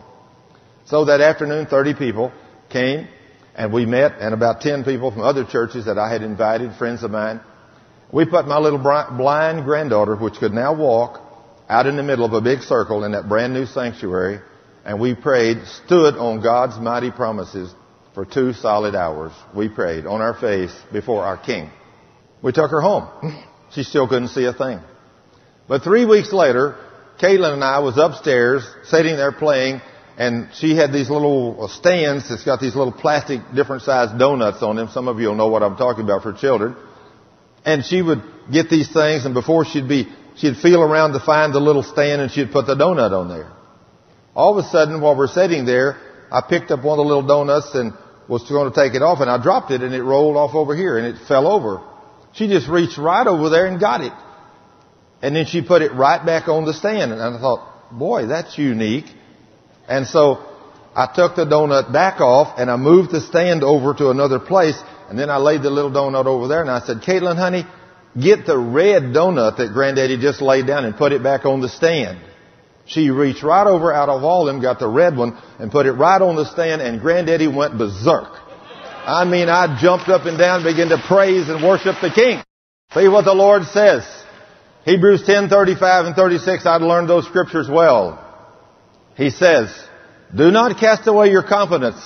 [0.86, 2.32] So that afternoon, 30 people
[2.72, 3.08] came
[3.56, 7.04] and we met and about 10 people from other churches that I had invited, friends
[7.04, 7.42] of mine.
[8.12, 11.22] We put my little blind granddaughter, which could now walk,
[11.70, 14.42] out in the middle of a big circle in that brand new sanctuary
[14.84, 17.74] and we prayed, stood on God's mighty promises
[18.14, 19.32] for two solid hours.
[19.56, 21.70] We prayed on our face before our King.
[22.42, 23.46] We took her home.
[23.74, 24.82] She still couldn't see a thing.
[25.70, 26.76] But three weeks later,
[27.22, 29.80] Caitlin and I was upstairs sitting there playing
[30.22, 34.76] and she had these little stands that's got these little plastic different sized donuts on
[34.76, 34.88] them.
[34.90, 36.76] Some of you will know what I'm talking about for children.
[37.66, 38.22] And she would
[38.52, 42.22] get these things and before she'd be, she'd feel around to find the little stand
[42.22, 43.52] and she'd put the donut on there.
[44.36, 45.98] All of a sudden while we're sitting there,
[46.32, 47.92] I picked up one of the little donuts and
[48.30, 50.76] was going to take it off and I dropped it and it rolled off over
[50.76, 51.82] here and it fell over.
[52.34, 54.14] She just reached right over there and got it.
[55.24, 57.12] And then she put it right back on the stand.
[57.12, 59.06] And I thought, boy, that's unique.
[59.92, 60.40] And so
[60.96, 64.82] I took the donut back off and I moved the stand over to another place.
[65.10, 67.66] And then I laid the little donut over there and I said, Caitlin, honey,
[68.18, 71.68] get the red donut that granddaddy just laid down and put it back on the
[71.68, 72.20] stand.
[72.86, 75.92] She reached right over out of all them, got the red one, and put it
[75.92, 78.32] right on the stand, and granddaddy went berserk.
[79.06, 82.42] I mean, I jumped up and down, began to praise and worship the King.
[82.94, 84.04] See what the Lord says.
[84.86, 88.21] Hebrews 10, 35 and 36, I'd learned those scriptures well.
[89.16, 89.74] He says,
[90.36, 92.02] Do not cast away your confidence,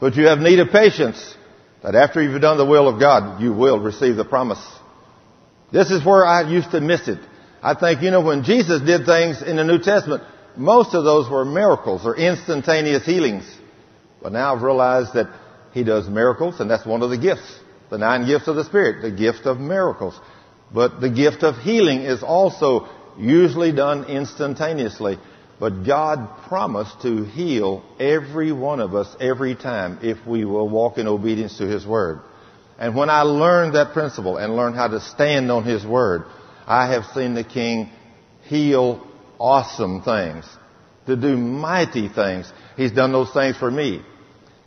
[0.00, 1.34] but you have need of patience,
[1.82, 4.64] that after you've done the will of God, you will receive the promise.
[5.72, 7.18] This is where I used to miss it.
[7.62, 10.22] I think, you know, when Jesus did things in the New Testament,
[10.56, 13.44] most of those were miracles or instantaneous healings.
[14.22, 15.28] But now I've realized that
[15.72, 17.58] He does miracles, and that's one of the gifts.
[17.90, 20.18] The nine gifts of the Spirit, the gift of miracles.
[20.72, 22.88] But the gift of healing is also
[23.18, 25.18] usually done instantaneously.
[25.60, 30.98] But God promised to heal every one of us every time if we will walk
[30.98, 32.20] in obedience to His Word.
[32.78, 36.24] And when I learned that principle and learned how to stand on His Word,
[36.66, 37.90] I have seen the King
[38.42, 39.06] heal
[39.38, 40.44] awesome things,
[41.06, 42.50] to do mighty things.
[42.76, 44.02] He's done those things for me.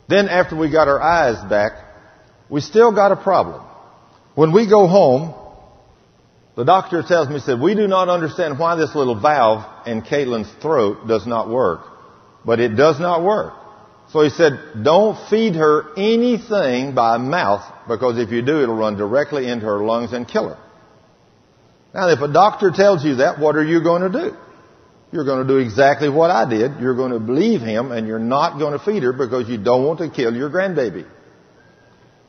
[0.08, 1.72] Then after we got our eyes back,
[2.48, 3.62] we still got a problem.
[4.34, 5.34] When we go home,
[6.58, 10.52] the doctor tells me, said, we do not understand why this little valve in Caitlin's
[10.60, 11.82] throat does not work.
[12.44, 13.54] But it does not work.
[14.08, 18.96] So he said, don't feed her anything by mouth because if you do, it'll run
[18.96, 20.58] directly into her lungs and kill her.
[21.94, 24.36] Now, if a doctor tells you that, what are you going to do?
[25.12, 26.80] You're going to do exactly what I did.
[26.80, 29.84] You're going to believe him and you're not going to feed her because you don't
[29.84, 31.08] want to kill your grandbaby.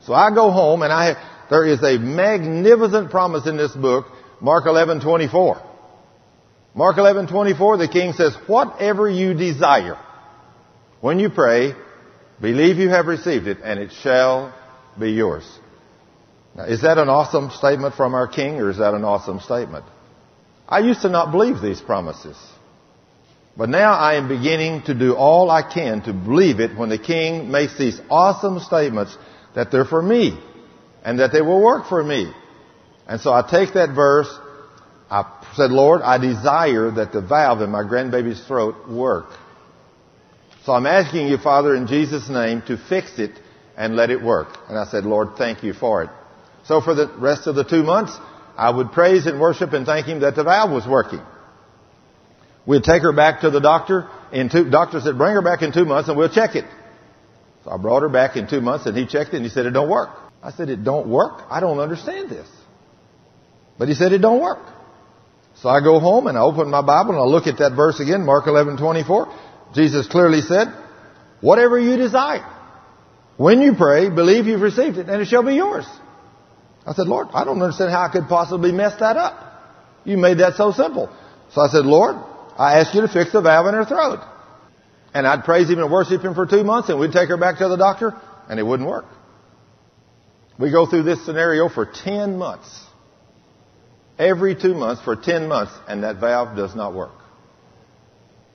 [0.02, 1.16] So I go home and I
[1.50, 4.06] there is a magnificent promise in this book,
[4.40, 5.58] Mark 11:24.
[6.74, 9.96] Mark 11:24, the king says, "Whatever you desire,
[11.00, 11.74] when you pray,
[12.40, 14.52] believe you have received it, and it shall
[14.98, 15.44] be yours."
[16.54, 19.84] Now, is that an awesome statement from our king, or is that an awesome statement?
[20.68, 22.36] I used to not believe these promises.
[23.56, 26.98] But now I am beginning to do all I can to believe it when the
[26.98, 29.16] king makes these awesome statements
[29.54, 30.38] that they're for me
[31.04, 32.32] and that they will work for me.
[33.10, 34.32] And so I take that verse,
[35.10, 35.24] I
[35.56, 39.26] said, Lord, I desire that the valve in my grandbaby's throat work.
[40.64, 43.32] So I'm asking you, Father, in Jesus' name, to fix it
[43.76, 44.56] and let it work.
[44.68, 46.10] And I said, Lord, thank you for it.
[46.66, 48.16] So for the rest of the two months,
[48.56, 51.20] I would praise and worship and thank Him that the valve was working.
[52.64, 55.72] We'd take her back to the doctor in two, doctor said, bring her back in
[55.72, 56.66] two months and we'll check it.
[57.64, 59.66] So I brought her back in two months and he checked it and he said,
[59.66, 60.10] it don't work.
[60.44, 61.42] I said, it don't work?
[61.50, 62.46] I don't understand this.
[63.80, 64.58] But he said, it don't work.
[65.62, 67.98] So I go home and I open my Bible and I look at that verse
[67.98, 69.34] again, Mark 11, 24.
[69.74, 70.68] Jesus clearly said,
[71.40, 72.46] whatever you desire.
[73.38, 75.86] When you pray, believe you've received it and it shall be yours.
[76.86, 79.64] I said, Lord, I don't understand how I could possibly mess that up.
[80.04, 81.08] You made that so simple.
[81.52, 82.16] So I said, Lord,
[82.58, 84.20] I ask you to fix the valve in her throat.
[85.14, 87.56] And I'd praise him and worship him for two months and we'd take her back
[87.60, 88.12] to the doctor
[88.46, 89.06] and it wouldn't work.
[90.58, 92.89] We go through this scenario for 10 months.
[94.20, 97.14] Every two months for 10 months and that valve does not work.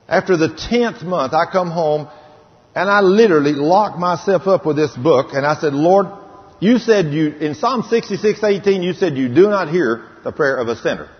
[0.06, 2.08] After the 10th month, I come home
[2.76, 6.06] and I literally lock myself up with this book and I said, Lord,
[6.60, 10.56] you said you, in Psalm 66, 18, you said you do not hear the prayer
[10.56, 11.10] of a sinner.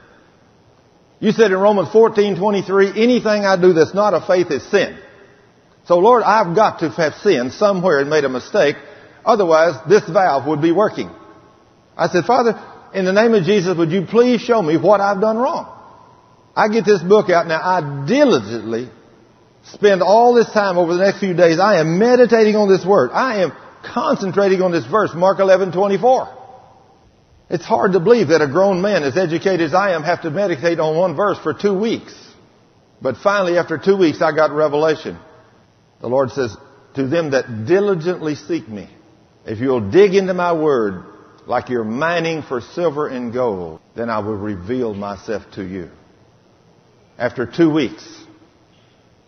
[1.19, 4.97] You said in Romans 14, 23, anything I do that's not of faith is sin.
[5.87, 8.77] So Lord, I've got to have sinned somewhere and made a mistake.
[9.25, 11.11] Otherwise, this valve would be working.
[11.97, 12.63] I said, Father,
[12.95, 15.73] in the name of Jesus, would you please show me what I've done wrong?
[16.55, 17.61] I get this book out now.
[17.61, 18.89] I diligently
[19.73, 21.59] spend all this time over the next few days.
[21.59, 23.11] I am meditating on this word.
[23.13, 23.53] I am
[23.85, 26.35] concentrating on this verse, Mark 11, 24.
[27.51, 30.31] It's hard to believe that a grown man as educated as I am have to
[30.31, 32.15] meditate on one verse for two weeks.
[33.01, 35.19] But finally, after two weeks, I got revelation.
[36.01, 36.57] The Lord says,
[36.95, 38.89] to them that diligently seek me,
[39.45, 41.05] if you'll dig into my word
[41.47, 45.91] like you're mining for silver and gold, then I will reveal myself to you.
[47.19, 48.05] After two weeks,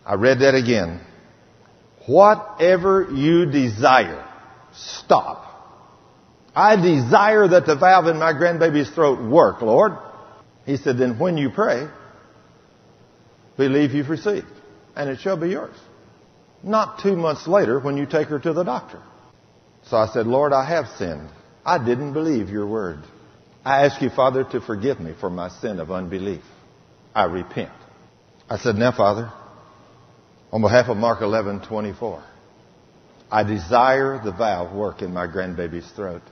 [0.05, 1.01] I read that again.
[2.07, 4.27] Whatever you desire,
[4.73, 5.45] stop.
[6.55, 9.93] I desire that the valve in my grandbaby's throat work, Lord.
[10.65, 11.87] He said, then when you pray,
[13.57, 14.47] believe you've received,
[14.95, 15.75] and it shall be yours.
[16.63, 19.01] Not two months later when you take her to the doctor.
[19.83, 21.29] So I said, Lord, I have sinned.
[21.69, 23.03] I didn't believe your word.
[23.63, 26.41] I ask you, Father, to forgive me for my sin of unbelief.
[27.13, 27.69] I repent.
[28.49, 29.31] I said, now, Father,
[30.51, 32.23] on behalf of Mark 11, 24,
[33.29, 36.23] I desire the valve work in my grandbaby's throat.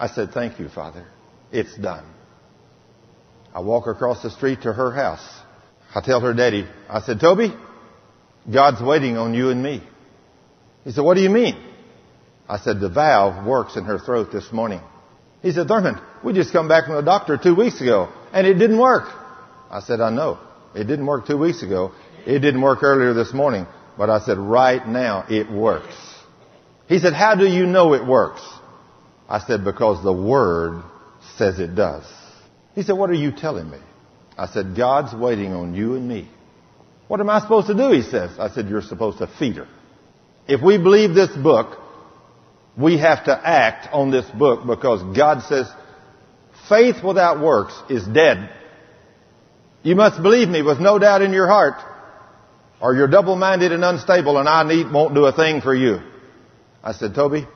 [0.00, 1.06] I said, thank you, Father.
[1.52, 2.06] It's done.
[3.54, 5.28] I walk across the street to her house.
[5.94, 7.52] I tell her daddy, I said, Toby,
[8.50, 9.82] God's waiting on you and me.
[10.84, 11.71] He said, what do you mean?
[12.52, 14.82] I said, the valve works in her throat this morning.
[15.40, 18.54] He said, Thurman, we just come back from the doctor two weeks ago and it
[18.54, 19.08] didn't work.
[19.70, 20.38] I said, I know.
[20.74, 21.92] It didn't work two weeks ago.
[22.26, 23.66] It didn't work earlier this morning.
[23.96, 25.94] But I said, right now it works.
[26.88, 28.42] He said, how do you know it works?
[29.30, 30.82] I said, because the Word
[31.38, 32.04] says it does.
[32.74, 33.78] He said, what are you telling me?
[34.36, 36.28] I said, God's waiting on you and me.
[37.08, 37.92] What am I supposed to do?
[37.92, 38.38] He says.
[38.38, 39.68] I said, you're supposed to feed her.
[40.46, 41.78] If we believe this book,
[42.76, 45.70] we have to act on this book because God says
[46.68, 48.50] faith without works is dead.
[49.82, 51.82] You must believe me with no doubt in your heart
[52.80, 55.98] or you're double-minded and unstable and I need, won't do a thing for you.
[56.82, 57.46] I said, Toby,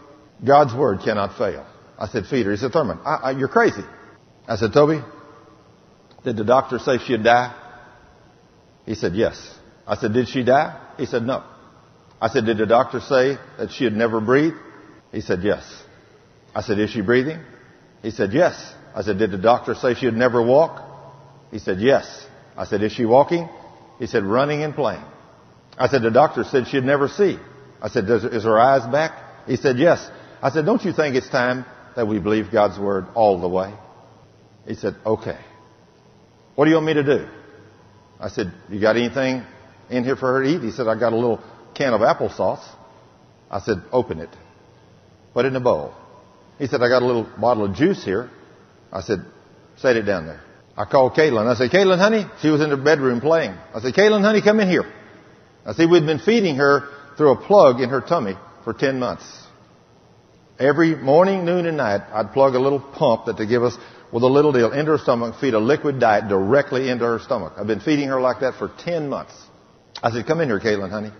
[0.44, 1.66] God's word cannot fail.
[1.98, 2.52] I said, feed her.
[2.52, 3.82] He said, Thurman, I, I, you're crazy.
[4.46, 5.00] I said, Toby,
[6.24, 7.54] did the doctor say she'd die?
[8.84, 9.54] He said, yes.
[9.86, 10.78] I said, did she die?
[10.98, 11.42] He said, no.
[12.20, 14.56] I said, did the doctor say that she had never breathed?
[15.12, 15.64] He said, yes.
[16.54, 17.40] I said, is she breathing?
[18.02, 18.74] He said, yes.
[18.94, 20.82] I said, did the doctor say she'd never walk?
[21.50, 22.26] He said, yes.
[22.56, 23.48] I said, is she walking?
[23.98, 25.04] He said, running and playing.
[25.78, 27.38] I said, the doctor said she'd never see.
[27.80, 29.46] I said, is her eyes back?
[29.46, 30.08] He said, yes.
[30.42, 33.74] I said, don't you think it's time that we believe God's word all the way?
[34.66, 35.38] He said, okay.
[36.54, 37.28] What do you want me to do?
[38.18, 39.42] I said, you got anything
[39.90, 40.62] in here for her to eat?
[40.62, 41.42] He said, I got a little
[41.74, 42.66] can of applesauce.
[43.50, 44.30] I said, open it.
[45.36, 45.92] Put it in a bowl.
[46.58, 48.30] He said, I got a little bottle of juice here.
[48.90, 49.18] I said,
[49.76, 50.40] set it down there.
[50.78, 51.46] I called Caitlin.
[51.46, 52.24] I said, Caitlin, honey.
[52.40, 53.50] She was in the bedroom playing.
[53.74, 54.90] I said, Caitlin, honey, come in here.
[55.66, 56.88] I said, we'd been feeding her
[57.18, 58.32] through a plug in her tummy
[58.64, 59.30] for 10 months.
[60.58, 63.76] Every morning, noon, and night, I'd plug a little pump that to give us
[64.10, 67.52] with a little deal into her stomach, feed a liquid diet directly into her stomach.
[67.58, 69.34] I've been feeding her like that for 10 months.
[70.02, 71.10] I said, come in here, Caitlin, honey.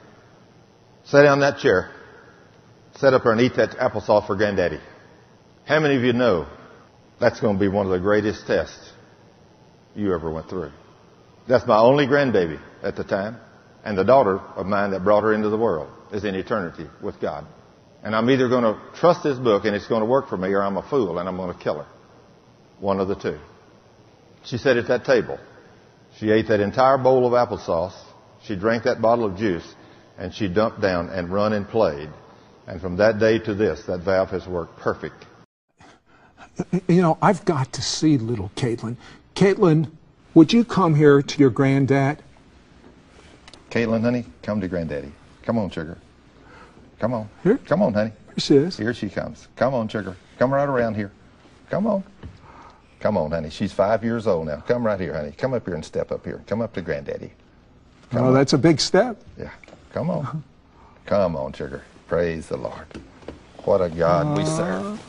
[1.05, 1.91] Sit down in that chair.
[2.99, 4.81] Sit up there and eat that applesauce for granddaddy.
[5.67, 6.47] How many of you know
[7.21, 8.91] that's going to be one of the greatest tests
[9.95, 10.71] you ever went through?
[11.47, 13.37] That's my only grandbaby at the time.
[13.85, 17.21] And the daughter of mine that brought her into the world is in eternity with
[17.21, 17.47] God.
[18.03, 20.49] And I'm either going to trust this book and it's going to work for me
[20.53, 21.87] or I'm a fool and I'm going to kill her.
[22.81, 23.39] One of the two.
[24.45, 25.39] She sat at that table.
[26.19, 27.97] She ate that entire bowl of applesauce.
[28.45, 29.67] She drank that bottle of juice
[30.17, 32.09] and she dumped down and run and played.
[32.67, 35.27] And from that day to this, that valve has worked perfect.
[36.89, 38.97] You know, I've got to see little Caitlin.
[39.35, 39.91] Caitlin,
[40.35, 42.23] would you come here to your granddad?
[43.71, 45.13] Caitlin, honey, come to granddaddy.
[45.43, 45.99] Come on, sugar.
[46.99, 47.29] Come on.
[47.43, 47.59] Here?
[47.59, 48.13] Come on, honey.
[48.29, 48.77] Here she is.
[48.77, 49.49] Here she comes.
[49.57, 50.17] Come on, sugar.
[50.39, 51.13] Come right around here.
[51.71, 52.03] Come on.
[53.01, 53.51] Come on, honey.
[53.51, 54.57] She's five years old now.
[54.61, 55.33] Come right here, honey.
[55.33, 56.43] Come up here and step up here.
[56.47, 57.33] Come up to granddaddy.
[58.11, 58.35] Come oh, on.
[58.35, 59.21] that's a big step.
[59.39, 59.51] Yeah.
[59.93, 60.43] Come on.
[61.05, 61.83] Come on, sugar.
[62.07, 62.87] Praise the Lord.
[63.65, 65.03] What a God we serve.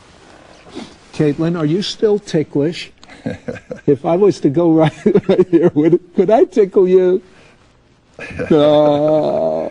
[1.12, 2.90] Caitlin, are you still ticklish?
[3.86, 4.92] if I was to go right,
[5.28, 7.22] right here, would, could I tickle you?
[8.50, 9.70] Uh,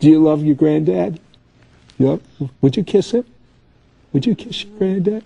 [0.00, 1.20] do you love your granddad?
[1.98, 2.20] Yep.
[2.62, 3.24] Would you kiss him?
[4.12, 5.24] Would you kiss your granddad?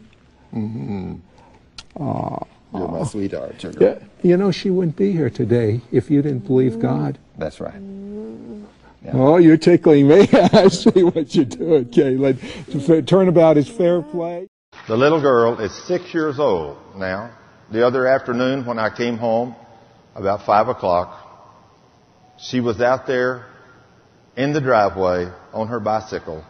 [0.52, 1.14] Mm-hmm.
[2.02, 2.44] Aw.
[2.74, 3.78] You're my sweetheart, sugar.
[3.80, 7.18] Yeah, you know, she wouldn't be here today if you didn't believe God.
[7.38, 7.80] That's right.
[9.04, 9.12] Yeah.
[9.14, 10.28] Oh, you're tickling me.
[10.32, 13.06] I see what you're doing, Caitlin.
[13.06, 14.48] Turnabout is fair play.
[14.86, 17.36] The little girl is six years old now.
[17.70, 19.56] The other afternoon when I came home,
[20.14, 21.18] about five o'clock,
[22.38, 23.46] she was out there
[24.36, 26.44] in the driveway on her bicycle,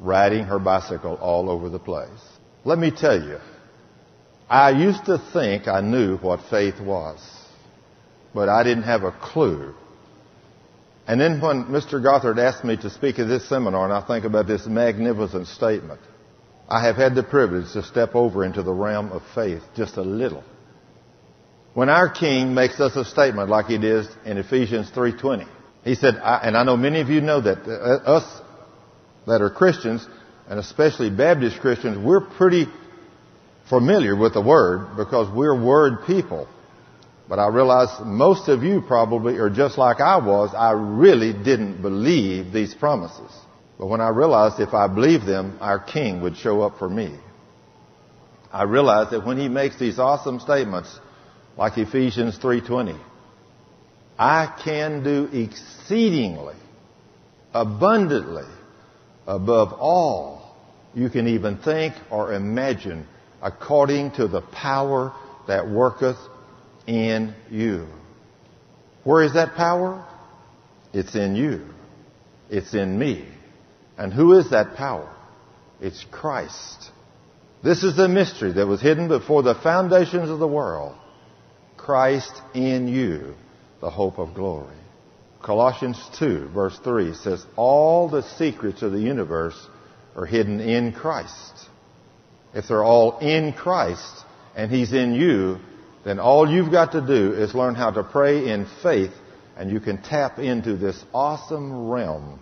[0.00, 2.08] riding her bicycle all over the place.
[2.64, 3.38] Let me tell you,
[4.48, 7.18] I used to think I knew what faith was,
[8.34, 9.74] but I didn't have a clue.
[11.06, 12.02] And then when Mr.
[12.02, 16.00] Gothard asked me to speak at this seminar, and I think about this magnificent statement,
[16.68, 20.02] I have had the privilege to step over into the realm of faith just a
[20.02, 20.42] little.
[21.74, 25.46] When our King makes us a statement like he did in Ephesians 3.20,
[25.84, 28.42] he said, I, and I know many of you know that, uh, us
[29.28, 30.04] that are Christians,
[30.48, 32.66] and especially Baptist Christians, we're pretty
[33.68, 36.48] familiar with the Word because we're Word people.
[37.28, 40.54] But I realize most of you probably are just like I was.
[40.54, 43.32] I really didn't believe these promises.
[43.78, 47.14] But when I realized if I believed them, our King would show up for me.
[48.52, 50.98] I realized that when he makes these awesome statements,
[51.56, 52.98] like Ephesians 3.20,
[54.18, 56.54] I can do exceedingly,
[57.52, 58.48] abundantly,
[59.26, 60.56] above all
[60.94, 63.06] you can even think or imagine,
[63.42, 65.12] according to the power
[65.48, 66.16] that worketh
[66.86, 67.86] in you.
[69.04, 70.04] Where is that power?
[70.92, 71.66] It's in you.
[72.50, 73.26] It's in me.
[73.98, 75.12] And who is that power?
[75.80, 76.90] It's Christ.
[77.62, 80.96] This is the mystery that was hidden before the foundations of the world.
[81.76, 83.34] Christ in you,
[83.80, 84.76] the hope of glory.
[85.42, 89.56] Colossians 2 verse 3 says, all the secrets of the universe
[90.16, 91.68] are hidden in Christ.
[92.54, 94.24] If they're all in Christ
[94.56, 95.58] and He's in you,
[96.06, 99.10] then all you've got to do is learn how to pray in faith
[99.56, 102.38] and you can tap into this awesome realm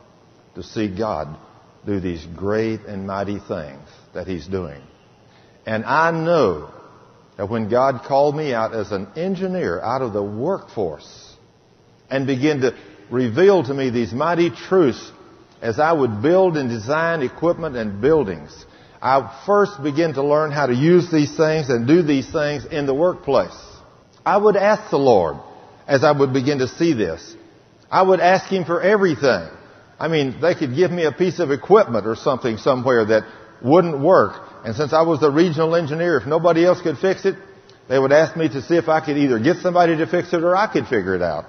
[0.55, 1.35] to see God
[1.87, 4.83] do these great and mighty things that He's doing.
[5.65, 6.75] And I know
[7.39, 11.35] that when God called me out as an engineer out of the workforce
[12.11, 12.77] and began to
[13.11, 15.11] reveal to me these mighty truths
[15.63, 18.67] as I would build and design equipment and buildings,
[19.05, 22.87] I first begin to learn how to use these things and do these things in
[22.87, 23.55] the workplace.
[24.25, 25.37] I would ask the Lord
[25.87, 27.37] as I would begin to see this.
[27.91, 29.47] I would ask Him for everything.
[30.01, 33.25] I mean, they could give me a piece of equipment or something somewhere that
[33.63, 34.41] wouldn't work.
[34.65, 37.37] And since I was the regional engineer, if nobody else could fix it,
[37.91, 40.43] they would ask me to see if I could either get somebody to fix it
[40.43, 41.45] or I could figure it out.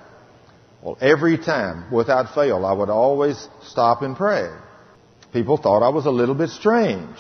[0.82, 4.50] Well, every time, without fail, I would always stop and pray.
[5.32, 7.18] People thought I was a little bit strange.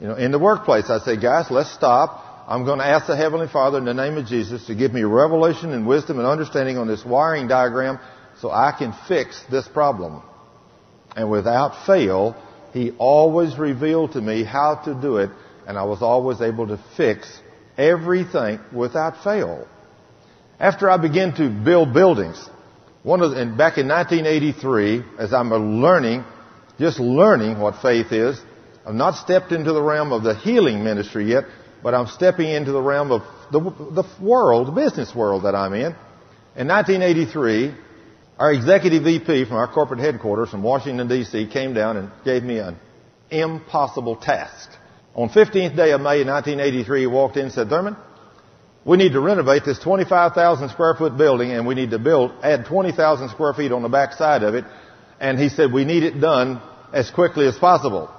[0.00, 2.46] You know, in the workplace, I say, guys, let's stop.
[2.48, 5.02] I'm going to ask the Heavenly Father in the name of Jesus to give me
[5.02, 8.00] revelation and wisdom and understanding on this wiring diagram
[8.40, 10.22] so I can fix this problem.
[11.14, 12.34] And without fail,
[12.72, 15.30] He always revealed to me how to do it,
[15.66, 17.30] and I was always able to fix
[17.76, 19.68] everything without fail.
[20.58, 22.48] After I began to build buildings,
[23.02, 26.24] one of and back in 1983, as I'm learning,
[26.78, 28.40] just learning what faith is,
[28.86, 31.44] I've not stepped into the realm of the healing ministry yet,
[31.82, 35.74] but I'm stepping into the realm of the, the world, the business world that I'm
[35.74, 35.94] in.
[36.56, 37.74] In 1983,
[38.38, 42.58] our executive VP from our corporate headquarters from Washington DC came down and gave me
[42.58, 42.78] an
[43.30, 44.70] impossible task.
[45.14, 47.96] On 15th day of May 1983, he walked in and said, Thurman,
[48.84, 52.64] we need to renovate this 25,000 square foot building and we need to build, add
[52.64, 54.64] 20,000 square feet on the back side of it.
[55.20, 56.62] And he said, we need it done
[56.92, 58.10] as quickly as possible.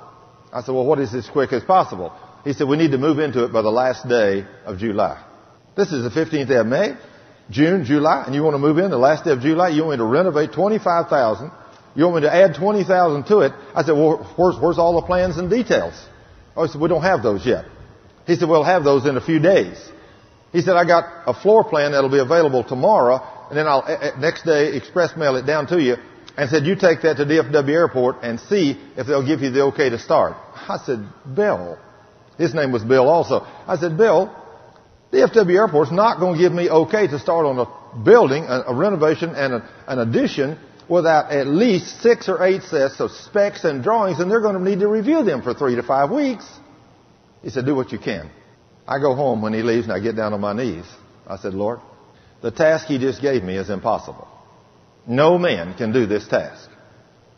[0.53, 2.14] I said, well, what is as quick as possible?
[2.44, 5.23] He said, we need to move into it by the last day of July.
[5.76, 6.95] This is the 15th day of May.
[7.49, 9.99] June, July, and you want to move in the last day of July, you want
[9.99, 11.52] me to renovate 25,000,
[11.95, 13.52] you want me to add 20,000 to it.
[13.76, 15.94] I said, well, where's, where's all the plans and details?
[16.56, 17.65] Oh, he said, we don't have those yet.
[18.26, 19.78] He said, we'll have those in a few days.
[20.53, 23.19] He said, I got a floor plan that'll be available tomorrow,
[23.49, 25.95] and then I'll, eh, eh, next day, express mail it down to you,
[26.41, 29.61] and said, you take that to DFW Airport and see if they'll give you the
[29.65, 30.35] okay to start.
[30.55, 31.77] I said, Bill.
[32.39, 33.41] His name was Bill also.
[33.68, 34.35] I said, Bill,
[35.13, 38.76] DFW Airport's not going to give me okay to start on a building, a, a
[38.76, 40.57] renovation and a, an addition
[40.89, 44.68] without at least six or eight sets of specs and drawings, and they're going to
[44.68, 46.49] need to review them for three to five weeks.
[47.43, 48.31] He said, do what you can.
[48.88, 50.85] I go home when he leaves and I get down on my knees.
[51.27, 51.81] I said, Lord,
[52.41, 54.27] the task he just gave me is impossible.
[55.07, 56.69] No man can do this task.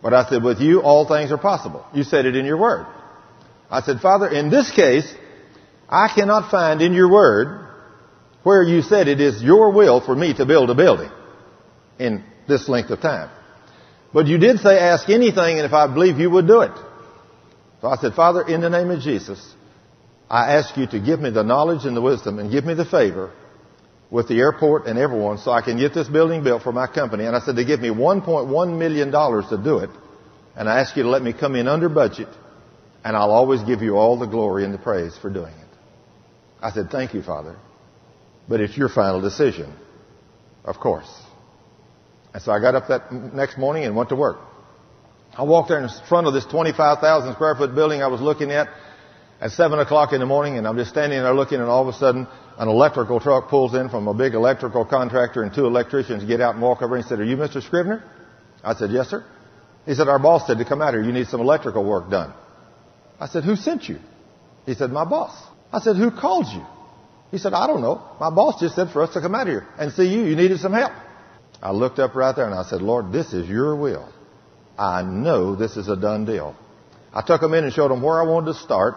[0.02, 1.86] But I said, with you, all things are possible.
[1.94, 2.86] You said it in your word.
[3.70, 5.12] I said, Father, in this case,
[5.90, 7.68] I cannot find in your word
[8.44, 11.10] where you said it is your will for me to build a building
[11.98, 13.30] in this length of time.
[14.14, 16.72] But you did say ask anything and if I believe you would do it.
[17.82, 19.40] So I said, Father, in the name of Jesus,
[20.30, 22.86] I ask you to give me the knowledge and the wisdom and give me the
[22.86, 23.32] favor
[24.14, 27.26] with the airport and everyone so I can get this building built for my company.
[27.26, 29.90] And I said, they give me $1.1 million to do it.
[30.56, 32.28] And I ask you to let me come in under budget
[33.04, 35.78] and I'll always give you all the glory and the praise for doing it.
[36.62, 37.58] I said, thank you, Father.
[38.48, 39.74] But it's your final decision.
[40.64, 41.12] Of course.
[42.36, 44.38] And so I got up that next morning and went to work.
[45.36, 48.68] I walked there in front of this 25,000 square foot building I was looking at
[49.44, 51.94] at 7 o'clock in the morning and I'm just standing there looking and all of
[51.94, 56.24] a sudden an electrical truck pulls in from a big electrical contractor and two electricians
[56.24, 57.62] get out and walk over and said, are you Mr.
[57.62, 58.02] Scrivener?
[58.64, 59.26] I said, yes, sir.
[59.86, 61.04] He said, our boss said to come out here.
[61.04, 62.34] You need some electrical work done.
[63.20, 64.00] I said, who sent you?
[64.66, 65.38] He said, my boss.
[65.74, 66.66] I said, who called you?
[67.30, 68.02] He said, I don't know.
[68.22, 70.24] My boss just said for us to come out here and see you.
[70.24, 70.94] You needed some help.
[71.62, 74.08] I looked up right there and I said, Lord, this is your will.
[74.80, 76.56] I know this is a done deal.
[77.14, 78.96] I took them in and showed them where I wanted to start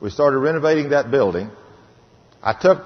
[0.00, 1.50] We started renovating that building.
[2.42, 2.84] I took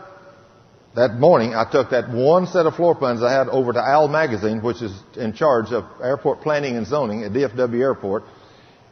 [0.95, 4.09] that morning, I took that one set of floor plans I had over to Al
[4.09, 8.25] Magazine, which is in charge of airport planning and zoning at DFW Airport.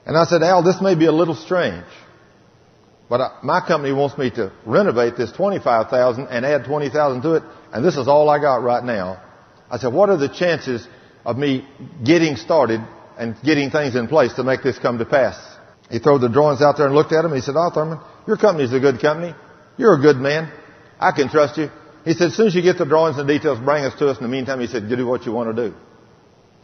[0.07, 1.85] And I said, Al, this may be a little strange,
[3.11, 7.43] but I, my company wants me to renovate this 25,000 and add 20,000 to it,
[7.73, 9.23] and this is all I got right now.
[9.71, 10.87] I said, what are the chances
[11.25, 11.69] of me
[12.03, 12.81] getting started
[13.19, 15.50] and getting things in place to make this come to pass?
[15.91, 17.35] He threw the drawings out there and looked at them.
[17.35, 19.35] He said, oh, Thurman, your company's a good company.
[19.77, 20.53] You're a good man.
[20.99, 21.71] I can trust you.
[22.05, 24.19] He said, as soon as you get the drawings and details, bring us to us.
[24.19, 25.75] In the meantime, he said, do what you want to do.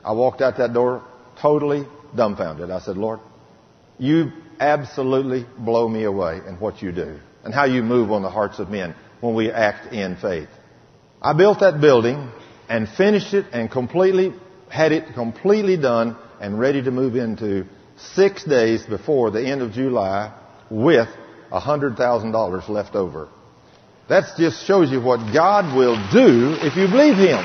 [0.04, 1.02] I walked out that door
[1.40, 2.70] totally dumbfounded.
[2.70, 3.20] I said, Lord,
[3.98, 4.30] you
[4.60, 8.58] absolutely blow me away in what you do and how you move on the hearts
[8.58, 10.48] of men when we act in faith.
[11.20, 12.30] I built that building
[12.68, 14.32] and finished it and completely
[14.68, 17.66] had it completely done and ready to move into
[17.96, 20.32] six days before the end of July
[20.70, 21.08] with
[21.50, 23.28] $100,000 left over.
[24.08, 27.44] That just shows you what God will do if you believe Him.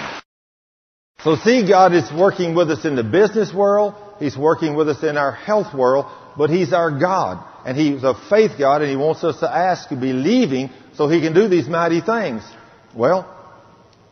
[1.23, 3.94] So see, God is working with us in the business world.
[4.19, 6.06] He's working with us in our health world,
[6.38, 7.48] but He's our God.
[7.65, 11.34] And He's a faith God and He wants us to ask, believing, so He can
[11.34, 12.44] do these mighty things.
[12.95, 13.38] Well,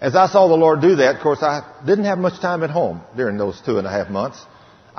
[0.01, 2.69] as I saw the Lord do that, of course, I didn't have much time at
[2.69, 4.43] home during those two and a half months.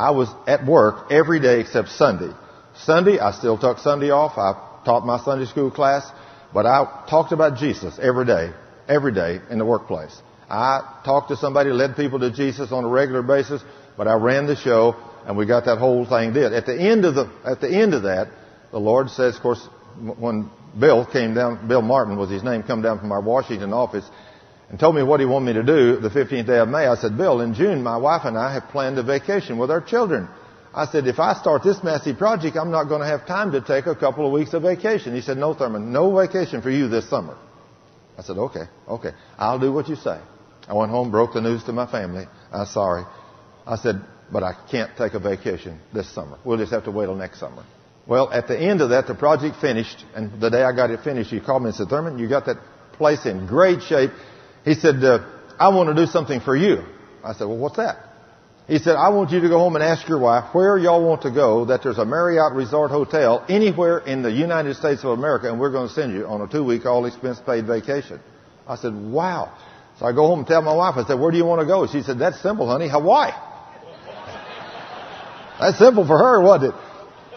[0.01, 2.35] I was at work every day except Sunday.
[2.85, 4.39] Sunday, I still took Sunday off.
[4.39, 6.11] I taught my Sunday school class.
[6.55, 8.51] But I talked about Jesus every day,
[8.89, 10.19] every day in the workplace.
[10.49, 13.63] I talked to somebody, led people to Jesus on a regular basis,
[13.99, 14.97] but I ran the show
[15.27, 16.55] and we got that whole thing did.
[16.55, 18.29] At the end of the, at the end of that,
[18.73, 19.63] the Lord says, of course,
[20.19, 24.09] when Bill came down, Bill Martin was his name, come down from our Washington office
[24.71, 26.87] and told me what he wanted me to do the 15th day of May.
[26.87, 29.81] I said, Bill, in June, my wife and I have planned a vacation with our
[29.81, 30.29] children.
[30.73, 33.61] I said, if I start this massive project, I'm not going to have time to
[33.61, 35.15] take a couple of weeks of vacation.
[35.15, 37.37] He said, no, Thurman, no vacation for you this summer.
[38.17, 39.11] I said, okay, okay.
[39.37, 40.21] I'll do what you say.
[40.69, 42.27] I went home, broke the news to my family.
[42.53, 43.03] I'm sorry.
[43.67, 46.39] I said, but I can't take a vacation this summer.
[46.45, 47.65] We'll just have to wait till next summer.
[48.07, 51.01] Well, at the end of that, the project finished, and the day I got it
[51.01, 52.59] finished, he called me and said, Thurman, you got that
[52.93, 54.11] place in great shape.
[54.65, 55.27] He said, uh,
[55.59, 56.85] I want to do something for you.
[57.25, 58.07] I said, well, what's that?
[58.67, 61.23] He said, I want you to go home and ask your wife where y'all want
[61.23, 65.51] to go, that there's a Marriott Resort Hotel anywhere in the United States of America,
[65.51, 68.21] and we're going to send you on a two-week all-expense paid vacation.
[68.69, 69.53] I said, wow.
[69.99, 71.67] So I go home and tell my wife, I said, where do you want to
[71.67, 71.89] go?
[71.89, 73.33] She said, that's simple, honey, Hawaii.
[75.61, 76.81] that's simple for her, wasn't it?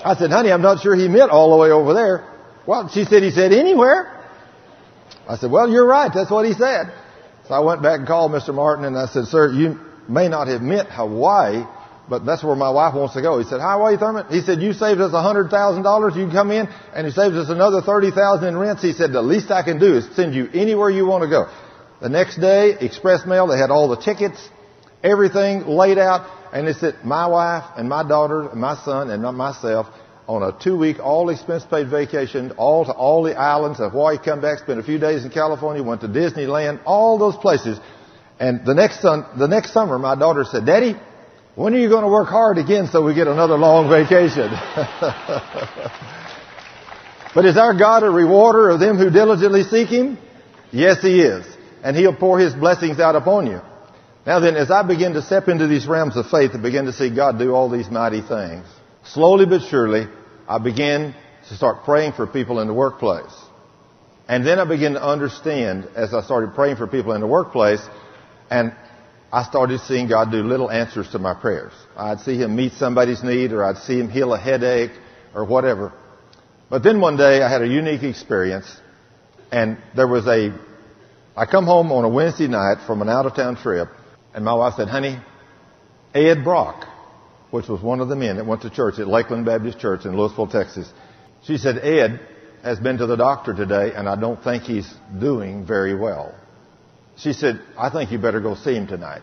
[0.05, 2.29] I said, honey, I'm not sure he meant all the way over there.
[2.67, 4.23] Well, she said, he said anywhere.
[5.27, 6.11] I said, well, you're right.
[6.13, 6.93] That's what he said.
[7.47, 8.53] So I went back and called Mr.
[8.53, 11.63] Martin and I said, sir, you may not have meant Hawaii,
[12.09, 13.39] but that's where my wife wants to go.
[13.39, 14.27] He said, Hawaii, Thurman?
[14.29, 16.15] He said, you saved us $100,000.
[16.15, 18.81] You can come in and he saved us another 30000 in rents.
[18.81, 21.51] He said, the least I can do is send you anywhere you want to go.
[22.01, 24.37] The next day, express mail, they had all the tickets,
[25.01, 29.21] everything laid out, and they said, my wife and my daughter and my son and
[29.21, 29.87] not myself
[30.27, 34.59] on a two-week all-expense paid vacation, all to all the islands of Hawaii, come back,
[34.59, 37.77] spent a few days in California, went to Disneyland, all those places.
[38.39, 40.95] And the next the next summer, my daughter said, Daddy,
[41.55, 44.49] when are you going to work hard again so we get another long vacation?
[47.35, 50.17] but is our God a rewarder of them who diligently seek Him?
[50.71, 51.45] Yes, He is.
[51.83, 53.61] And He'll pour His blessings out upon you.
[54.25, 56.93] Now then, as I begin to step into these realms of faith and begin to
[56.93, 58.65] see God do all these mighty things,
[59.05, 60.07] slowly but surely,
[60.47, 61.15] I began
[61.49, 63.34] to start praying for people in the workplace.
[64.27, 67.81] And then I began to understand as I started praying for people in the workplace,
[68.49, 68.73] and
[69.31, 71.73] I started seeing God do little answers to my prayers.
[71.97, 74.91] I'd see Him meet somebody's need, or I'd see Him heal a headache,
[75.35, 75.91] or whatever.
[76.69, 78.65] But then one day I had a unique experience,
[79.51, 80.57] and there was a,
[81.35, 83.89] I come home on a Wednesday night from an out of town trip,
[84.34, 85.19] and my wife said, honey,
[86.13, 86.88] Ed Brock,
[87.53, 90.13] which was one of the men that went to church at Lakeland Baptist Church in
[90.13, 90.91] Lewisville, Texas.
[91.43, 92.19] She said, Ed
[92.63, 96.34] has been to the doctor today and I don't think he's doing very well.
[97.15, 99.21] She said, I think you better go see him tonight.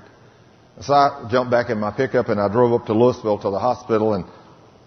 [0.81, 3.59] So I jumped back in my pickup and I drove up to Lewisville to the
[3.59, 4.25] hospital and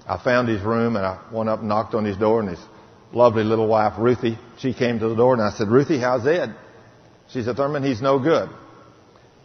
[0.07, 2.65] I found his room and I went up and knocked on his door and his
[3.11, 6.55] lovely little wife, Ruthie, she came to the door and I said, Ruthie, how's Ed?
[7.27, 8.47] She said, Thurman, he's no good.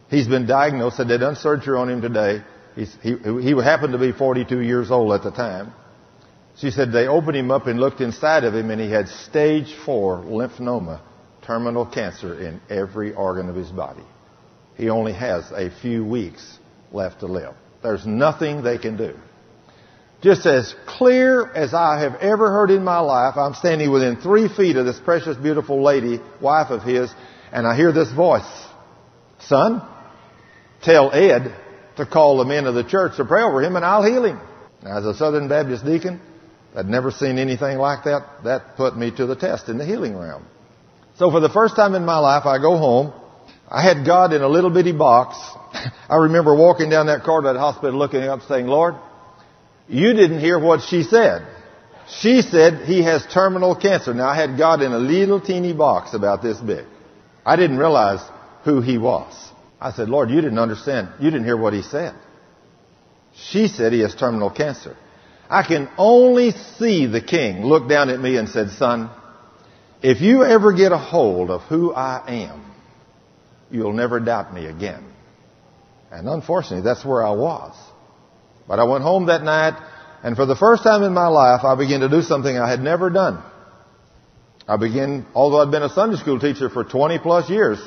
[0.08, 2.44] He's been diagnosed, said they done surgery on him today.
[2.78, 5.72] He, he happened to be 42 years old at the time.
[6.58, 9.74] She said they opened him up and looked inside of him and he had stage
[9.84, 11.00] four lymphoma,
[11.42, 14.04] terminal cancer in every organ of his body.
[14.76, 16.58] He only has a few weeks
[16.92, 17.54] left to live.
[17.82, 19.14] There's nothing they can do.
[20.20, 23.36] just as clear as I have ever heard in my life.
[23.36, 27.12] I'm standing within three feet of this precious, beautiful lady, wife of his,
[27.52, 28.66] and I hear this voice.
[29.40, 29.80] Son,
[30.82, 31.54] tell Ed
[31.98, 34.40] to call the men of the church to pray over him and I'll heal him.
[34.82, 36.20] Now, as a Southern Baptist deacon,
[36.74, 38.44] I'd never seen anything like that.
[38.44, 40.44] That put me to the test in the healing realm.
[41.16, 43.12] So for the first time in my life, I go home.
[43.68, 45.36] I had God in a little bitty box.
[46.08, 48.94] I remember walking down that corridor of the hospital looking up saying, Lord,
[49.88, 51.46] you didn't hear what she said.
[52.08, 54.14] She said he has terminal cancer.
[54.14, 56.86] Now I had God in a little teeny box about this big.
[57.44, 58.20] I didn't realize
[58.64, 59.47] who he was.
[59.80, 61.08] I said, Lord, you didn't understand.
[61.20, 62.14] You didn't hear what he said.
[63.34, 64.96] She said he has terminal cancer.
[65.48, 69.10] I can only see the king look down at me and said, son,
[70.02, 72.72] if you ever get a hold of who I am,
[73.70, 75.04] you'll never doubt me again.
[76.10, 77.74] And unfortunately, that's where I was.
[78.66, 79.74] But I went home that night,
[80.22, 82.80] and for the first time in my life, I began to do something I had
[82.80, 83.42] never done.
[84.66, 87.78] I began, although I'd been a Sunday school teacher for 20 plus years,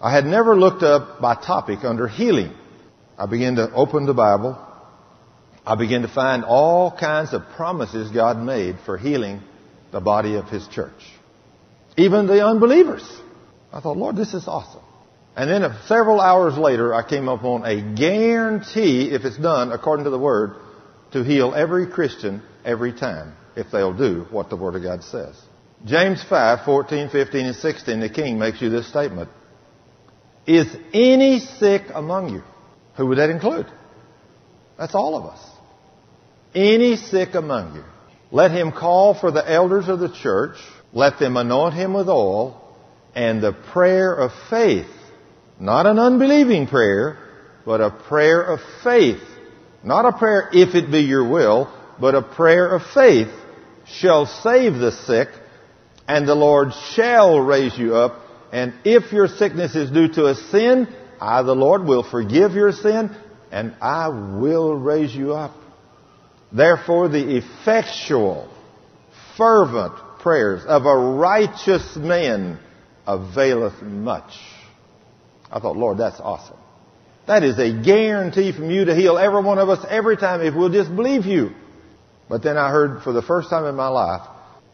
[0.00, 2.52] I had never looked up by topic under healing.
[3.18, 4.58] I began to open the Bible.
[5.64, 9.40] I began to find all kinds of promises God made for healing
[9.92, 10.92] the body of His church.
[11.96, 13.08] Even the unbelievers.
[13.72, 14.82] I thought, Lord, this is awesome.
[15.34, 20.04] And then uh, several hours later, I came upon a guarantee, if it's done according
[20.04, 20.56] to the Word,
[21.12, 25.40] to heal every Christian every time if they'll do what the Word of God says.
[25.84, 29.30] James 5, 14, 15, and 16, the King makes you this statement.
[30.46, 32.42] Is any sick among you?
[32.96, 33.66] Who would that include?
[34.78, 35.44] That's all of us.
[36.54, 37.84] Any sick among you.
[38.30, 40.56] Let him call for the elders of the church.
[40.92, 42.62] Let them anoint him with oil
[43.14, 44.86] and the prayer of faith
[45.58, 47.18] not an unbelieving prayer,
[47.64, 49.22] but a prayer of faith.
[49.82, 53.30] Not a prayer, if it be your will, but a prayer of faith
[53.86, 55.28] shall save the sick,
[56.06, 58.20] and the Lord shall raise you up.
[58.52, 60.88] And if your sickness is due to a sin,
[61.20, 63.14] I, the Lord, will forgive your sin,
[63.50, 65.54] and I will raise you up.
[66.52, 68.48] Therefore, the effectual,
[69.36, 72.58] fervent prayers of a righteous man
[73.06, 74.32] availeth much.
[75.50, 76.58] I thought, Lord, that's awesome.
[77.26, 80.54] That is a guarantee from you to heal every one of us every time if
[80.54, 81.50] we'll just believe you.
[82.28, 84.22] But then I heard for the first time in my life,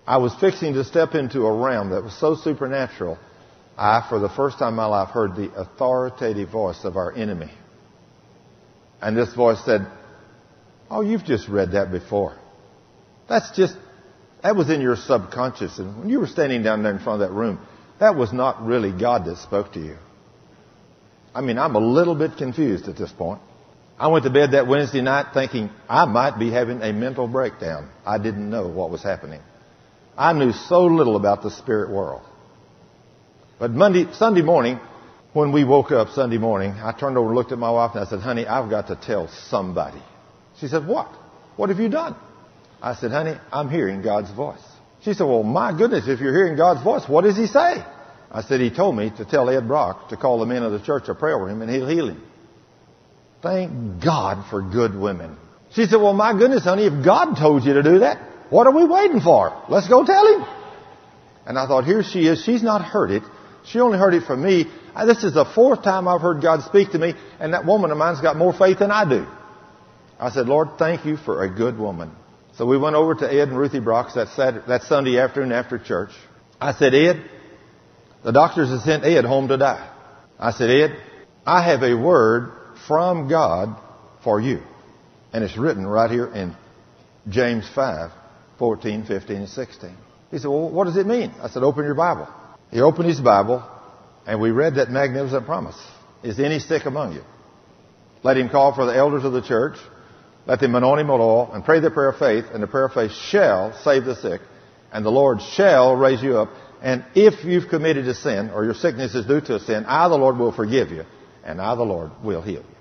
[0.07, 3.19] I was fixing to step into a realm that was so supernatural.
[3.83, 7.51] I, for the first time in my life, heard the authoritative voice of our enemy.
[9.01, 9.89] And this voice said,
[10.89, 12.39] Oh, you've just read that before.
[13.29, 13.75] That's just,
[14.45, 15.81] that was in your subconscious.
[15.81, 17.59] And when you were standing down there in front of that room,
[17.99, 19.97] that was not really God that spoke to you.
[21.35, 23.41] I mean, I'm a little bit confused at this point.
[23.99, 27.91] I went to bed that Wednesday night thinking I might be having a mental breakdown.
[28.07, 29.41] I didn't know what was happening.
[30.17, 32.23] I knew so little about the spirit world.
[33.63, 34.81] But Monday, Sunday morning,
[35.35, 38.05] when we woke up Sunday morning, I turned over and looked at my wife and
[38.05, 40.03] I said, honey, I've got to tell somebody.
[40.59, 41.09] She said, what?
[41.55, 42.17] What have you done?
[42.83, 44.59] I said, honey, I'm hearing God's voice.
[45.05, 47.85] She said, well, my goodness, if you're hearing God's voice, what does he say?
[48.33, 50.81] I said, he told me to tell Ed Brock to call the men of the
[50.85, 52.21] church to pray over him and he'll heal him.
[53.43, 55.37] Thank God for good women.
[55.71, 58.19] She said, well, my goodness, honey, if God told you to do that,
[58.51, 59.65] what are we waiting for?
[59.69, 60.49] Let's go tell him.
[61.47, 62.43] And I thought, here she is.
[62.43, 63.23] She's not heard it.
[63.65, 64.67] She only heard it from me.
[65.07, 67.99] This is the fourth time I've heard God speak to me, and that woman of
[67.99, 69.27] mine's got more faith than I do.
[70.19, 72.13] I said, Lord, thank you for a good woman.
[72.57, 75.79] So we went over to Ed and Ruthie Brock's that, Saturday, that Sunday afternoon after
[75.79, 76.11] church.
[76.61, 77.25] I said, Ed,
[78.23, 79.91] the doctors have sent Ed home to die.
[80.39, 80.97] I said, Ed,
[81.47, 82.53] I have a word
[82.87, 83.77] from God
[84.23, 84.61] for you.
[85.33, 86.55] And it's written right here in
[87.29, 88.11] James 5,
[88.59, 89.97] 14, 15, and 16.
[90.31, 91.33] He said, well, what does it mean?
[91.43, 92.29] I said, open your Bible.
[92.73, 93.63] He opened his Bible,
[94.27, 95.81] and we read that magnificent promise.
[96.25, 97.23] Is any sick among you?
[98.25, 99.77] Let him call for the elders of the church.
[100.47, 102.87] Let them anoint him with oil and pray the prayer of faith, and the prayer
[102.87, 104.41] of faith shall save the sick,
[104.93, 106.51] and the Lord shall raise you up.
[106.83, 110.09] And if you've committed a sin or your sickness is due to a sin, I,
[110.09, 111.05] the Lord, will forgive you
[111.45, 112.77] and I, the Lord, will heal you.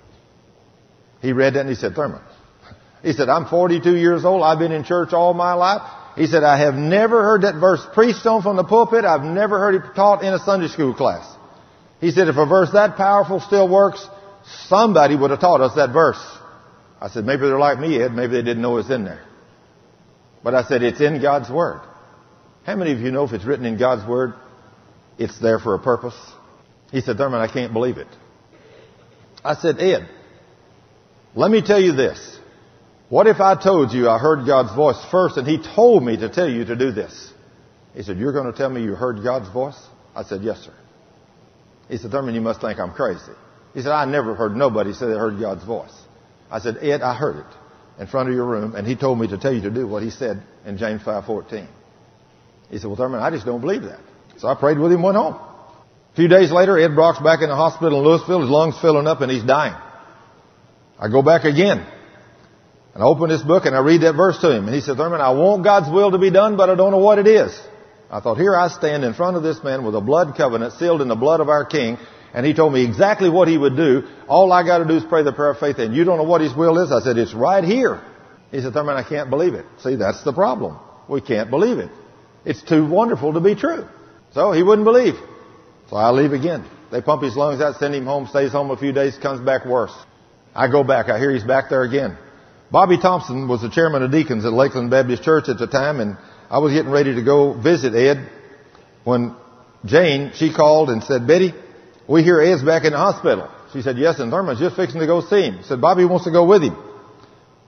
[1.20, 2.22] He read that and he said, Thurman.
[3.02, 4.42] He said, I'm 42 years old.
[4.42, 5.82] I've been in church all my life.
[6.16, 9.04] He said, I have never heard that verse preached on from the pulpit.
[9.04, 11.26] I've never heard it taught in a Sunday school class.
[12.00, 14.06] He said, if a verse that powerful still works,
[14.66, 16.20] somebody would have taught us that verse.
[17.00, 18.12] I said, maybe they're like me, Ed.
[18.12, 19.24] Maybe they didn't know it's in there.
[20.44, 21.80] But I said, it's in God's Word.
[22.64, 24.34] How many of you know if it's written in God's Word,
[25.18, 26.14] it's there for a purpose?
[26.90, 28.08] He said, Thurman, I can't believe it.
[29.44, 30.08] I said, Ed,
[31.34, 32.38] let me tell you this.
[33.12, 36.30] What if I told you I heard God's voice first and He told me to
[36.30, 37.30] tell you to do this?
[37.94, 39.78] He said, You're going to tell me you heard God's voice?
[40.14, 40.72] I said, Yes, sir.
[41.90, 43.32] He said, Thurman, you must think I'm crazy.
[43.74, 45.92] He said, I never heard nobody say they heard God's voice.
[46.50, 49.28] I said, Ed, I heard it in front of your room, and he told me
[49.28, 51.68] to tell you to do what he said in James 5.14.
[52.70, 54.00] He said, well, Thurman, I just don't believe that.
[54.38, 55.34] So I prayed with him, went home.
[55.34, 59.06] A few days later, Ed Brock's back in the hospital in Lewisville, his lungs filling
[59.06, 59.74] up, and he's dying.
[60.98, 61.86] I go back again.
[62.94, 64.66] And I open this book and I read that verse to him.
[64.66, 66.98] And he said, Thurman, I want God's will to be done, but I don't know
[66.98, 67.58] what it is.
[68.10, 71.00] I thought, here I stand in front of this man with a blood covenant sealed
[71.00, 71.96] in the blood of our King,
[72.34, 74.02] and he told me exactly what he would do.
[74.28, 76.24] All I got to do is pray the prayer of faith, and you don't know
[76.24, 76.92] what his will is?
[76.92, 78.02] I said, it's right here.
[78.50, 79.64] He said, Thurman, I can't believe it.
[79.78, 80.78] See, that's the problem.
[81.08, 81.90] We can't believe it.
[82.44, 83.88] It's too wonderful to be true.
[84.34, 85.14] So he wouldn't believe.
[85.88, 86.68] So I leave again.
[86.90, 89.64] They pump his lungs out, send him home, stays home a few days, comes back
[89.64, 89.94] worse.
[90.54, 91.08] I go back.
[91.08, 92.18] I hear he's back there again.
[92.72, 96.16] Bobby Thompson was the chairman of deacons at Lakeland Baptist Church at the time, and
[96.50, 98.30] I was getting ready to go visit Ed
[99.04, 99.36] when
[99.84, 101.52] Jane, she called and said, Betty,
[102.08, 103.50] we hear Ed's back in the hospital.
[103.74, 105.60] She said, yes, and Thurman's just fixing to go see him.
[105.64, 106.76] Said, Bobby wants to go with him.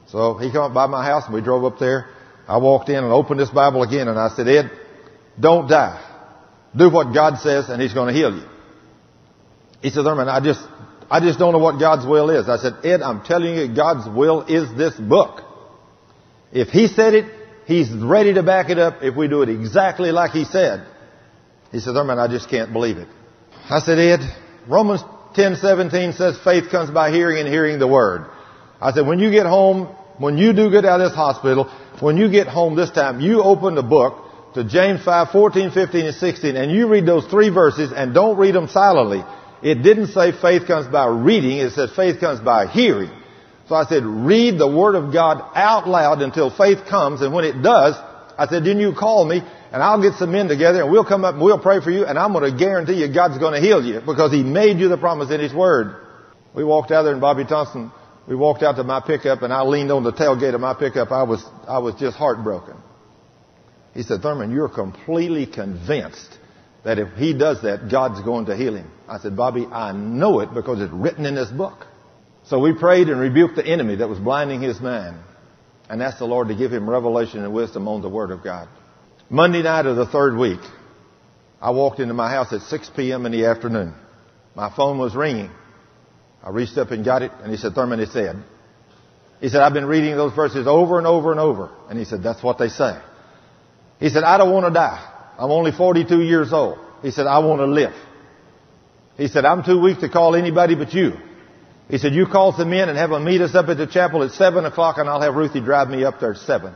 [0.09, 2.09] So he came up by my house and we drove up there.
[2.47, 4.71] I walked in and opened this Bible again and I said, Ed,
[5.39, 6.01] don't die.
[6.77, 8.47] Do what God says and He's going to heal you.
[9.81, 10.61] He said, Thurman, I just,
[11.15, 12.49] I just don't know what God's will is.
[12.49, 15.43] I said, Ed, I'm telling you, God's will is this book.
[16.51, 17.33] If He said it,
[17.67, 20.85] He's ready to back it up if we do it exactly like He said.
[21.71, 23.07] He said, Thurman, oh, I just can't believe it.
[23.71, 24.23] I said, Ed,
[24.67, 25.03] Romans
[25.37, 28.27] 10:17 says faith comes by hearing and hearing the word.
[28.81, 31.71] I said, when you get home, when you do get out of this hospital,
[32.01, 36.07] when you get home this time, you open the book to James 5, 14, 15,
[36.07, 39.23] and 16, and you read those three verses and don't read them silently.
[39.65, 43.11] It didn't say faith comes by reading, it said faith comes by hearing.
[43.67, 47.47] So I said, read the Word of God out loud until faith comes, and when
[47.47, 47.95] it does,
[48.37, 49.41] I said, then you call me,
[49.73, 52.05] and I'll get some men together, and we'll come up and we'll pray for you,
[52.05, 54.89] and I'm going to guarantee you God's going to heal you, because He made you
[54.89, 55.97] the promise in His Word.
[56.55, 57.91] We walked out there, and Bobby Thompson,
[58.29, 61.11] we walked out to my pickup, and I leaned on the tailgate of my pickup.
[61.11, 62.77] I was, I was just heartbroken.
[63.95, 66.39] He said, Thurman, you're completely convinced
[66.85, 68.91] that if he does that, God's going to heal him.
[69.09, 71.87] I said, Bobby, I know it because it's written in this book.
[72.45, 75.19] So we prayed and rebuked the enemy that was blinding his mind
[75.89, 78.69] and asked the Lord to give him revelation and wisdom on the Word of God.
[79.31, 80.61] Monday night of the third week,
[81.61, 83.25] I walked into my house at 6 p.m.
[83.25, 83.95] in the afternoon.
[84.55, 85.51] My phone was ringing.
[86.43, 88.37] I reached up and got it, and he said, Thurman, it's said.
[89.41, 91.71] He said, I've been reading those verses over and over and over.
[91.89, 93.01] And he said, that's what they say.
[93.99, 95.14] He said, I don't want to die.
[95.39, 96.79] I'm only 42 years old.
[97.03, 97.95] He said, I want to live.
[99.17, 101.13] He said, I'm too weak to call anybody but you.
[101.89, 104.23] He said, you call some men and have them meet us up at the chapel
[104.23, 106.75] at 7 o'clock and I'll have Ruthie drive me up there at 7.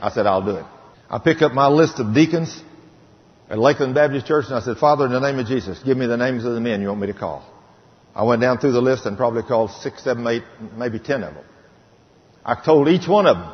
[0.00, 0.64] I said, I'll do it.
[1.10, 2.62] I picked up my list of deacons
[3.50, 6.06] at Lakeland Baptist Church and I said, Father, in the name of Jesus, give me
[6.06, 7.44] the names of the men you want me to call.
[8.14, 10.44] I went down through the list and probably called six, seven, eight,
[10.76, 11.44] maybe ten of them.
[12.44, 13.52] I told each one of them,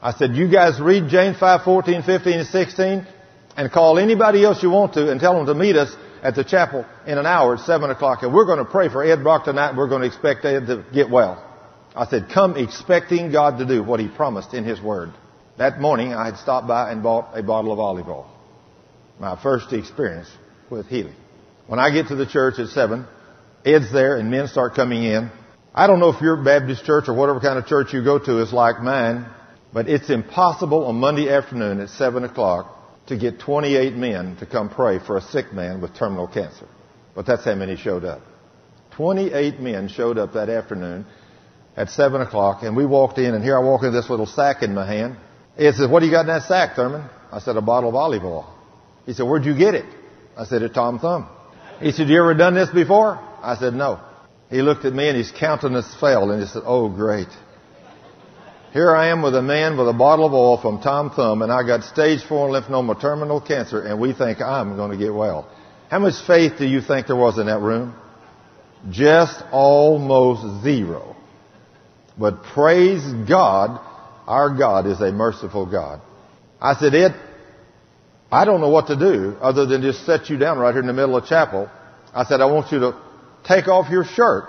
[0.00, 3.06] I said, you guys read James 5, 14, 15, and 16
[3.56, 6.44] and call anybody else you want to and tell them to meet us at the
[6.44, 9.44] chapel in an hour at 7 o'clock and we're going to pray for Ed Brock
[9.44, 11.48] tonight we're going to expect Ed to get well.
[11.94, 15.12] I said, come expecting God to do what He promised in His Word.
[15.58, 18.30] That morning I had stopped by and bought a bottle of olive oil.
[19.20, 20.28] My first experience
[20.70, 21.14] with healing.
[21.66, 23.06] When I get to the church at 7,
[23.64, 25.30] Ed's there and men start coming in.
[25.74, 28.42] I don't know if your Baptist church or whatever kind of church you go to
[28.42, 29.26] is like mine,
[29.72, 34.68] but it's impossible on Monday afternoon at 7 o'clock to get 28 men to come
[34.68, 36.66] pray for a sick man with terminal cancer.
[37.14, 38.22] But that's how many showed up.
[38.92, 41.06] 28 men showed up that afternoon
[41.76, 44.26] at 7 o'clock, and we walked in, and here I walk in with this little
[44.26, 45.16] sack in my hand.
[45.56, 47.08] He says, what do you got in that sack, Thurman?
[47.30, 48.52] I said, a bottle of olive oil.
[49.06, 49.86] He said, where'd you get it?
[50.36, 51.28] I said, at Tom Thumb.
[51.80, 53.18] He said, you ever done this before?
[53.42, 54.00] I said, no.
[54.50, 57.28] He looked at me and his countenance fell and he said, oh great.
[58.72, 61.52] Here I am with a man with a bottle of oil from Tom Thumb and
[61.52, 65.46] I got stage four lymphoma terminal cancer and we think I'm going to get well.
[65.90, 67.94] How much faith do you think there was in that room?
[68.88, 71.14] Just almost zero.
[72.18, 73.78] But praise God,
[74.26, 76.00] our God is a merciful God.
[76.58, 77.14] I said, Ed,
[78.30, 80.86] I don't know what to do other than just set you down right here in
[80.86, 81.68] the middle of chapel.
[82.14, 82.96] I said, I want you to
[83.44, 84.48] take off your shirt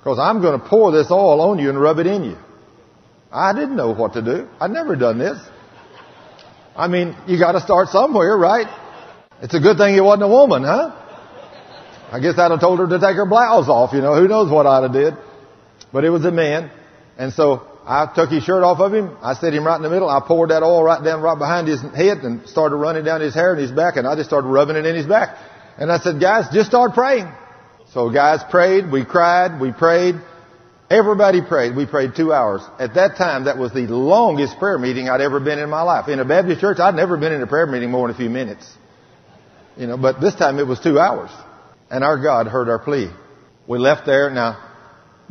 [0.00, 2.36] because I'm going to pour this oil on you and rub it in you.
[3.36, 4.48] I didn't know what to do.
[4.58, 5.38] I'd never done this.
[6.74, 8.66] I mean, you got to start somewhere, right?
[9.42, 11.02] It's a good thing you wasn't a woman, huh?
[12.10, 13.92] I guess I'd have told her to take her blouse off.
[13.92, 15.14] You know, who knows what I'd have did.
[15.92, 16.70] But it was a man.
[17.18, 19.14] And so I took his shirt off of him.
[19.20, 20.08] I set him right in the middle.
[20.08, 23.34] I poured that oil right down right behind his head and started running down his
[23.34, 25.36] hair and his back and I just started rubbing it in his back.
[25.76, 27.30] And I said, guys, just start praying.
[27.92, 30.14] So guys prayed, we cried, we prayed.
[30.88, 31.74] Everybody prayed.
[31.74, 32.62] We prayed two hours.
[32.78, 36.08] At that time, that was the longest prayer meeting I'd ever been in my life.
[36.08, 38.30] In a Baptist church, I'd never been in a prayer meeting more than a few
[38.30, 38.70] minutes.
[39.76, 41.30] You know, but this time it was two hours.
[41.90, 43.10] And our God heard our plea.
[43.66, 44.30] We left there.
[44.30, 44.62] Now,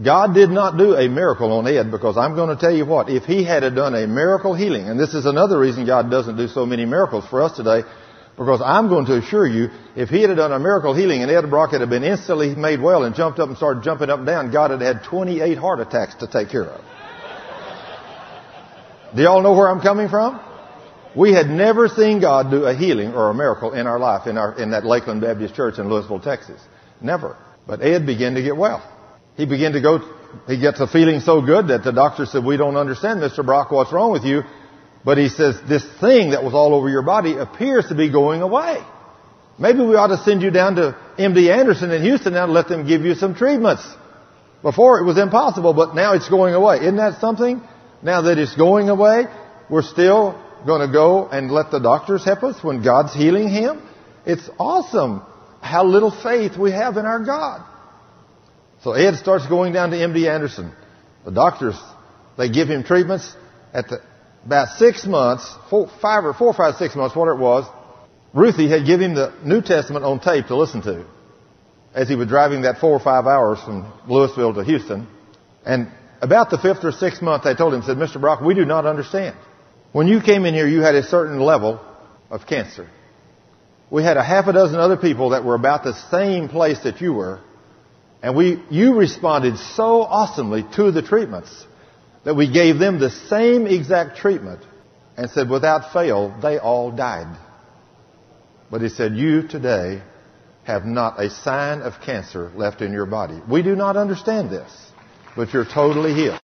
[0.03, 3.09] God did not do a miracle on Ed because I'm going to tell you what,
[3.09, 6.47] if he had done a miracle healing, and this is another reason God doesn't do
[6.47, 7.83] so many miracles for us today,
[8.37, 11.49] because I'm going to assure you, if he had done a miracle healing and Ed
[11.49, 14.51] Brock had been instantly made well and jumped up and started jumping up and down,
[14.51, 16.81] God had had 28 heart attacks to take care of.
[19.15, 20.41] Do y'all know where I'm coming from?
[21.15, 24.37] We had never seen God do a healing or a miracle in our life in,
[24.37, 26.61] our, in that Lakeland Baptist Church in Lewisville, Texas.
[26.99, 27.37] Never.
[27.65, 28.83] But Ed began to get well.
[29.37, 29.99] He began to go,
[30.47, 33.45] he gets a feeling so good that the doctor said, we don't understand, Mr.
[33.45, 34.43] Brock, what's wrong with you?
[35.05, 38.41] But he says, this thing that was all over your body appears to be going
[38.41, 38.83] away.
[39.59, 42.67] Maybe we ought to send you down to MD Anderson in Houston now and let
[42.67, 43.87] them give you some treatments.
[44.63, 46.77] Before it was impossible, but now it's going away.
[46.77, 47.61] Isn't that something?
[48.01, 49.25] Now that it's going away,
[49.69, 53.87] we're still going to go and let the doctors help us when God's healing him.
[54.25, 55.21] It's awesome
[55.61, 57.63] how little faith we have in our God.
[58.81, 60.73] So Ed starts going down to MD Anderson.
[61.25, 61.79] The doctors,
[62.37, 63.35] they give him treatments.
[63.71, 64.01] At the,
[64.45, 67.65] about six months, four, five or four, five, six months, whatever it was,
[68.33, 71.05] Ruthie had given him the New Testament on tape to listen to
[71.93, 75.07] as he was driving that four or five hours from Lewisville to Houston.
[75.65, 75.89] And
[76.21, 78.19] about the fifth or sixth month, they told him, said, Mr.
[78.19, 79.35] Brock, we do not understand.
[79.93, 81.79] When you came in here, you had a certain level
[82.29, 82.89] of cancer.
[83.89, 86.99] We had a half a dozen other people that were about the same place that
[86.99, 87.39] you were,
[88.21, 91.65] and we, you responded so awesomely to the treatments
[92.25, 94.61] that we gave them the same exact treatment
[95.15, 97.37] and said without fail, they all died.
[98.69, 100.01] But he said, you today
[100.63, 103.39] have not a sign of cancer left in your body.
[103.49, 104.91] We do not understand this,
[105.35, 106.39] but you're totally healed.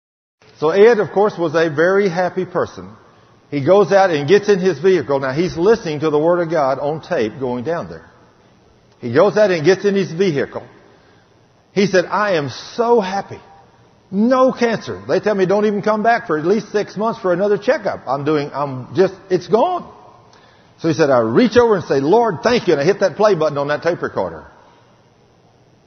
[0.57, 2.93] So Ed, of course, was a very happy person.
[3.49, 5.21] He goes out and gets in his vehicle.
[5.21, 8.05] Now he's listening to the Word of God on tape going down there.
[8.99, 10.67] He goes out and gets in his vehicle.
[11.71, 13.39] He said, I am so happy.
[14.11, 15.03] No cancer.
[15.07, 18.07] They tell me don't even come back for at least six months for another checkup.
[18.07, 19.95] I'm doing, I'm just, it's gone.
[20.79, 22.73] So he said, I reach over and say, Lord, thank you.
[22.73, 24.47] And I hit that play button on that tape recorder.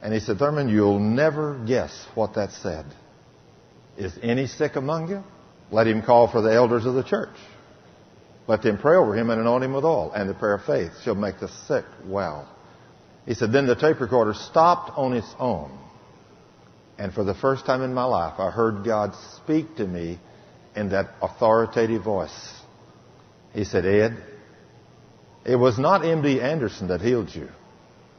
[0.02, 2.86] And he said, Thurman, you'll never guess what that said.
[3.96, 5.22] Is any sick among you?
[5.70, 7.34] Let him call for the elders of the church.
[8.46, 10.12] Let them pray over him and anoint him with oil.
[10.12, 12.48] And the prayer of faith shall make the sick well.
[13.26, 15.78] He said, then the tape recorder stopped on its own.
[17.02, 20.20] And for the first time in my life, I heard God speak to me
[20.76, 22.52] in that authoritative voice.
[23.52, 24.22] He said, Ed,
[25.44, 27.48] it was not MD Anderson that healed you.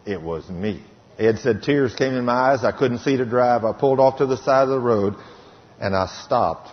[0.06, 0.84] It was me.
[1.18, 2.66] Ed said tears came in my eyes.
[2.66, 3.64] I couldn't see to drive.
[3.64, 5.14] I pulled off to the side of the road
[5.80, 6.68] and I stopped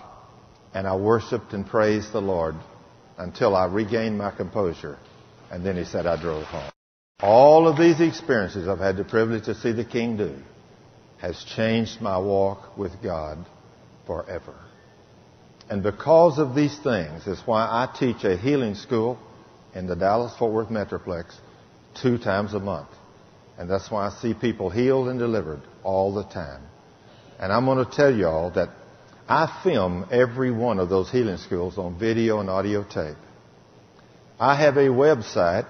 [0.74, 2.56] and I worshiped and praised the Lord
[3.18, 4.98] until I regained my composure.
[5.48, 6.72] And then he said I drove home.
[7.20, 10.34] All of these experiences I've had the privilege to see the King do
[11.20, 13.38] has changed my walk with God
[14.06, 14.54] forever.
[15.68, 19.18] And because of these things is why I teach a healing school
[19.74, 21.32] in the Dallas Fort Worth Metroplex
[22.02, 22.88] two times a month.
[23.58, 26.62] And that's why I see people healed and delivered all the time.
[27.38, 28.70] And I'm going to tell you all that
[29.28, 33.16] I film every one of those healing schools on video and audio tape.
[34.40, 35.66] I have a website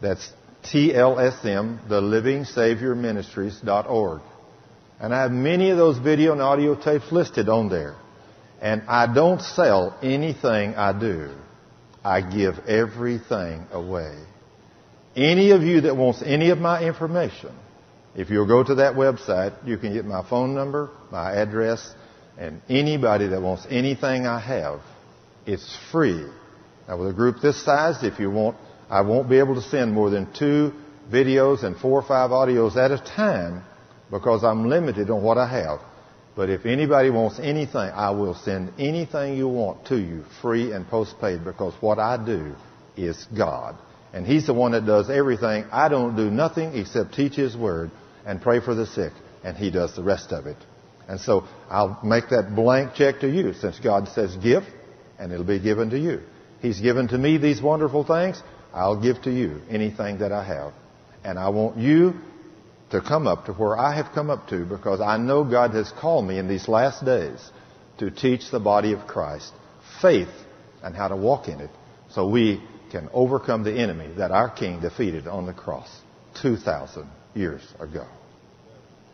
[0.00, 0.32] that's
[0.64, 4.22] TLSM, the Living Savior Ministries.org.
[5.00, 7.96] And I have many of those video and audio tapes listed on there.
[8.60, 11.30] And I don't sell anything I do.
[12.04, 14.14] I give everything away.
[15.16, 17.54] Any of you that wants any of my information,
[18.14, 21.94] if you'll go to that website, you can get my phone number, my address,
[22.38, 24.80] and anybody that wants anything I have,
[25.46, 26.26] it's free.
[26.86, 28.56] Now with a group this size, if you want
[28.90, 30.72] I won't be able to send more than two
[31.10, 33.62] videos and four or five audios at a time
[34.10, 35.80] because I'm limited on what I have.
[36.36, 40.86] But if anybody wants anything, I will send anything you want to you free and
[40.88, 42.54] postpaid because what I do
[42.96, 43.76] is God.
[44.12, 45.64] And He's the one that does everything.
[45.70, 47.90] I don't do nothing except teach His Word
[48.26, 49.12] and pray for the sick.
[49.44, 50.56] And He does the rest of it.
[51.08, 54.62] And so I'll make that blank check to you since God says give
[55.18, 56.20] and it'll be given to you.
[56.60, 58.42] He's given to me these wonderful things.
[58.72, 60.72] I'll give to you anything that I have.
[61.24, 62.14] And I want you
[62.90, 65.92] to come up to where I have come up to because I know God has
[65.92, 67.50] called me in these last days
[67.98, 69.52] to teach the body of Christ
[70.02, 70.28] faith
[70.82, 71.70] and how to walk in it
[72.10, 75.88] so we can overcome the enemy that our King defeated on the cross
[76.42, 78.06] 2,000 years ago.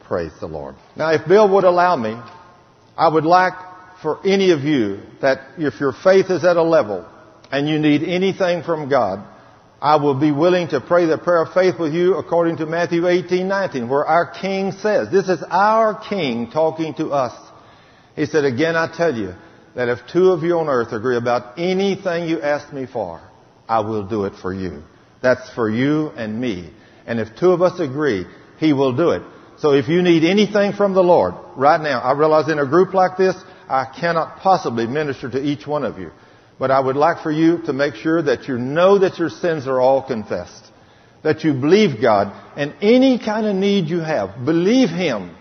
[0.05, 0.77] Praise the Lord.
[0.97, 2.17] Now, if Bill would allow me,
[2.97, 3.55] I would like
[4.03, 7.07] for any of you that if your faith is at a level
[7.51, 9.27] and you need anything from God,
[9.81, 13.07] I will be willing to pray the prayer of faith with you according to Matthew
[13.07, 17.35] 18, 19, where our King says, this is our King talking to us.
[18.15, 19.35] He said, again, I tell you
[19.75, 23.21] that if two of you on earth agree about anything you ask me for,
[23.69, 24.83] I will do it for you.
[25.23, 26.71] That's for you and me.
[27.07, 28.25] And if two of us agree,
[28.59, 29.23] He will do it.
[29.59, 32.95] So if you need anything from the Lord right now, I realize in a group
[32.95, 33.37] like this,
[33.69, 36.11] I cannot possibly minister to each one of you.
[36.59, 39.67] But I would like for you to make sure that you know that your sins
[39.67, 40.65] are all confessed.
[41.23, 45.35] That you believe God and any kind of need you have, believe Him.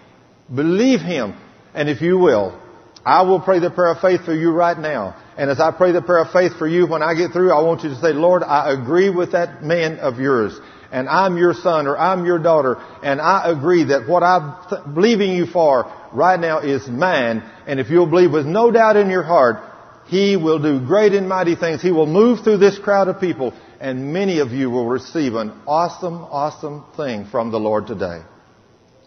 [0.54, 1.36] Believe Him.
[1.74, 2.60] And if you will,
[3.06, 5.16] I will pray the prayer of faith for you right now.
[5.38, 7.62] And as I pray the prayer of faith for you, when I get through, I
[7.62, 10.60] want you to say, Lord, I agree with that man of yours
[10.96, 14.82] and I'm your son or I'm your daughter, and I agree that what I'm th-
[14.94, 19.10] believing you for right now is mine, and if you'll believe with no doubt in
[19.10, 19.58] your heart,
[20.08, 21.82] He will do great and mighty things.
[21.82, 25.52] He will move through this crowd of people, and many of you will receive an
[25.66, 28.20] awesome, awesome thing from the Lord today.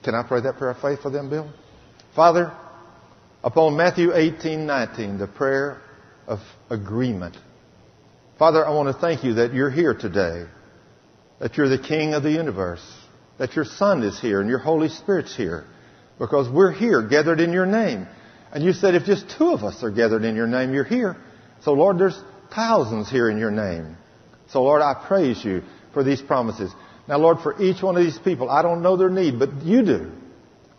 [0.03, 1.51] Can I pray that prayer of faith for them, Bill?
[2.17, 2.53] Father,
[3.45, 5.81] upon Matthew 18, 19, the prayer
[6.27, 7.37] of agreement.
[8.39, 10.47] Father, I want to thank you that you're here today
[11.39, 12.85] that you're the King of the universe,
[13.39, 15.65] that your Son is here and your Holy Spirit's here,
[16.19, 18.07] because we're here gathered in your name.
[18.53, 21.17] And you said if just two of us are gathered in your name, you're here.
[21.63, 22.19] So Lord, there's
[22.55, 23.97] thousands here in your name.
[24.51, 25.63] So Lord, I praise you
[25.93, 26.73] for these promises.
[27.07, 29.85] Now Lord, for each one of these people, I don't know their need, but you
[29.85, 30.13] do.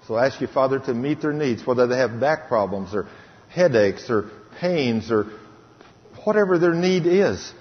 [0.08, 3.08] So I ask you, Father, to meet their needs, whether they have back problems or
[3.50, 5.28] headaches or pains or
[6.24, 7.54] whatever their need is.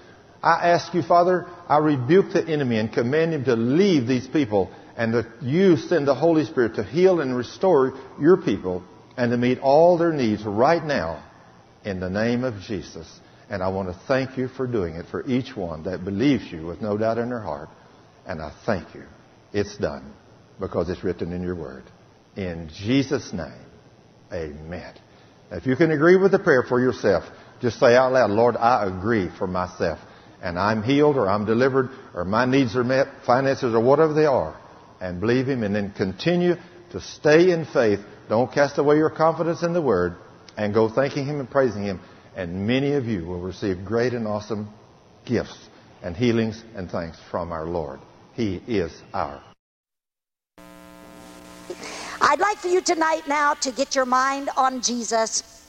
[0.43, 4.71] I ask you, Father, I rebuke the enemy and command him to leave these people
[4.97, 8.83] and that you send the Holy Spirit to heal and restore your people
[9.19, 11.25] and to meet all their needs right now
[11.85, 13.21] in the name of Jesus.
[13.51, 16.67] And I want to thank you for doing it for each one that believes you
[16.67, 17.69] with no doubt in their heart.
[18.27, 19.03] And I thank you.
[19.53, 20.15] It's done
[20.61, 21.83] because it's written in your word.
[22.37, 23.67] In Jesus' name,
[24.33, 24.95] amen.
[25.51, 27.25] If you can agree with the prayer for yourself,
[27.61, 29.99] just say out loud, Lord, I agree for myself
[30.41, 34.27] and I'm healed or I'm delivered or my needs are met, finances or whatever they
[34.27, 34.57] are,
[35.01, 36.55] and believe Him and then continue
[36.93, 37.99] to stay in faith.
[38.29, 40.17] Don't cast away your confidence in the Word
[40.57, 42.01] and go thanking Him and praising Him.
[42.37, 44.69] And many of you will receive great and awesome
[45.25, 45.71] gifts
[46.03, 48.01] and healings and thanks from our Lord.
[48.35, 49.43] He is our.
[52.21, 55.67] I'd like for you tonight now to get your mind on Jesus.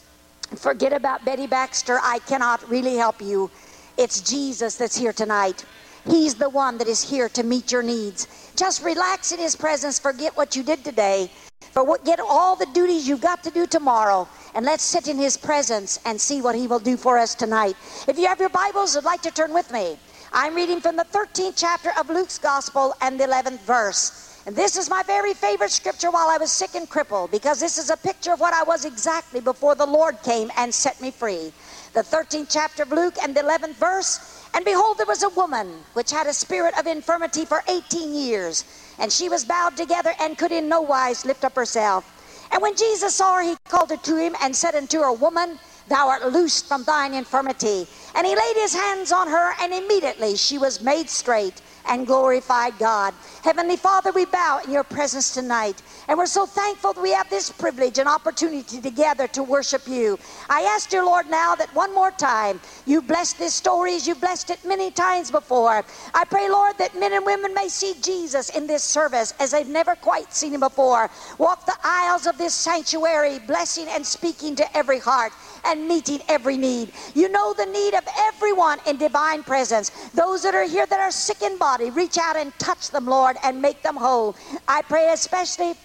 [0.57, 1.99] Forget about Betty Baxter.
[2.03, 3.49] I cannot really help you.
[3.97, 5.65] It's Jesus that's here tonight.
[6.05, 8.51] He's the one that is here to meet your needs.
[8.55, 9.99] Just relax in His presence.
[9.99, 11.29] Forget what you did today.
[11.71, 14.27] Forget all the duties you've got to do tomorrow.
[14.55, 17.75] And let's sit in His presence and see what He will do for us tonight.
[18.07, 19.97] If you have your Bibles, I'd like to turn with me.
[20.33, 24.41] I'm reading from the 13th chapter of Luke's Gospel and the 11th verse.
[24.45, 27.77] And this is my very favorite scripture while I was sick and crippled because this
[27.77, 31.11] is a picture of what I was exactly before the Lord came and set me
[31.11, 31.51] free
[31.93, 34.47] the 13th chapter of Luke and the 11th verse.
[34.53, 38.63] And behold, there was a woman which had a spirit of infirmity for 18 years,
[38.99, 42.05] and she was bowed together and could in no wise lift up herself.
[42.51, 45.59] And when Jesus saw her, he called her to him and said unto her, Woman,
[45.87, 47.87] thou art loosed from thine infirmity.
[48.15, 52.77] And he laid his hands on her, and immediately she was made straight and glorified
[52.79, 53.13] God.
[53.43, 55.81] Heavenly Father, we bow in your presence tonight.
[56.07, 60.19] And we're so thankful that we have this privilege and opportunity together to worship you.
[60.49, 64.21] I ask dear Lord now that one more time you bless this story as you've
[64.21, 65.85] blessed it many times before.
[66.13, 69.67] I pray, Lord, that men and women may see Jesus in this service as they've
[69.67, 71.09] never quite seen him before.
[71.37, 75.33] Walk the aisles of this sanctuary, blessing and speaking to every heart
[75.65, 76.91] and meeting every need.
[77.13, 79.89] You know the need of everyone in divine presence.
[80.11, 83.37] Those that are here that are sick in body, reach out and touch them, Lord,
[83.43, 84.35] and make them whole.
[84.67, 85.75] I pray especially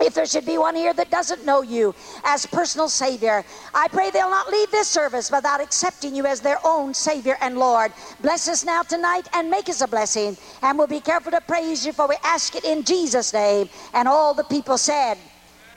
[0.00, 1.94] if there should be one here that doesn't know you
[2.24, 3.44] as personal Savior,
[3.74, 7.58] I pray they'll not leave this service without accepting you as their own Savior and
[7.58, 7.92] Lord.
[8.20, 10.36] Bless us now tonight and make us a blessing.
[10.62, 13.68] And we'll be careful to praise you, for we ask it in Jesus' name.
[13.92, 15.18] And all the people said,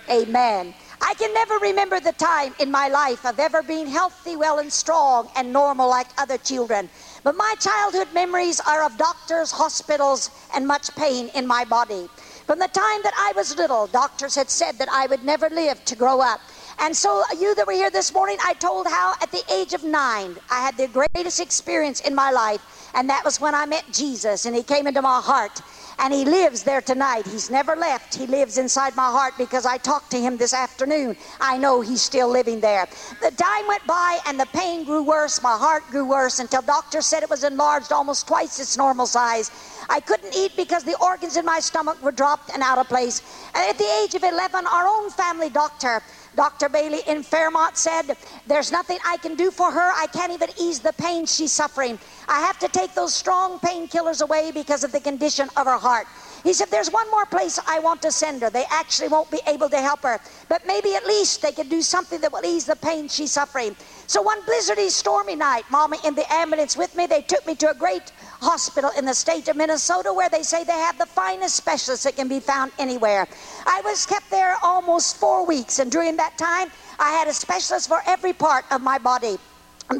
[0.10, 0.74] Amen.
[1.04, 4.72] I can never remember the time in my life of ever being healthy, well, and
[4.72, 6.90] strong and normal like other children.
[7.24, 12.08] But my childhood memories are of doctors, hospitals, and much pain in my body.
[12.46, 15.84] From the time that I was little, doctors had said that I would never live
[15.86, 16.40] to grow up.
[16.80, 19.74] And so, uh, you that were here this morning, I told how at the age
[19.74, 23.66] of nine, I had the greatest experience in my life, and that was when I
[23.66, 25.62] met Jesus, and He came into my heart.
[26.04, 27.28] And he lives there tonight.
[27.28, 28.16] He's never left.
[28.16, 31.16] He lives inside my heart because I talked to him this afternoon.
[31.40, 32.88] I know he's still living there.
[33.22, 35.44] The time went by and the pain grew worse.
[35.44, 39.52] My heart grew worse until doctors said it was enlarged almost twice its normal size.
[39.92, 43.22] I couldn't eat because the organs in my stomach were dropped and out of place.
[43.54, 46.02] And at the age of 11, our own family doctor
[46.36, 46.70] Dr.
[46.70, 48.16] Bailey in Fairmont said,
[48.48, 49.92] There's nothing I can do for her.
[49.96, 52.00] I can't even ease the pain she's suffering.
[52.32, 56.08] I have to take those strong painkillers away because of the condition of her heart.
[56.46, 58.50] He said, There's one more place I want to send her.
[58.50, 60.18] They actually won't be able to help her,
[60.48, 63.76] but maybe at least they can do something that will ease the pain she's suffering.
[64.08, 67.70] So one blizzardy, stormy night, Mama in the ambulance with me, they took me to
[67.72, 71.58] a great hospital in the state of Minnesota where they say they have the finest
[71.58, 73.28] specialists that can be found anywhere.
[73.66, 77.90] I was kept there almost four weeks, and during that time, I had a specialist
[77.90, 79.38] for every part of my body.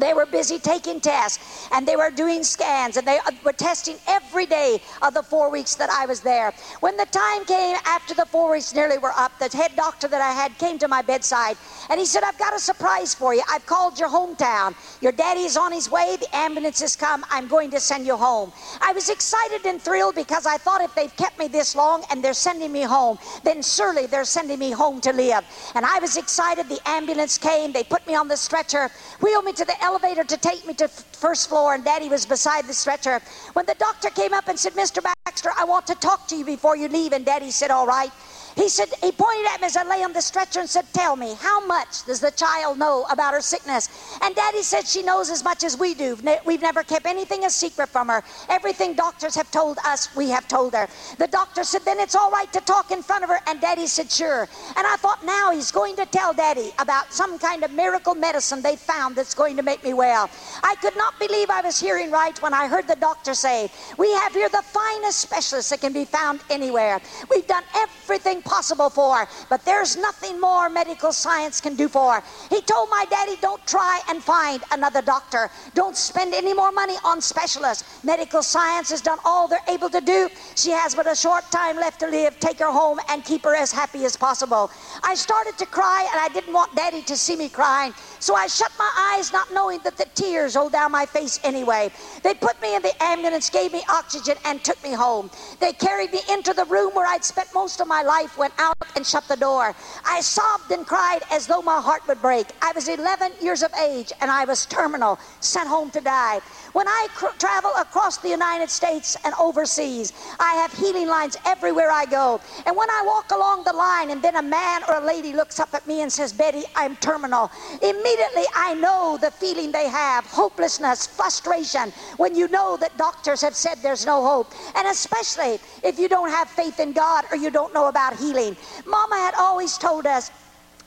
[0.00, 3.98] They were busy taking tests and they were doing scans and they uh, were testing
[4.08, 6.52] every day of the four weeks that I was there.
[6.80, 10.20] When the time came after the four weeks nearly were up, the head doctor that
[10.22, 11.56] I had came to my bedside
[11.90, 13.42] and he said, I've got a surprise for you.
[13.50, 14.74] I've called your hometown.
[15.00, 16.16] Your daddy is on his way.
[16.20, 17.24] The ambulance has come.
[17.30, 18.52] I'm going to send you home.
[18.80, 22.22] I was excited and thrilled because I thought if they've kept me this long and
[22.22, 25.44] they're sending me home, then surely they're sending me home to live.
[25.74, 26.68] And I was excited.
[26.68, 27.72] The ambulance came.
[27.72, 28.90] They put me on the stretcher,
[29.20, 32.66] wheeled me to the elevator to take me to first floor, and Daddy was beside
[32.66, 33.20] the stretcher.
[33.52, 35.02] When the doctor came up and said, Mr.
[35.02, 38.10] Baxter, I want to talk to you before you leave, and Daddy said, All right.
[38.56, 41.16] He said, he pointed at me as I lay on the stretcher and said, Tell
[41.16, 43.88] me, how much does the child know about her sickness?
[44.22, 46.18] And Daddy said she knows as much as we do.
[46.44, 48.22] We've never kept anything a secret from her.
[48.48, 50.88] Everything doctors have told us, we have told her.
[51.18, 53.40] The doctor said, Then it's all right to talk in front of her.
[53.46, 54.48] And Daddy said, Sure.
[54.76, 58.62] And I thought, now he's going to tell Daddy about some kind of miracle medicine
[58.62, 60.30] they found that's going to make me well.
[60.62, 64.12] I could not believe I was hearing right when I heard the doctor say, We
[64.12, 67.00] have here the finest specialist that can be found anywhere.
[67.30, 72.22] We've done everything impossible for, but there's nothing more medical science can do for.
[72.50, 75.50] He told my daddy, don't try and find another doctor.
[75.74, 78.04] Don't spend any more money on specialists.
[78.04, 80.28] Medical science has done all they're able to do.
[80.56, 82.38] She has but a short time left to live.
[82.40, 84.70] Take her home and keep her as happy as possible.
[85.04, 87.94] I started to cry, and I didn't want daddy to see me crying.
[88.22, 91.90] So I shut my eyes, not knowing that the tears rolled down my face anyway.
[92.22, 95.30] They put me in the ambulance, gave me oxygen, and took me home.
[95.60, 98.76] They carried me into the room where I'd spent most of my life, went out
[98.96, 99.74] and shut the door.
[100.06, 102.52] I sobbed and cried as though my heart would break.
[102.62, 106.40] I was 11 years of age, and I was terminal, sent home to die.
[106.72, 111.90] When I cr- travel across the United States and overseas, I have healing lines everywhere
[111.90, 112.40] I go.
[112.66, 115.60] And when I walk along the line, and then a man or a lady looks
[115.60, 117.50] up at me and says, Betty, I'm terminal,
[117.82, 123.54] immediately I know the feeling they have hopelessness, frustration, when you know that doctors have
[123.54, 124.52] said there's no hope.
[124.76, 128.56] And especially if you don't have faith in God or you don't know about healing.
[128.86, 130.30] Mama had always told us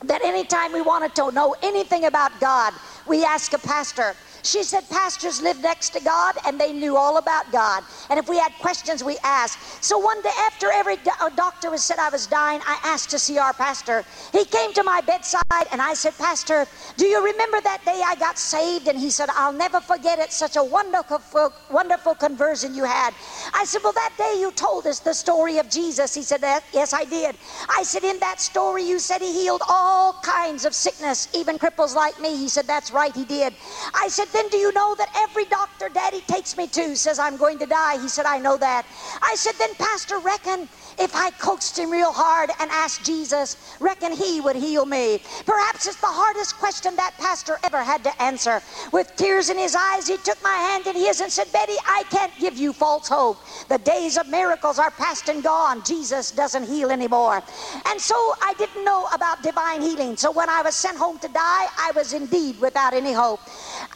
[0.04, 2.74] that anytime we wanted to know anything about God,
[3.06, 4.14] we ask a pastor.
[4.46, 7.84] She said pastors lived next to God and they knew all about God.
[8.10, 9.84] And if we had questions, we asked.
[9.84, 13.10] So one day, after every do- uh, doctor was said I was dying, I asked
[13.10, 14.04] to see our pastor.
[14.32, 15.42] He came to my bedside
[15.72, 16.66] and I said, Pastor,
[16.96, 18.88] do you remember that day I got saved?
[18.88, 20.32] And he said, I'll never forget it.
[20.32, 23.14] Such a wonderful, wonderful conversion you had.
[23.54, 26.14] I said, Well, that day you told us the story of Jesus.
[26.14, 26.40] He said,
[26.72, 27.38] Yes, I did.
[27.68, 31.94] I said, In that story, you said he healed all kinds of sickness, even cripples
[31.94, 32.36] like me.
[32.36, 33.54] He said, That's right, he did.
[33.94, 37.38] I said, then do you know that every doctor daddy takes me to says I'm
[37.38, 37.98] going to die?
[38.00, 38.86] He said, I know that.
[39.22, 44.12] I said, then Pastor, reckon if I coaxed him real hard and asked Jesus, reckon
[44.12, 45.20] he would heal me.
[45.44, 48.62] Perhaps it's the hardest question that pastor ever had to answer.
[48.92, 52.04] With tears in his eyes, he took my hand in his and said, Betty, I
[52.10, 53.38] can't give you false hope.
[53.68, 55.82] The days of miracles are past and gone.
[55.84, 57.42] Jesus doesn't heal anymore.
[57.86, 60.16] And so I didn't know about divine healing.
[60.16, 63.40] So when I was sent home to die, I was indeed without any hope.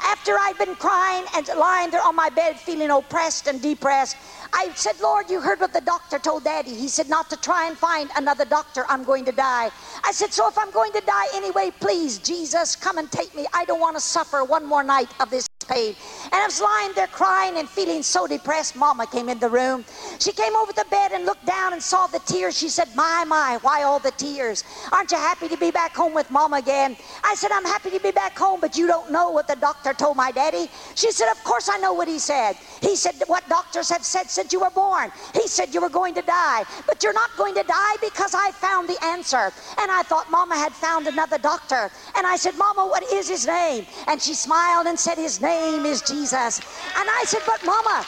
[0.05, 4.17] After I'd been crying and lying there on my bed feeling oppressed and depressed,
[4.55, 6.75] I said, Lord, you heard what the doctor told Daddy.
[6.75, 8.85] He said, not to try and find another doctor.
[8.89, 9.71] I'm going to die.
[10.05, 13.47] I said, so if I'm going to die anyway, please, Jesus, come and take me.
[13.55, 15.95] I don't want to suffer one more night of this pain.
[16.25, 18.77] And I was lying there crying and feeling so depressed.
[18.77, 19.85] Mama came in the room.
[20.21, 22.59] She came over the bed and looked down and saw the tears.
[22.59, 24.65] She said, My, my, why all the tears?
[24.93, 26.97] Aren't you happy to be back home with Mama again?
[27.25, 29.95] I said, I'm happy to be back home, but you don't know what the doctor
[29.95, 30.69] told my daddy.
[30.95, 32.57] She said, Of course I know what he said.
[32.83, 35.11] He said, What doctors have said since you were born.
[35.35, 38.53] He said you were going to die, but you're not going to die because I
[38.53, 39.53] found the answer.
[39.79, 41.91] And I thought Mama had found another doctor.
[42.17, 43.87] And I said, Mama, what is his name?
[44.09, 46.59] And she smiled and said, His name is Jesus.
[46.97, 48.07] And I said, But Mama,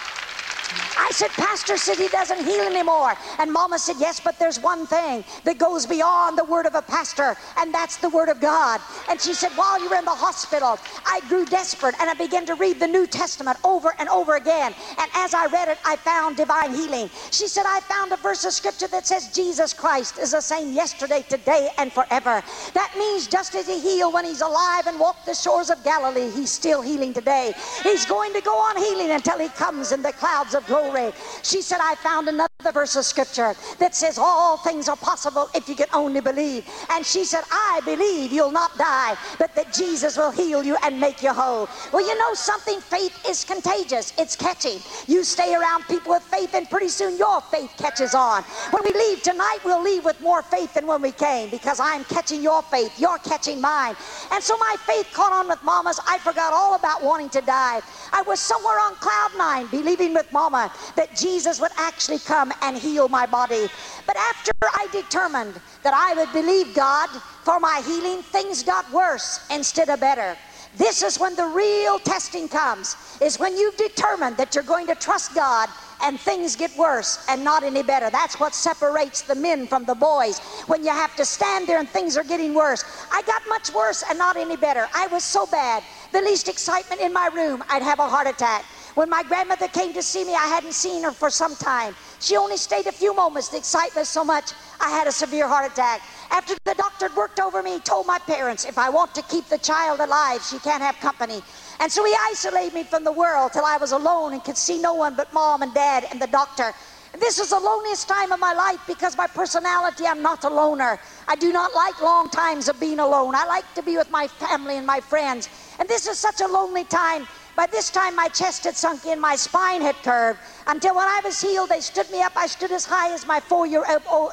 [0.99, 3.17] I said, Pastor said he doesn't heal anymore.
[3.39, 6.83] And Mama said, Yes, but there's one thing that goes beyond the word of a
[6.83, 8.81] pastor, and that's the word of God.
[9.09, 12.47] And she said, While you were in the hospital, I grew desperate and I began
[12.47, 14.75] to read the New Testament over and over again.
[14.99, 17.11] And as I read it, I found divine healing.
[17.31, 20.73] She said, I found a verse of scripture that says Jesus Christ is the same
[20.73, 22.43] yesterday, today, and forever.
[22.75, 26.31] That means just as he healed when he's alive and walked the shores of Galilee,
[26.31, 27.55] he's still healing today.
[27.83, 31.13] He's going to go on healing until he comes in the clouds of glory.
[31.43, 35.69] She said, I found another verse of scripture that says all things are possible if
[35.69, 36.69] you can only believe.
[36.91, 41.01] And she said, I believe you'll not die, but that Jesus will heal you and
[41.01, 41.69] make you whole.
[41.93, 42.81] Well, you know something?
[42.81, 44.13] Faith is contagious.
[44.19, 44.81] It's catching.
[45.07, 48.43] You stay around people with faith, and pretty soon your faith catches on.
[48.71, 52.05] When we leave tonight, we'll leave with more faith than when we came because I'm
[52.05, 52.99] catching your faith.
[52.99, 53.97] You're catching mine.
[54.33, 56.01] And so my faith caught on with mama's.
[56.07, 57.83] I forgot all about wanting to die.
[58.13, 63.09] I was somewhere on cloud nine, believing with that Jesus would actually come and heal
[63.09, 63.69] my body.
[64.07, 67.09] But after I determined that I would believe God
[67.45, 70.37] for my healing, things got worse instead of better.
[70.77, 74.95] This is when the real testing comes, is when you've determined that you're going to
[74.95, 75.69] trust God
[76.03, 78.11] and things get worse and not any better.
[78.11, 80.41] That's what separates the men from the boys.
[80.67, 82.85] When you have to stand there and things are getting worse.
[83.13, 84.89] I got much worse and not any better.
[84.95, 85.83] I was so bad.
[86.13, 88.65] The least excitement in my room, I'd have a heart attack.
[88.95, 91.95] When my grandmother came to see me, I hadn't seen her for some time.
[92.21, 93.49] She only stayed a few moments.
[93.49, 96.03] The excitement so much, I had a severe heart attack.
[96.31, 99.47] After the doctor worked over me, he told my parents, if I want to keep
[99.47, 101.41] the child alive, she can't have company.
[101.81, 104.79] And so he isolated me from the world till I was alone and could see
[104.79, 106.73] no one but mom and dad and the doctor.
[107.19, 110.99] This is the loneliest time of my life because my personality, I'm not a loner.
[111.29, 113.35] I do not like long times of being alone.
[113.35, 115.49] I like to be with my family and my friends.
[115.79, 117.27] And this is such a lonely time.
[117.63, 120.41] By this time, my chest had sunk in, my spine had curved.
[120.67, 122.33] Until when I was healed, they stood me up.
[122.35, 124.33] I stood as high as my four year uh, old,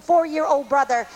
[0.00, 1.06] four year old brother.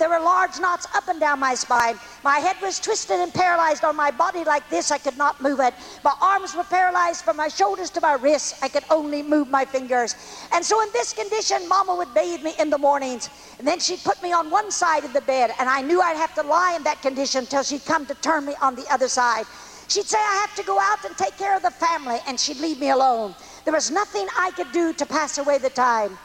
[0.00, 2.00] There were large knots up and down my spine.
[2.24, 4.90] My head was twisted and paralyzed on my body like this.
[4.90, 5.72] I could not move it.
[6.02, 8.54] My arms were paralyzed from my shoulders to my wrists.
[8.60, 10.16] I could only move my fingers.
[10.52, 13.30] And so, in this condition, Mama would bathe me in the mornings.
[13.58, 15.52] And then she'd put me on one side of the bed.
[15.60, 18.44] And I knew I'd have to lie in that condition till she'd come to turn
[18.44, 19.46] me on the other side.
[19.88, 22.58] She'd say, I have to go out and take care of the family, and she'd
[22.58, 23.34] leave me alone.
[23.64, 26.18] There was nothing I could do to pass away the time.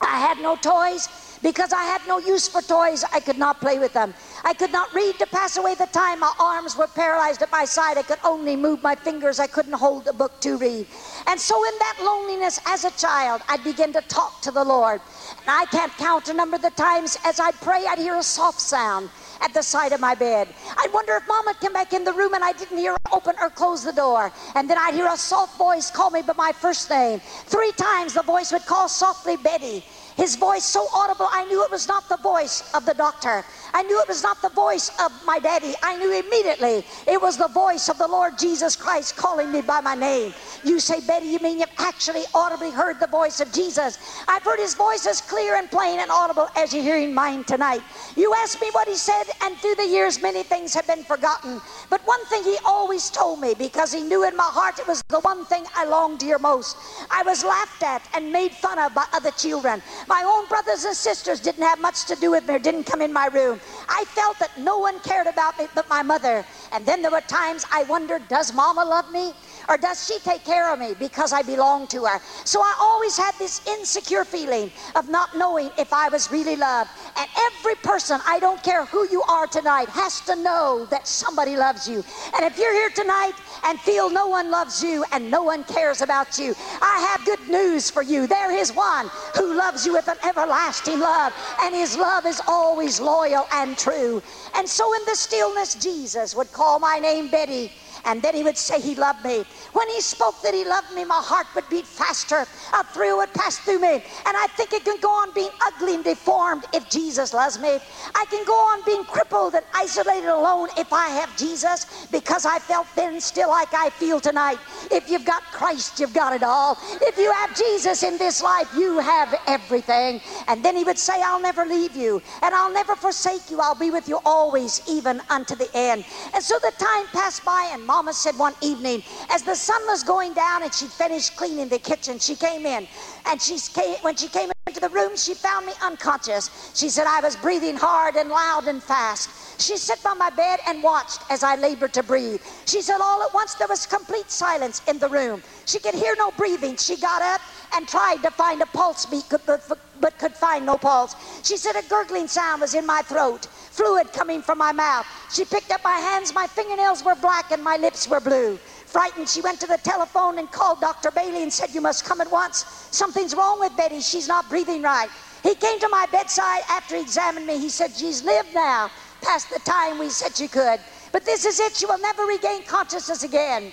[0.00, 1.08] I had no toys
[1.42, 3.04] because I had no use for toys.
[3.12, 4.14] I could not play with them.
[4.44, 6.20] I could not read to pass away the time.
[6.20, 7.98] My arms were paralyzed at my side.
[7.98, 9.38] I could only move my fingers.
[9.38, 10.86] I couldn't hold a book to read.
[11.26, 15.00] And so, in that loneliness as a child, I began to talk to the Lord.
[15.46, 18.22] And I can't count a number of the times as I'd pray, I'd hear a
[18.22, 19.10] soft sound
[19.44, 20.48] at the side of my bed.
[20.78, 23.34] I'd wonder if would come back in the room and I didn't hear her open
[23.40, 24.32] or close the door.
[24.54, 27.20] And then I'd hear a soft voice call me by my first name.
[27.20, 29.84] Three times the voice would call softly Betty.
[30.16, 33.44] His voice so audible, I knew it was not the voice of the doctor.
[33.74, 35.74] I knew it was not the voice of my daddy.
[35.82, 39.80] I knew immediately it was the voice of the Lord Jesus Christ calling me by
[39.80, 40.32] my name.
[40.64, 43.98] You say, Betty, you mean you've actually audibly heard the voice of Jesus?
[44.28, 47.82] I've heard his voice as clear and plain and audible as you're hearing mine tonight.
[48.16, 51.60] You asked me what he said, and through the years, many things have been forgotten.
[51.90, 55.02] But one thing he always told me, because he knew in my heart it was
[55.08, 56.76] the one thing I longed to hear most.
[57.10, 59.82] I was laughed at and made fun of by other children.
[60.08, 63.02] My own brothers and sisters didn't have much to do with me or didn't come
[63.02, 63.60] in my room.
[63.88, 66.44] I felt that no one cared about me but my mother.
[66.72, 69.32] And then there were times I wondered, does mama love me?
[69.68, 72.20] Or does she take care of me because I belong to her?
[72.44, 76.90] So I always had this insecure feeling of not knowing if I was really loved.
[77.16, 81.56] And every person, I don't care who you are tonight, has to know that somebody
[81.56, 82.04] loves you.
[82.34, 83.32] And if you're here tonight
[83.64, 87.48] and feel no one loves you and no one cares about you, I have good
[87.48, 88.26] news for you.
[88.26, 91.32] There is one who loves you with an everlasting love,
[91.62, 94.22] and his love is always loyal and true.
[94.54, 97.70] And so in the stillness, Jesus would call my name Betty
[98.04, 99.44] And then he would say he loved me.
[99.72, 102.46] When he spoke that he loved me, my heart would beat faster.
[102.74, 103.94] A thrill would pass through me.
[103.94, 104.02] And
[104.36, 107.80] I think it can go on being ugly and deformed if Jesus loves me.
[108.14, 112.58] I can go on being crippled and isolated alone if I have Jesus because I
[112.58, 114.60] felt then still like I feel tonight.
[114.90, 116.78] If you've got Christ, you've got it all.
[117.02, 120.20] If you have Jesus in this life, you have everything.
[120.48, 123.60] And then he would say, I'll never leave you and I'll never forsake you.
[123.60, 126.04] I'll be with you always, even unto the end.
[126.34, 130.02] And so the time passed by, and Mama said one evening, as the sun was
[130.02, 132.88] going down and she finished cleaning the kitchen, she came in.
[133.24, 136.72] And she came, when she came into the room, she found me unconscious.
[136.74, 139.30] She said, I was breathing hard and loud and fast.
[139.60, 142.42] She sat by my bed and watched as I labored to breathe.
[142.66, 145.44] She said, All at once there was complete silence in the room.
[145.64, 146.76] She could hear no breathing.
[146.76, 147.40] She got up
[147.76, 149.62] and tried to find a pulse beat, but,
[150.00, 151.14] but could find no pulse.
[151.46, 155.06] She said, A gurgling sound was in my throat, fluid coming from my mouth.
[155.32, 158.58] She picked up my hands, my fingernails were black, and my lips were blue.
[158.86, 161.10] Frightened, she went to the telephone and called Dr.
[161.10, 162.64] Bailey and said, You must come at once.
[162.90, 164.00] Something's wrong with Betty.
[164.00, 165.08] She's not breathing right.
[165.42, 167.58] He came to my bedside after he examined me.
[167.58, 168.90] He said, She's lived now
[169.22, 170.80] past the time we said she could.
[171.12, 171.76] But this is it.
[171.76, 173.72] She will never regain consciousness again.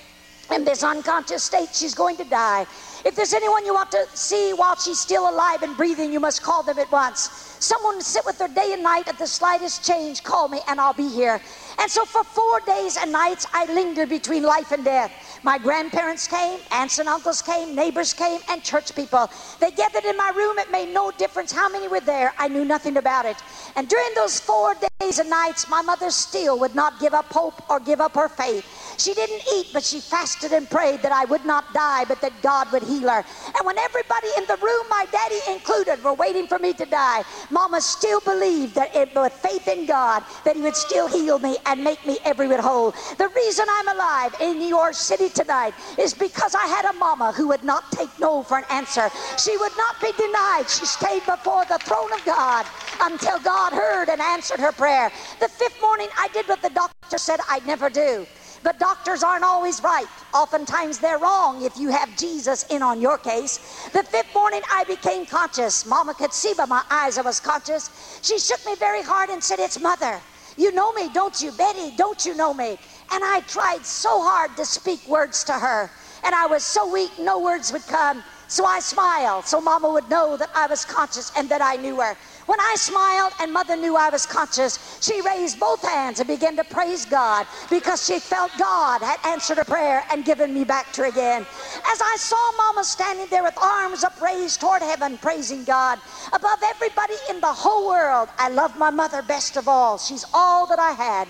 [0.54, 2.68] In this unconscious state, she's going to die.
[3.04, 6.44] If there's anyone you want to see while she's still alive and breathing, you must
[6.44, 7.30] call them at once.
[7.60, 10.80] Someone to sit with her day and night at the slightest change, call me and
[10.80, 11.42] I'll be here.
[11.80, 15.40] And so for four days and nights, I lingered between life and death.
[15.44, 19.30] My grandparents came, aunts and uncles came, neighbors came, and church people.
[19.60, 20.60] They gathered in my room.
[20.60, 22.34] It made no difference how many were there.
[22.38, 23.38] I knew nothing about it.
[23.76, 27.62] And during those four days and nights, my mother still would not give up hope
[27.70, 28.66] or give up her faith.
[29.02, 32.42] She didn't eat, but she fasted and prayed that I would not die, but that
[32.42, 33.26] God would heal her.
[33.58, 37.24] And when everybody in the room, my daddy included, were waiting for me to die,
[37.50, 41.58] Mama still believed that it, with faith in God, that He would still heal me
[41.66, 42.92] and make me every bit whole.
[43.18, 47.50] The reason I'm alive in York City tonight is because I had a mama who
[47.50, 49.10] would not take no for an answer.
[49.38, 50.70] She would not be denied.
[50.70, 52.66] She stayed before the throne of God
[53.02, 55.12] until God heard and answered her prayer.
[55.40, 58.28] The fifth morning, I did what the doctor said I'd never do.
[58.64, 60.08] But doctors aren't always right.
[60.34, 63.90] Oftentimes they're wrong if you have Jesus in on your case.
[63.90, 65.86] The fifth morning I became conscious.
[65.86, 68.20] Mama could see by my eyes I was conscious.
[68.24, 70.22] She shook me very hard and said, It's mother.
[70.58, 71.52] You know me, don't you?
[71.54, 72.78] Betty, don't you know me?
[73.12, 75.92] And I tried so hard to speak words to her.
[76.24, 78.24] And I was so weak, no words would come.
[78.48, 82.00] So I smiled so Mama would know that I was conscious and that I knew
[82.02, 82.16] her.
[82.52, 86.58] When I smiled and Mother knew I was conscious, she raised both hands and began
[86.58, 90.92] to praise God because she felt God had answered her prayer and given me back
[90.92, 91.44] to her again.
[91.44, 96.00] As I saw Mama standing there with arms upraised toward heaven, praising God,
[96.34, 99.98] above everybody in the whole world, I love my mother best of all.
[99.98, 101.30] She's all that I had.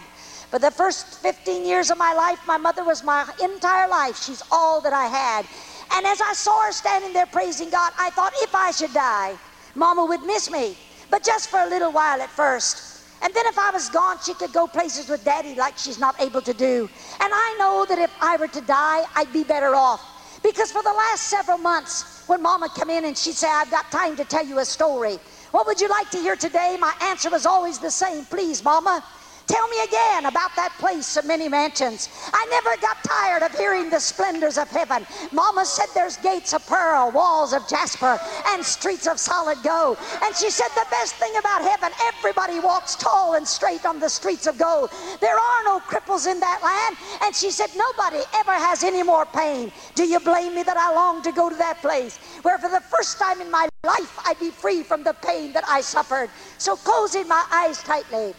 [0.50, 4.18] For the first 15 years of my life, my mother was my entire life.
[4.18, 5.46] She's all that I had.
[5.94, 9.38] And as I saw her standing there praising God, I thought if I should die,
[9.76, 10.76] Mama would miss me
[11.12, 13.04] but just for a little while at first.
[13.22, 16.20] And then if I was gone, she could go places with daddy like she's not
[16.20, 16.90] able to do.
[17.20, 20.02] And I know that if I were to die, I'd be better off.
[20.42, 23.92] Because for the last several months, when mama come in and she'd say, I've got
[23.92, 25.20] time to tell you a story.
[25.52, 26.78] What would you like to hear today?
[26.80, 28.26] My answer was always the same.
[28.26, 29.04] Please, mama.
[29.48, 32.10] Tell me again about that place of many mansions.
[32.34, 35.06] I never got tired of hearing the splendors of heaven.
[35.32, 39.98] Mama said there's gates of pearl, walls of jasper, and streets of solid gold.
[40.24, 44.10] And she said the best thing about heaven, everybody walks tall and straight on the
[44.10, 44.92] streets of gold.
[45.20, 46.98] There are no cripples in that land.
[47.24, 49.72] And she said nobody ever has any more pain.
[49.96, 52.82] Do you blame me that I long to go to that place where for the
[52.82, 56.30] first time in my life I'd be free from the pain that I suffered?
[56.58, 58.34] So closing my eyes tightly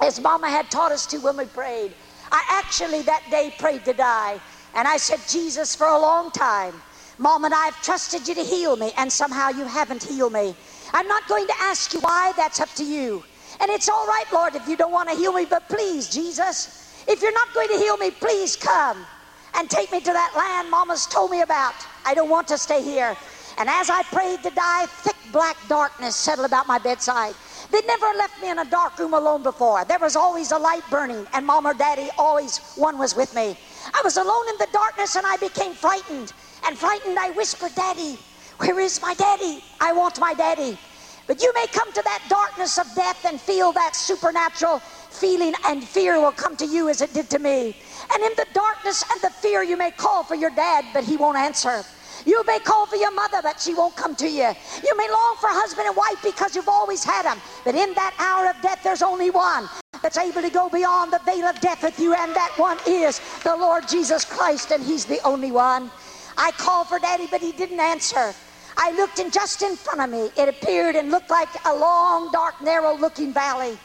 [0.00, 1.94] as Mama had taught us to when we prayed.
[2.32, 4.40] I actually that day prayed to die.
[4.74, 6.74] And I said, Jesus, for a long time,
[7.18, 10.54] Mom and I have trusted you to heal me, and somehow you haven't healed me.
[10.92, 13.24] I'm not going to ask you why, that's up to you.
[13.60, 17.04] And it's all right, Lord, if you don't want to heal me, but please, Jesus,
[17.06, 19.06] if you're not going to heal me, please come
[19.54, 21.74] and take me to that land Mama's told me about.
[22.04, 23.16] I don't want to stay here.
[23.58, 27.34] And as I prayed to die, thick black darkness settled about my bedside.
[27.74, 29.84] They never left me in a dark room alone before.
[29.84, 33.56] There was always a light burning, and mom or daddy, always one was with me.
[33.92, 36.32] I was alone in the darkness and I became frightened.
[36.64, 38.16] And frightened, I whispered, Daddy,
[38.58, 39.60] where is my daddy?
[39.80, 40.78] I want my daddy.
[41.26, 45.82] But you may come to that darkness of death and feel that supernatural feeling, and
[45.82, 47.74] fear will come to you as it did to me.
[48.12, 51.16] And in the darkness and the fear, you may call for your dad, but he
[51.16, 51.84] won't answer.
[52.24, 54.52] You may call for your mother, but she won't come to you.
[54.84, 57.42] You may long for husband and wife because you've always had them.
[57.64, 59.68] But in that hour of death, there's only one.
[60.02, 63.20] that's able to go beyond the veil of death with you, and that one is
[63.44, 65.92] the Lord Jesus Christ, and He's the only one.
[66.38, 68.34] I called for Daddy, but he didn't answer.
[68.78, 72.30] I looked, and just in front of me, it appeared and looked like a long,
[72.32, 73.78] dark, narrow looking valley.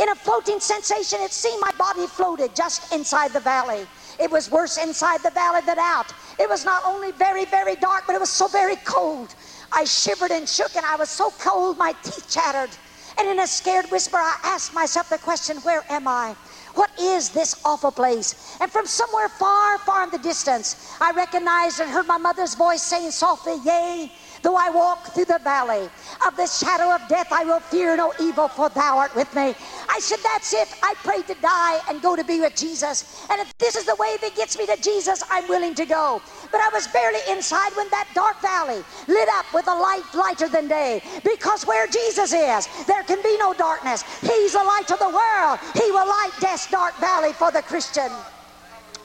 [0.00, 3.86] In a floating sensation, it seemed my body floated just inside the valley.
[4.18, 6.12] It was worse inside the valley than out.
[6.38, 9.34] It was not only very, very dark, but it was so very cold.
[9.72, 12.70] I shivered and shook, and I was so cold my teeth chattered.
[13.18, 16.36] And in a scared whisper, I asked myself the question, Where am I?
[16.74, 18.58] What is this awful place?
[18.60, 22.82] And from somewhere far, far in the distance, I recognized and heard my mother's voice
[22.82, 24.10] saying softly, Yea,
[24.46, 25.90] though I walk through the valley
[26.24, 29.56] of the shadow of death, I will fear no evil, for thou art with me.
[29.88, 30.68] I said, That's it.
[30.84, 33.26] I prayed to die and go to be with Jesus.
[33.28, 36.22] And if this is the way that gets me to Jesus, I'm willing to go.
[36.52, 40.48] But I was barely inside when that dark valley lit up with a light lighter
[40.48, 41.02] than day.
[41.24, 44.04] Because where Jesus is, there can be no darkness.
[44.20, 45.58] He's the light of the world.
[45.74, 48.12] He will light death's dark valley for the Christian.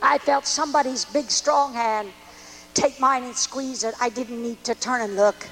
[0.04, 2.14] I felt somebody's big, strong hand
[2.74, 3.96] take mine and squeeze it.
[4.00, 5.48] I didn't need to turn and look.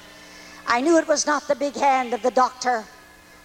[0.66, 2.84] I knew it was not the big hand of the doctor,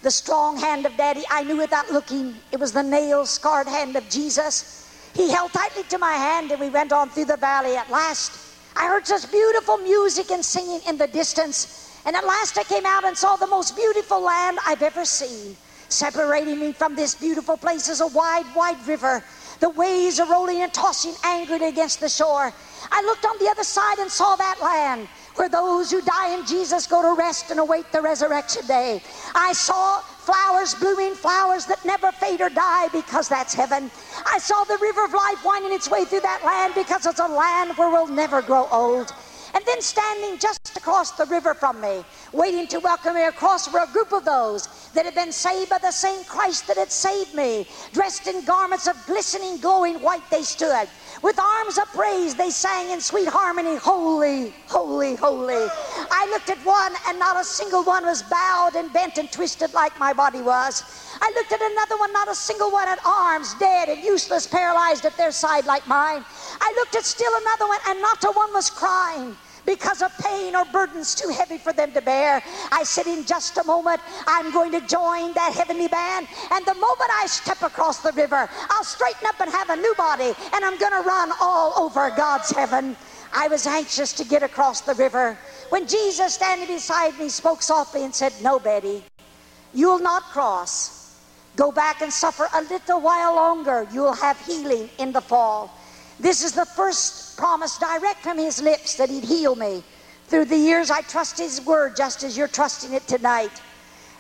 [0.01, 1.23] the strong hand of Daddy.
[1.31, 2.35] I knew without looking.
[2.51, 5.11] It was the nail scarred hand of Jesus.
[5.15, 7.75] He held tightly to my hand and we went on through the valley.
[7.75, 8.37] At last,
[8.75, 12.01] I heard such beautiful music and singing in the distance.
[12.05, 15.55] And at last, I came out and saw the most beautiful land I've ever seen.
[15.89, 19.23] Separating me from this beautiful place is a wide, wide river.
[19.59, 22.53] The waves are rolling and tossing angrily against the shore.
[22.91, 26.45] I looked on the other side and saw that land where those who die in
[26.45, 29.01] Jesus go to rest and await the resurrection day.
[29.35, 33.91] I saw flowers blooming, flowers that never fade or die because that's heaven.
[34.25, 37.27] I saw the river of life winding its way through that land because it's a
[37.27, 39.11] land where we'll never grow old.
[39.53, 42.03] And then standing just across the river from me,
[42.33, 45.77] waiting to welcome me across were a group of those that had been saved by
[45.79, 47.65] the same Christ that had saved me.
[47.93, 50.89] Dressed in garments of glistening, glowing white, they stood.
[51.21, 55.67] With arms upraised, they sang in sweet harmony, Holy, holy, holy.
[56.11, 59.73] I looked at one, and not a single one was bowed and bent and twisted
[59.73, 60.83] like my body was.
[61.21, 65.05] I looked at another one, not a single one had arms, dead and useless, paralyzed
[65.05, 66.23] at their side like mine.
[66.61, 70.55] I looked at still another one, and not a one was crying because of pain
[70.55, 72.41] or burdens too heavy for them to bear.
[72.71, 76.27] I said, in just a moment, I'm going to join that heavenly band.
[76.51, 79.93] And the moment I step across the river, I'll straighten up and have a new
[79.97, 82.95] body, and I'm going to run all over God's heaven.
[83.33, 85.37] I was anxious to get across the river
[85.69, 89.03] when Jesus, standing beside me, spoke softly and said, No, Betty,
[89.73, 91.19] you'll not cross.
[91.55, 93.87] Go back and suffer a little while longer.
[93.91, 95.71] You'll have healing in the fall.
[96.19, 99.83] This is the first promise direct from his lips that he'd heal me.
[100.27, 103.61] Through the years, I trust his word just as you're trusting it tonight.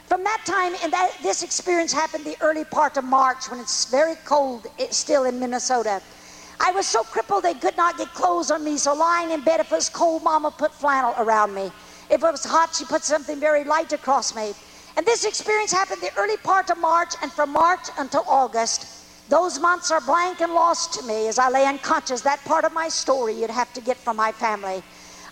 [0.07, 3.85] From that time, and that this experience happened the early part of March when it's
[3.89, 6.01] very cold it's still in Minnesota.
[6.59, 9.59] I was so crippled they could not get clothes on me, so lying in bed,
[9.59, 11.71] if it was cold, Mama put flannel around me.
[12.09, 14.53] If it was hot, she put something very light across me.
[14.95, 18.94] And this experience happened the early part of March, and from March until August.
[19.29, 22.21] Those months are blank and lost to me as I lay unconscious.
[22.21, 24.83] That part of my story you'd have to get from my family.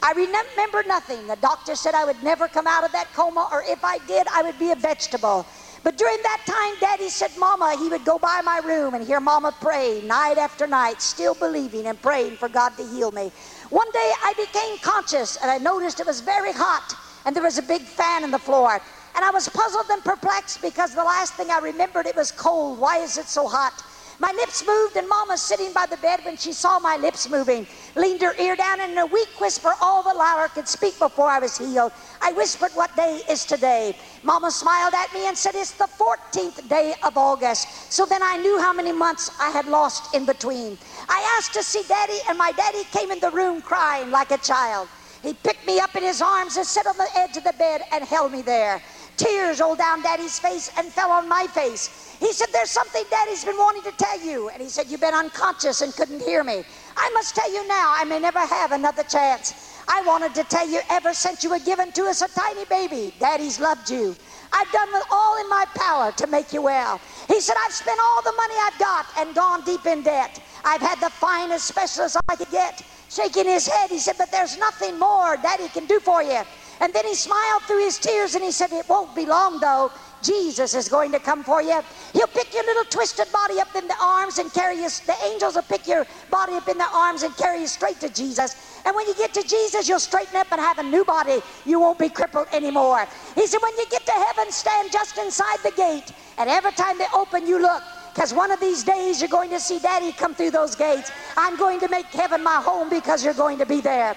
[0.01, 1.27] I remember nothing.
[1.27, 4.27] The doctor said I would never come out of that coma, or if I did,
[4.33, 5.47] I would be a vegetable.
[5.83, 9.21] But during that time, Daddy said, Mama, he would go by my room and hear
[9.21, 13.31] Mama pray night after night, still believing and praying for God to heal me.
[13.69, 17.57] One day I became conscious and I noticed it was very hot and there was
[17.59, 18.81] a big fan in the floor.
[19.15, 22.79] And I was puzzled and perplexed because the last thing I remembered, it was cold.
[22.79, 23.83] Why is it so hot?
[24.19, 27.67] My lips moved, and Mama, sitting by the bed when she saw my lips moving,
[27.95, 31.27] leaned her ear down and in a weak whisper, all the louder could speak before
[31.27, 31.91] I was healed.
[32.21, 33.95] I whispered, What day is today?
[34.23, 37.91] Mama smiled at me and said, It's the 14th day of August.
[37.91, 40.77] So then I knew how many months I had lost in between.
[41.09, 44.37] I asked to see Daddy, and my daddy came in the room crying like a
[44.37, 44.87] child.
[45.23, 47.81] He picked me up in his arms and sat on the edge of the bed
[47.93, 48.81] and held me there.
[49.17, 52.17] Tears rolled down Daddy's face and fell on my face.
[52.19, 54.49] He said, There's something Daddy's been wanting to tell you.
[54.49, 56.63] And he said, You've been unconscious and couldn't hear me.
[56.97, 59.73] I must tell you now, I may never have another chance.
[59.87, 63.13] I wanted to tell you ever since you were given to us a tiny baby,
[63.19, 64.15] Daddy's loved you.
[64.53, 67.01] I've done all in my power to make you well.
[67.27, 70.41] He said, I've spent all the money I've got and gone deep in debt.
[70.63, 72.81] I've had the finest specialist I could get.
[73.09, 76.41] Shaking his head, he said, But there's nothing more Daddy can do for you.
[76.81, 79.91] And then he smiled through his tears and he said, It won't be long though.
[80.23, 81.81] Jesus is going to come for you.
[82.13, 84.89] He'll pick your little twisted body up in the arms and carry you.
[84.89, 88.09] The angels will pick your body up in their arms and carry you straight to
[88.09, 88.81] Jesus.
[88.85, 91.41] And when you get to Jesus, you'll straighten up and have a new body.
[91.65, 93.07] You won't be crippled anymore.
[93.35, 96.11] He said, when you get to heaven, stand just inside the gate.
[96.37, 97.83] And every time they open, you look.
[98.13, 101.11] Because one of these days you're going to see Daddy come through those gates.
[101.37, 104.15] I'm going to make heaven my home because you're going to be there.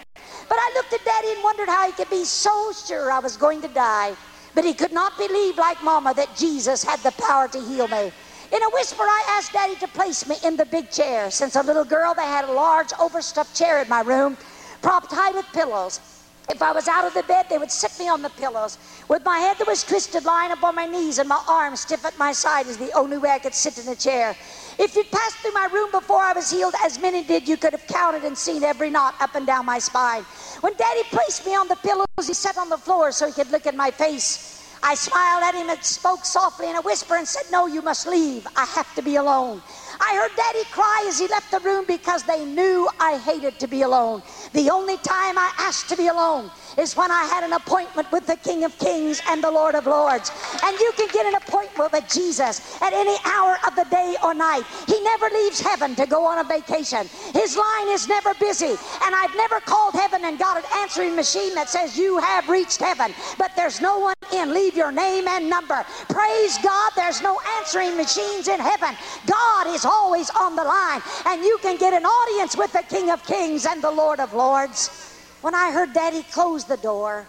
[0.49, 3.37] But I looked at Daddy and wondered how he could be so sure I was
[3.39, 4.17] going to die.
[4.55, 8.13] But he could not believe, like Mama, that Jesus had the power to heal me.
[8.53, 11.31] In a whisper, I asked Daddy to place me in the big chair.
[11.31, 14.39] Since a little girl, they had a large overstuffed chair in my room,
[14.83, 16.16] propped high with pillows.
[16.49, 18.79] If I was out of the bed, they would sit me on the pillows.
[19.09, 22.17] With my head that was twisted, lying upon my knees, and my arms stiff at
[22.19, 24.37] my side is the only way I could sit in a chair.
[24.79, 27.73] If you'd passed through my room before I was healed, as many did, you could
[27.73, 30.23] have counted and seen every knot up and down my spine.
[30.61, 33.51] When Daddy placed me on the pillows, he sat on the floor so he could
[33.51, 34.53] look at my face.
[34.83, 38.07] I smiled at him and spoke softly in a whisper and said, No, you must
[38.07, 38.47] leave.
[38.55, 39.63] I have to be alone.
[40.01, 43.69] I heard Daddy cry as he left the room because they knew I hated to
[43.69, 44.23] be alone.
[44.53, 48.27] The only time I asked to be alone is when I had an appointment with
[48.27, 50.31] the King of Kings and the Lord of Lords.
[50.65, 54.35] And you can get an appointment with Jesus at any hour of the day or
[54.35, 54.65] night.
[54.87, 57.09] He never leaves heaven to go on a vacation.
[57.35, 58.77] His line is never busy.
[59.05, 62.81] And I've never called heaven and got an answering machine that says you have reached
[62.81, 63.15] heaven.
[63.39, 64.53] But there's no one in.
[64.53, 65.85] Leave your name and number.
[66.09, 68.97] Praise God, there's no answering machines in heaven.
[69.27, 71.03] God is always on the line.
[71.27, 74.33] And you can get an audience with the King of Kings and the Lord of
[74.35, 75.06] Lords.
[75.47, 77.25] When I heard Daddy close the door,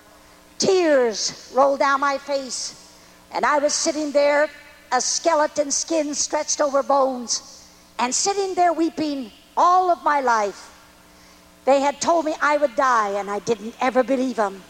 [0.57, 2.73] tears rolled down my face,
[3.31, 4.49] and I was sitting there,
[4.91, 7.63] a skeleton skin stretched over bones,
[7.99, 10.73] and sitting there weeping all of my life.
[11.65, 14.63] They had told me I would die, and I didn't ever believe them.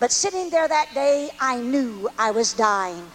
[0.00, 3.06] But sitting there that day, I knew I was dying.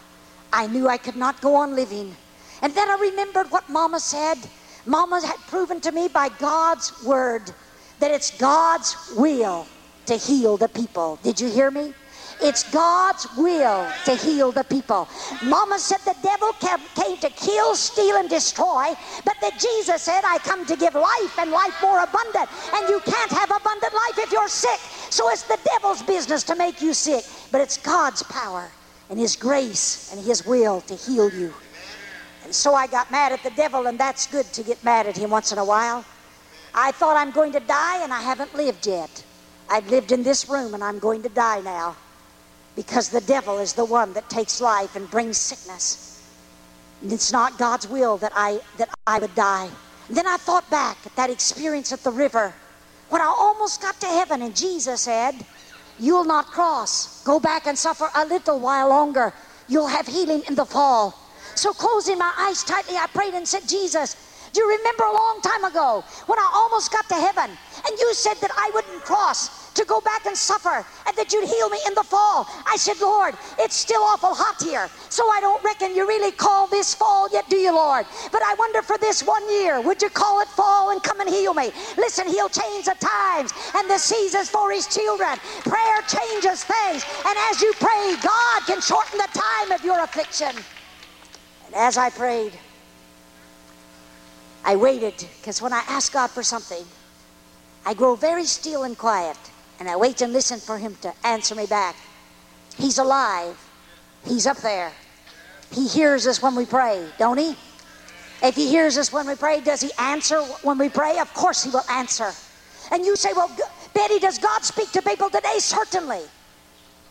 [0.54, 2.16] I knew I could not go on living.
[2.62, 4.38] And then I remembered what Mama said.
[4.86, 7.52] Mama had proven to me by God's word
[8.00, 9.68] that it's God's will
[10.06, 11.20] to heal the people.
[11.24, 11.94] Did you hear me?
[12.42, 15.08] It's God's will to heal the people.
[15.44, 16.52] Mama said the devil
[16.96, 21.40] came to kill, steal, and destroy, but that Jesus said, I come to give life
[21.40, 22.50] and life more abundant.
[22.76, 24.80] And you can't have abundant life if you're sick.
[25.10, 28.72] So it's the devil's business to make you sick, but it's God's power
[29.10, 31.54] and His grace and His will to heal you.
[32.44, 35.16] And so I got mad at the devil, and that's good to get mad at
[35.16, 36.04] him once in a while.
[36.76, 39.24] I thought I'm going to die, and I haven't lived yet.
[39.70, 41.96] I've lived in this room, and I'm going to die now
[42.76, 46.10] because the devil is the one that takes life and brings sickness.
[47.02, 49.70] And it's not God's will that I, that I would die.
[50.08, 52.54] And then I thought back at that experience at the river
[53.10, 55.36] when I almost got to heaven, and Jesus said,
[56.00, 57.24] You'll not cross.
[57.24, 59.32] Go back and suffer a little while longer.
[59.68, 61.14] You'll have healing in the fall.
[61.56, 64.16] So, closing my eyes tightly, I prayed and said, Jesus,
[64.54, 68.14] do you remember a long time ago when I almost got to heaven and you
[68.14, 71.80] said that I wouldn't cross to go back and suffer and that you'd heal me
[71.88, 72.48] in the fall?
[72.68, 76.68] I said, Lord, it's still awful hot here, so I don't reckon you really call
[76.68, 78.06] this fall yet, do you, Lord?
[78.32, 81.30] But I wonder for this one year, would you call it fall and come and
[81.30, 81.72] heal me?
[81.98, 85.40] Listen, He'll change the times and the seasons for His children.
[85.64, 90.64] Prayer changes things, and as you pray, God can shorten the time of your affliction.
[91.66, 92.60] And as I prayed,
[94.64, 96.86] I waited because when I ask God for something,
[97.86, 99.38] I grow very still and quiet
[99.80, 101.96] and I wait and listen for Him to answer me back.
[102.78, 103.58] He's alive,
[104.26, 104.92] He's up there.
[105.72, 107.56] He hears us when we pray, don't He?
[108.42, 111.20] If He hears us when we pray, does He answer when we pray?
[111.20, 112.32] Of course He will answer.
[112.92, 113.50] And you say, Well,
[113.94, 115.60] Betty, does God speak to people today?
[115.60, 116.22] Certainly.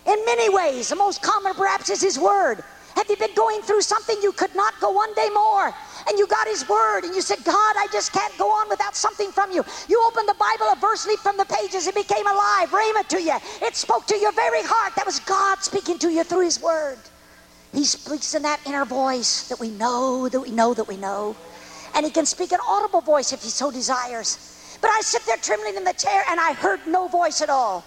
[0.06, 0.88] In many ways.
[0.88, 2.62] The most common, perhaps, is His Word.
[2.96, 5.74] Have you been going through something you could not go one day more?
[6.08, 8.94] And you got His Word and you said, God, I just can't go on without
[8.94, 9.64] something from you.
[9.88, 13.22] You opened the Bible, a verse leaped from the pages, it became alive, rhema to
[13.22, 13.36] you.
[13.62, 14.94] It spoke to your very heart.
[14.96, 16.98] That was God speaking to you through His Word.
[17.72, 21.36] He speaks in that inner voice that we know, that we know, that we know.
[21.94, 24.78] And He can speak an audible voice if He so desires.
[24.80, 27.84] But I sit there trembling in the chair and I heard no voice at all.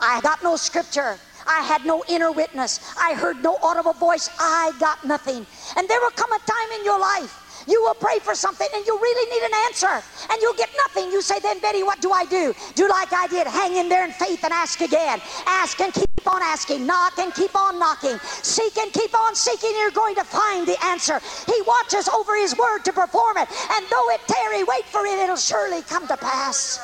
[0.00, 1.18] I got no scripture.
[1.46, 2.80] I had no inner witness.
[2.98, 4.30] I heard no audible voice.
[4.38, 5.46] I got nothing.
[5.76, 8.86] And there will come a time in your life you will pray for something and
[8.86, 11.10] you really need an answer and you'll get nothing.
[11.10, 12.54] You say, then Betty, what do I do?
[12.74, 13.46] Do like I did.
[13.46, 15.20] Hang in there in faith and ask again.
[15.46, 16.86] Ask and keep on asking.
[16.86, 18.18] Knock and keep on knocking.
[18.20, 19.70] Seek and keep on seeking.
[19.78, 21.20] You're going to find the answer.
[21.46, 23.48] He watches over his word to perform it.
[23.50, 25.18] And though it tarry, wait for it.
[25.18, 26.80] It'll surely come to pass.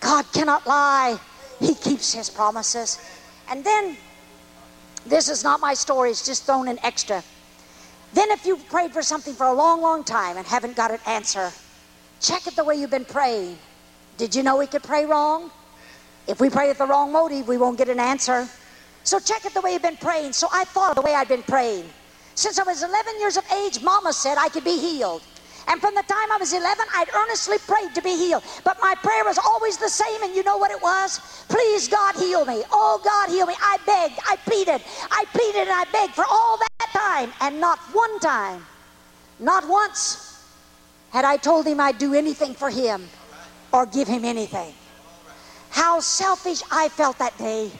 [0.00, 1.18] God cannot lie.
[1.60, 2.98] He keeps his promises.
[3.50, 3.96] And then,
[5.04, 7.22] this is not my story, it's just thrown in extra.
[8.14, 11.00] Then, if you've prayed for something for a long, long time and haven't got an
[11.06, 11.50] answer,
[12.20, 13.58] check it the way you've been praying.
[14.16, 15.50] Did you know we could pray wrong?
[16.26, 18.48] If we pray with the wrong motive, we won't get an answer.
[19.02, 20.32] So check it the way you've been praying.
[20.32, 21.88] So I thought of the way I'd been praying.
[22.34, 25.22] Since I was 11 years of age, Mama said I could be healed.
[25.70, 28.42] And from the time I was 11, I'd earnestly prayed to be healed.
[28.64, 31.20] But my prayer was always the same, and you know what it was?
[31.48, 32.64] Please, God, heal me.
[32.72, 33.54] Oh, God, heal me.
[33.62, 34.82] I begged, I pleaded,
[35.12, 38.66] I pleaded, and I begged for all that time, and not one time,
[39.38, 40.44] not once,
[41.10, 43.08] had I told him I'd do anything for him
[43.72, 44.74] or give him anything.
[45.70, 47.70] How selfish I felt that day.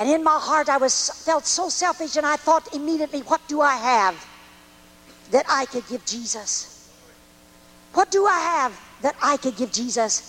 [0.00, 3.60] And in my heart, I was felt so selfish, and I thought immediately, what do
[3.60, 4.26] I have
[5.30, 6.71] that I could give Jesus?
[7.94, 10.28] What do I have that I could give Jesus?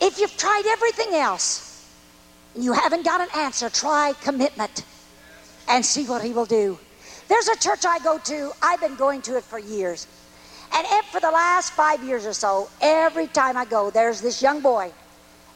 [0.00, 1.66] If you've tried everything else
[2.54, 4.84] and you haven't got an answer, try commitment
[5.68, 6.78] and see what He will do.
[7.28, 10.06] There's a church I go to, I've been going to it for years.
[10.72, 14.60] And for the last five years or so, every time I go, there's this young
[14.60, 14.92] boy.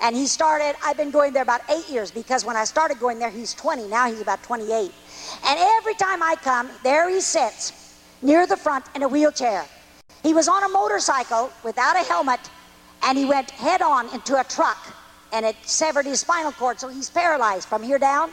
[0.00, 3.18] And he started, I've been going there about eight years because when I started going
[3.18, 3.86] there, he's 20.
[3.86, 4.92] Now he's about 28.
[5.46, 7.72] And every time I come, there he sits
[8.20, 9.64] near the front in a wheelchair.
[10.24, 12.40] He was on a motorcycle without a helmet
[13.02, 14.78] and he went head on into a truck
[15.32, 18.32] and it severed his spinal cord, so he's paralyzed from here down.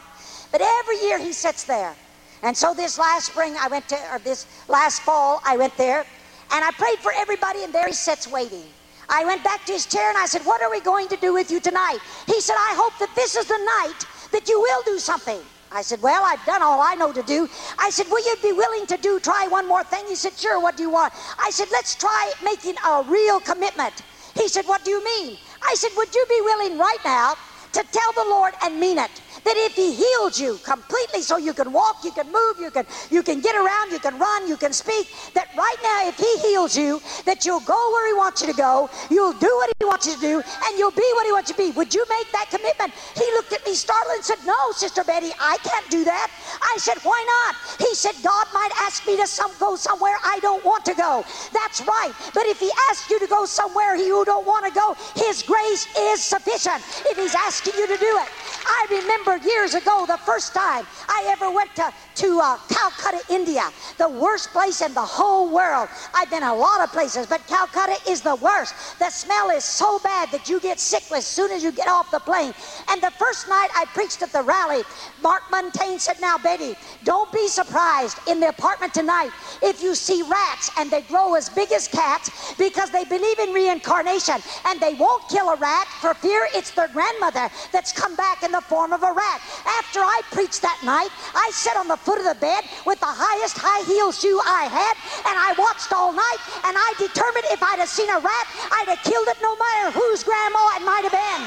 [0.52, 1.96] But every year he sits there.
[2.44, 6.06] And so this last spring, I went to, or this last fall, I went there
[6.54, 8.64] and I prayed for everybody, and there he sits waiting.
[9.10, 11.34] I went back to his chair and I said, What are we going to do
[11.34, 12.00] with you tonight?
[12.28, 15.42] He said, I hope that this is the night that you will do something.
[15.72, 17.48] I said, Well, I've done all I know to do.
[17.80, 20.06] I said, Will you be willing to do, try one more thing?
[20.08, 21.14] He said, Sure, what do you want?
[21.40, 24.04] I said, Let's try making a real commitment.
[24.36, 25.38] He said, What do you mean?
[25.64, 27.36] I said, Would you be willing right now
[27.74, 29.22] to tell the Lord and mean it?
[29.46, 32.86] that if he healed you completely so you can walk you can move you can
[33.12, 36.50] you can get around you can run you can speak that right now if he
[36.50, 39.86] heals you that you'll go where he wants you to go you'll do what he
[39.86, 41.72] wants you to do and you'll be what he wants you to be.
[41.72, 42.96] Would you make that commitment?
[43.16, 46.30] He looked at me startled and said no sister betty i can't do that.
[46.62, 47.58] I said why not?
[47.80, 51.26] He said god might ask me to some, go somewhere i don't want to go.
[51.54, 52.14] That's right.
[52.34, 55.88] But if he asks you to go somewhere you don't want to go his grace
[55.98, 56.86] is sufficient.
[57.08, 58.30] If he's asking you to do it
[58.66, 63.70] i remember years ago, the first time I ever went to, to uh, Calcutta, India,
[63.98, 65.90] the worst place in the whole world.
[66.16, 69.00] I've been a lot of places, but Calcutta is the worst.
[69.00, 72.12] The smell is so bad that you get sick as soon as you get off
[72.12, 72.54] the plane.
[72.90, 74.84] And the first night I preached at the rally,
[75.22, 79.32] Mark Buntain said, Now, Betty, don't be surprised in the apartment tonight
[79.62, 83.52] if you see rats and they grow as big as cats because they believe in
[83.52, 88.44] reincarnation and they won't kill a rat for fear it's their grandmother that's come back
[88.44, 89.40] in the form of a rat.
[89.80, 93.10] After I preached that night, I sat on the foot of the bed with the
[93.10, 94.96] highest high heel shoe I had,
[95.28, 98.90] and I watched all night, and I determined if I'd have seen a rat, I'd
[98.90, 101.44] have killed it no matter whose grandma it might have been.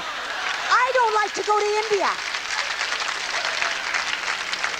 [0.71, 2.11] I don't like to go to India.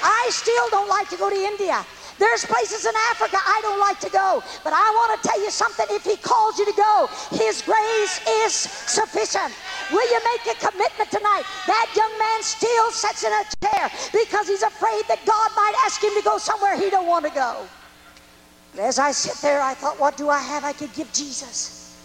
[0.05, 1.85] I still don't like to go to India.
[2.19, 5.51] There's places in Africa I don't like to go, but I want to tell you
[5.51, 5.87] something.
[5.91, 9.53] If He calls you to go, His grace is sufficient.
[9.91, 11.45] Will you make a commitment tonight?
[11.67, 16.03] That young man still sits in a chair because he's afraid that God might ask
[16.03, 17.67] him to go somewhere he don't want to go.
[18.73, 21.97] But as I sit there, I thought, what do I have I could give Jesus?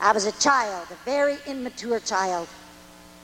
[0.00, 2.48] I was a child, a very immature child.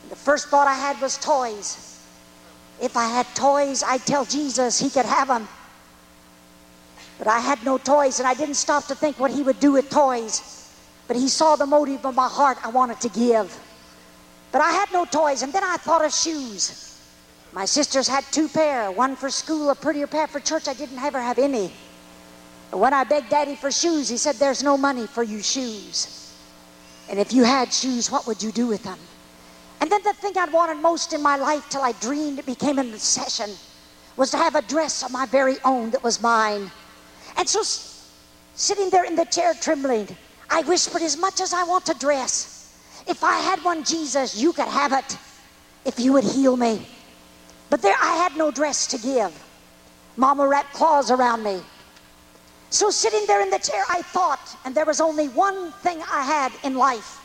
[0.09, 2.01] The first thought I had was toys.
[2.81, 5.47] If I had toys, I'd tell Jesus he could have them.
[7.23, 9.71] But I had no toys, and I didn't stop to think what he would do
[9.71, 10.43] with toys.
[11.07, 13.57] But he saw the motive of my heart I wanted to give.
[14.51, 17.01] But I had no toys, and then I thought of shoes.
[17.53, 20.67] My sisters had two pair, one for school, a prettier pair for church.
[20.67, 21.71] I didn't ever have any.
[22.73, 26.35] But when I begged Daddy for shoes, he said, There's no money for you shoes.
[27.09, 28.99] And if you had shoes, what would you do with them?
[29.81, 32.81] And then the thing I'd wanted most in my life till I dreamed it became
[32.81, 33.51] an obsession
[34.17, 36.73] was to have a dress of my very own that was mine.
[37.37, 37.63] And so,
[38.55, 40.09] sitting there in the chair trembling,
[40.51, 44.53] I whispered, As much as I want to dress, if I had one, Jesus, you
[44.53, 45.17] could have it
[45.85, 46.87] if you would heal me.
[47.71, 49.33] But there, I had no dress to give.
[50.17, 51.61] Mama wrapped claws around me.
[52.71, 56.23] So, sitting there in the chair, I thought, and there was only one thing I
[56.23, 57.19] had in life.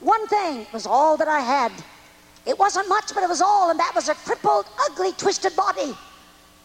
[0.00, 1.72] One thing was all that I had.
[2.46, 5.94] It wasn't much, but it was all, and that was a crippled, ugly, twisted body.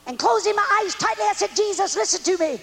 [0.07, 2.61] And closing my eyes tightly, I said, Jesus, listen to me.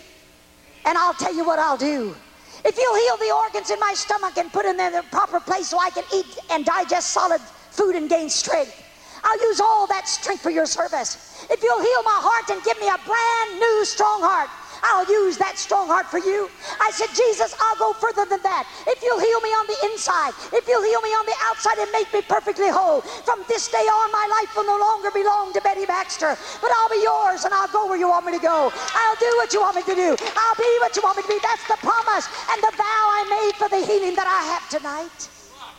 [0.84, 2.16] And I'll tell you what I'll do.
[2.64, 5.68] If you'll heal the organs in my stomach and put them in the proper place
[5.68, 7.40] so I can eat and digest solid
[7.72, 8.84] food and gain strength,
[9.24, 11.46] I'll use all that strength for your service.
[11.50, 14.50] If you'll heal my heart and give me a brand new strong heart,
[14.82, 16.50] I'll use that strong heart for you.
[16.80, 18.66] I said, Jesus, I'll go further than that.
[18.86, 21.90] If you'll heal me on the inside, if you'll heal me on the outside and
[21.92, 25.60] make me perfectly whole, from this day on, my life will no longer belong to
[25.62, 28.72] Betty Baxter, but I'll be yours and I'll go where you want me to go.
[28.74, 30.16] I'll do what you want me to do.
[30.36, 31.40] I'll be what you want me to be.
[31.42, 35.30] That's the promise and the vow I made for the healing that I have tonight.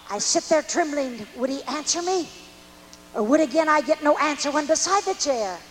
[0.10, 1.28] I sit there trembling.
[1.36, 2.32] Would he answer me?
[3.14, 5.62] Or would again I get no answer when beside the chair?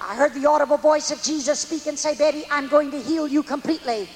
[0.00, 3.28] I heard the audible voice of Jesus speak and say, Betty, I'm going to heal
[3.28, 4.08] you completely.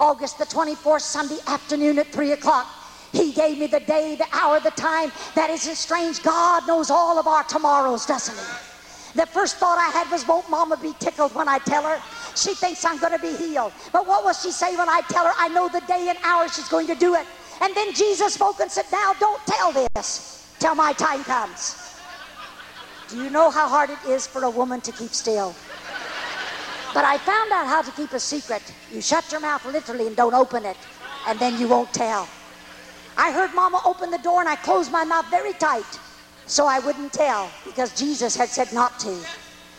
[0.00, 2.66] August the 24th, Sunday afternoon at 3 o'clock.
[3.12, 5.12] He gave me the day, the hour, the time.
[5.36, 6.22] That isn't strange.
[6.22, 9.20] God knows all of our tomorrows, doesn't He?
[9.20, 12.00] The first thought I had was, won't Mama be tickled when I tell her?
[12.34, 13.72] She thinks I'm going to be healed.
[13.92, 16.48] But what will she say when I tell her I know the day and hour
[16.48, 17.26] she's going to do it?
[17.60, 21.83] And then Jesus spoke and said, Now don't tell this till my time comes.
[23.14, 25.54] Do you know how hard it is for a woman to keep still?
[26.92, 28.60] But I found out how to keep a secret.
[28.92, 30.76] You shut your mouth literally and don't open it,
[31.28, 32.28] and then you won't tell.
[33.16, 36.00] I heard Mama open the door and I closed my mouth very tight
[36.46, 39.24] so I wouldn't tell because Jesus had said not to.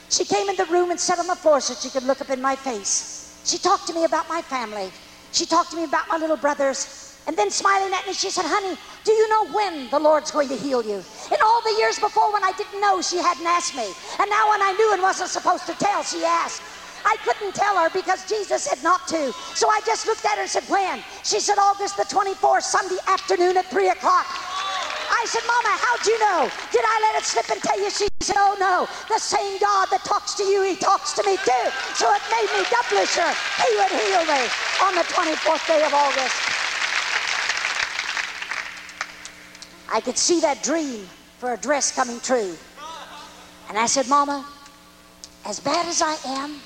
[0.09, 2.29] She came in the room and sat on the floor so she could look up
[2.29, 3.41] in my face.
[3.43, 4.89] She talked to me about my family.
[5.33, 7.04] She talked to me about my little brothers.
[7.27, 10.47] And then smiling at me, she said, Honey, do you know when the Lord's going
[10.49, 11.01] to heal you?
[11.33, 13.89] In all the years before when I didn't know, she hadn't asked me.
[14.21, 16.61] And now when I knew and wasn't supposed to tell, she asked.
[17.05, 19.33] I couldn't tell her because Jesus said not to.
[19.53, 21.01] So I just looked at her and said, When?
[21.23, 24.25] She said, August the 24th, Sunday afternoon at 3 o'clock.
[25.09, 26.49] I said, Mama, how'd you know?
[26.73, 27.89] Did I let it slip and tell you?
[27.89, 31.37] She said, Oh no, the same God that talks to you, He talks to me
[31.37, 31.65] too.
[31.93, 33.33] So it made me doubly sure
[33.65, 34.41] He would heal me
[34.81, 36.54] on the 24th day of August.
[39.91, 41.07] I could see that dream
[41.39, 42.55] for a dress coming true.
[43.69, 44.45] And I said, Mama,
[45.45, 46.59] as bad as I am,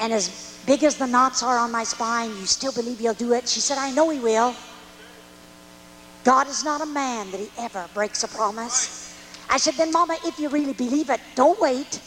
[0.00, 3.32] and as big as the knots are on my spine, you still believe he'll do
[3.32, 3.48] it?
[3.48, 4.54] She said, I know he will.
[6.24, 9.16] God is not a man that he ever breaks a promise.
[9.48, 12.00] I said, then, Mama, if you really believe it, don't wait.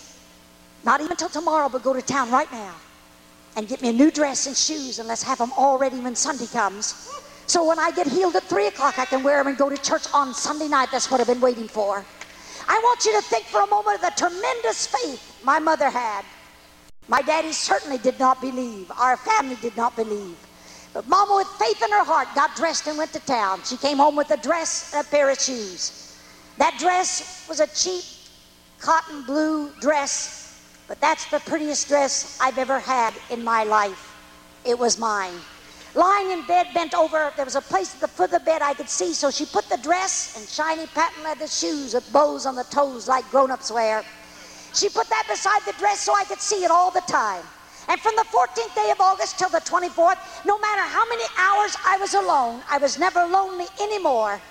[0.83, 2.75] Not even till tomorrow, but go to town right now
[3.55, 6.15] and get me a new dress and shoes, and let's have them all ready when
[6.15, 7.20] Sunday comes.
[7.51, 9.75] So when I get healed at 3 o'clock, I can wear them and go to
[9.75, 10.87] church on Sunday night.
[10.89, 12.05] That's what I've been waiting for.
[12.65, 16.23] I want you to think for a moment of the tremendous faith my mother had.
[17.09, 18.89] My daddy certainly did not believe.
[18.97, 20.37] Our family did not believe.
[20.93, 23.59] But Mama, with faith in her heart, got dressed and went to town.
[23.65, 26.17] She came home with a dress and a pair of shoes.
[26.57, 28.05] That dress was a cheap
[28.79, 30.57] cotton blue dress,
[30.87, 34.15] but that's the prettiest dress I've ever had in my life.
[34.63, 35.35] It was mine.
[35.93, 38.61] Lying in bed, bent over, there was a place at the foot of the bed
[38.61, 42.45] I could see, so she put the dress and shiny patent leather shoes with bows
[42.45, 44.05] on the toes like grown ups wear.
[44.73, 47.43] She put that beside the dress so I could see it all the time.
[47.89, 51.75] And from the 14th day of August till the 24th, no matter how many hours
[51.85, 54.41] I was alone, I was never lonely anymore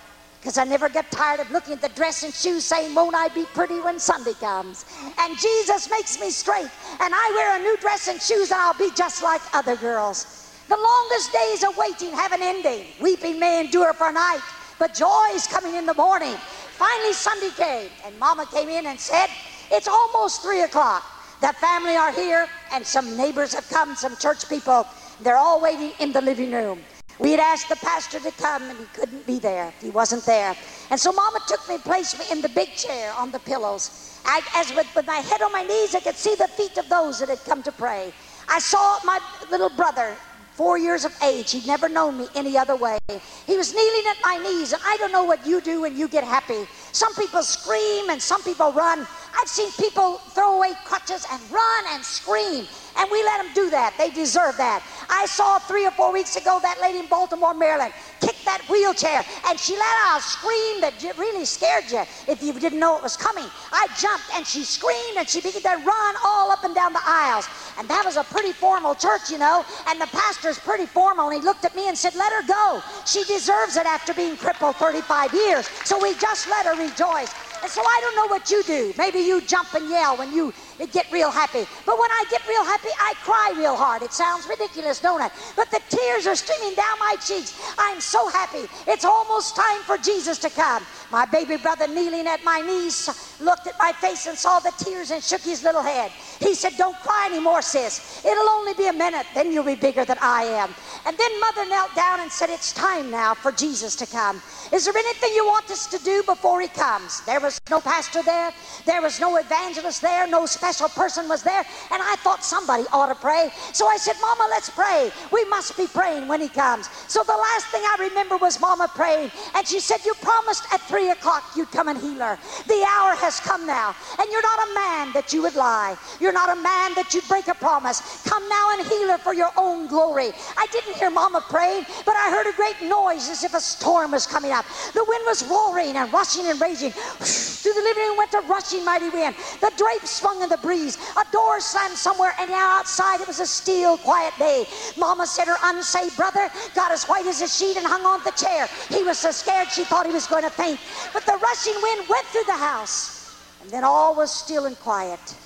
[0.41, 3.29] because I never get tired of looking at the dress and shoes saying, Won't I
[3.29, 4.85] be pretty when Sunday comes?
[5.19, 6.71] And Jesus makes me straight,
[7.01, 10.40] and I wear a new dress and shoes, and I'll be just like other girls.
[10.71, 12.87] The longest days of waiting have an ending.
[13.01, 14.41] Weeping may endure for a night,
[14.79, 16.37] but joy is coming in the morning.
[16.79, 19.27] Finally, Sunday came, and Mama came in and said,
[19.73, 21.03] It's almost three o'clock.
[21.41, 24.87] The family are here, and some neighbors have come, some church people.
[25.21, 26.79] They're all waiting in the living room.
[27.19, 29.75] We had asked the pastor to come, and he couldn't be there.
[29.83, 30.57] He wasn't there.
[30.91, 34.21] And so Mama took me and placed me in the big chair on the pillows.
[34.25, 36.89] I, as with, with my head on my knees, I could see the feet of
[36.89, 38.13] those that had come to pray.
[38.49, 39.19] I saw my
[39.51, 40.17] little brother
[40.61, 41.53] four years of age.
[41.53, 42.99] He'd never known me any other way.
[43.47, 46.07] He was kneeling at my knees, and I don't know what you do when you
[46.07, 46.67] get happy.
[46.93, 49.07] Some people scream and some people run.
[49.39, 53.71] I've seen people throw away crutches and run and scream, and we let them do
[53.71, 53.95] that.
[53.99, 54.83] They deserve that.
[55.09, 59.25] I saw three or four weeks ago that lady in Baltimore, Maryland, kick that wheelchair,
[59.47, 63.03] and she let out a scream that really scared you if you didn't know it
[63.03, 63.51] was coming.
[63.73, 67.03] I jumped, and she screamed, and she began to run all up and down the
[67.05, 67.49] aisles.
[67.79, 71.41] And that was a pretty formal church, you know, and the pastor's pretty formal, and
[71.41, 72.83] he looked at me and said, Let her go.
[73.07, 75.69] She deserves it after being crippled 35 years.
[75.85, 77.50] So we just let her rejoice.
[77.69, 78.95] So I don't know what you do.
[78.97, 80.53] Maybe you jump and yell when you
[80.87, 81.65] get real happy.
[81.85, 84.03] But when I get real happy, I cry real hard.
[84.03, 85.33] It sounds ridiculous, don't it?
[85.57, 87.53] But the tears are streaming down my cheeks.
[87.79, 88.67] I'm so happy.
[88.87, 90.83] It's almost time for Jesus to come.
[91.11, 93.09] My baby brother kneeling at my knees
[93.41, 96.13] looked at my face and saw the tears and shook his little head.
[96.41, 98.25] He said, Don't cry anymore, sis.
[98.25, 100.75] It'll only be a minute, then you'll be bigger than I am.
[101.05, 104.41] And then mother knelt down and said, It's time now for Jesus to come.
[104.73, 107.21] Is there anything you want us to do before he comes?
[107.27, 108.53] There was no pastor there,
[108.87, 112.85] there was no evangelist there, no special special person was there, and I thought somebody
[112.93, 113.51] ought to pray.
[113.73, 115.11] So I said, Mama, let's pray.
[115.33, 116.89] We must be praying when he comes.
[117.09, 120.81] So the last thing I remember was Mama praying, and she said, You promised at
[120.83, 122.39] three o'clock you'd come and heal her.
[122.67, 125.97] The hour has come now, and you're not a man that you would lie.
[126.21, 128.23] You're not a man that you'd break a promise.
[128.25, 130.31] Come now and heal her for your own glory.
[130.57, 134.13] I didn't hear Mama praying, but I heard a great noise as if a storm
[134.13, 134.67] was coming up.
[134.95, 136.93] The wind was roaring and rushing and raging.
[136.93, 139.35] Through the living room went a rushing mighty wind.
[139.61, 140.97] The drapes swung in the breeze.
[141.17, 144.67] A door slammed somewhere, and outside it was a still, quiet day.
[144.97, 148.33] Mama said her unsaved brother got as white as a sheet and hung on the
[148.33, 148.69] chair.
[148.91, 150.81] He was so scared she thought he was going to faint.
[151.13, 155.37] But the rushing wind went through the house, and then all was still and quiet.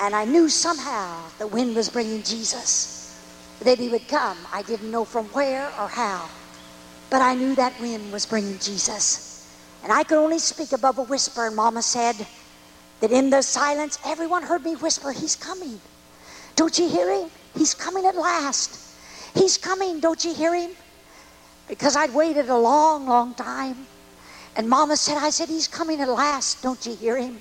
[0.00, 2.96] And I knew somehow the wind was bringing Jesus.
[3.60, 4.46] That he would come.
[4.52, 6.30] I didn't know from where or how.
[7.10, 9.28] But I knew that wind was bringing Jesus.
[9.82, 12.28] And I could only speak above a whisper, and Mama said
[13.00, 15.80] that in the silence, everyone heard me whisper, He's coming.
[16.56, 17.30] Don't you hear him?
[17.54, 18.78] He's coming at last.
[19.34, 20.00] He's coming.
[20.00, 20.72] Don't you hear him?
[21.68, 23.86] Because I'd waited a long, long time.
[24.56, 26.62] And Mama said, I said, He's coming at last.
[26.62, 27.40] Don't you hear him?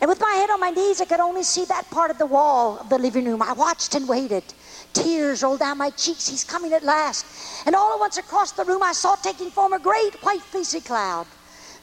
[0.00, 2.26] And with my head on my knees, I could only see that part of the
[2.26, 3.40] wall of the living room.
[3.40, 4.44] I watched and waited.
[4.92, 6.28] Tears rolled down my cheeks.
[6.28, 7.24] He's coming at last.
[7.64, 10.80] And all at once across the room, I saw taking form a great white fleecy
[10.80, 11.26] cloud.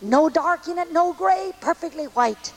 [0.02, 2.54] No dark in it, no gray, perfectly white.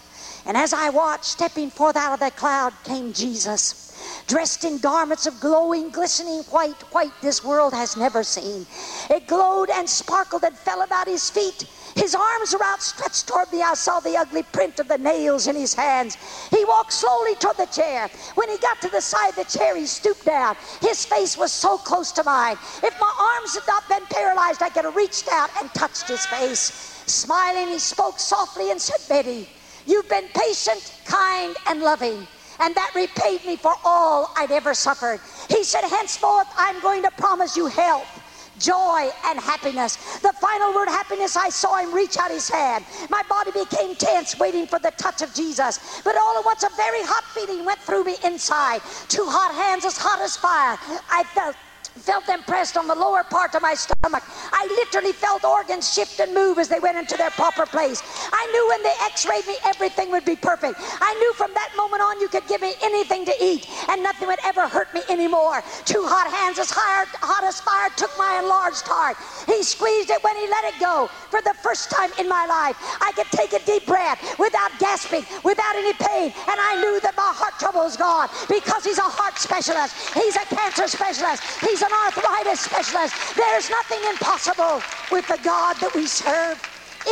[0.46, 5.26] And as I watched, stepping forth out of the cloud came Jesus, dressed in garments
[5.26, 8.66] of glowing, glistening white, white this world has never seen.
[9.08, 11.64] It glowed and sparkled and fell about his feet.
[11.96, 13.62] His arms were outstretched toward me.
[13.62, 16.18] I saw the ugly print of the nails in his hands.
[16.50, 18.10] He walked slowly toward the chair.
[18.34, 20.56] When he got to the side of the chair, he stooped down.
[20.82, 22.58] His face was so close to mine.
[22.82, 26.26] If my arms had not been paralyzed, I could have reached out and touched his
[26.26, 27.04] face.
[27.06, 29.48] Smiling, he spoke softly and said, Betty,
[29.86, 32.26] you've been patient, kind, and loving.
[32.60, 35.20] And that repaid me for all I'd ever suffered.
[35.50, 38.22] He said, Henceforth, I'm going to promise you health
[38.58, 39.96] joy and happiness.
[40.20, 42.86] The final word happiness, I saw him reach out his hand.
[43.10, 46.02] My body became tense, waiting for the touch of Jesus.
[46.04, 48.82] But all at once, a very hot feeling went through me inside.
[49.08, 50.78] Two hot hands as hot as fire.
[51.10, 51.56] I felt
[51.96, 54.22] felt them pressed on the lower part of my stomach.
[54.52, 58.02] I literally felt organs shift and move as they went into their proper place.
[58.32, 60.80] I knew when they x-rayed me, everything would be perfect.
[60.80, 64.26] I knew from that moment on you could give me anything to eat and nothing
[64.26, 65.62] would ever hurt me anymore.
[65.84, 69.16] Two hot hands as hot, hot as fire took my enlarged heart.
[69.46, 71.08] He squeezed it when he let it go.
[71.30, 75.24] For the first time in my life, I could take a deep breath without gasping,
[75.44, 76.34] without any pain.
[76.34, 79.94] And I knew that my heart trouble was gone because he's a heart specialist.
[80.14, 81.42] He's a cancer specialist.
[81.60, 83.36] He's an arthritis specialist.
[83.36, 84.82] There's nothing impossible
[85.12, 86.58] with the God that we serve.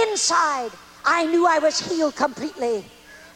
[0.09, 0.71] Inside,
[1.05, 2.85] I knew I was healed completely.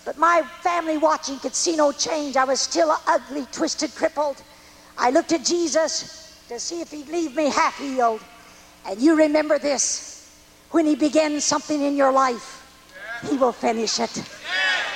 [0.05, 2.37] But my family watching could see no change.
[2.37, 4.43] I was still ugly, twisted, crippled.
[4.97, 8.21] I looked at Jesus to see if he'd leave me half healed.
[8.87, 10.17] And you remember this
[10.71, 12.63] when he begins something in your life,
[13.29, 14.23] he will finish it.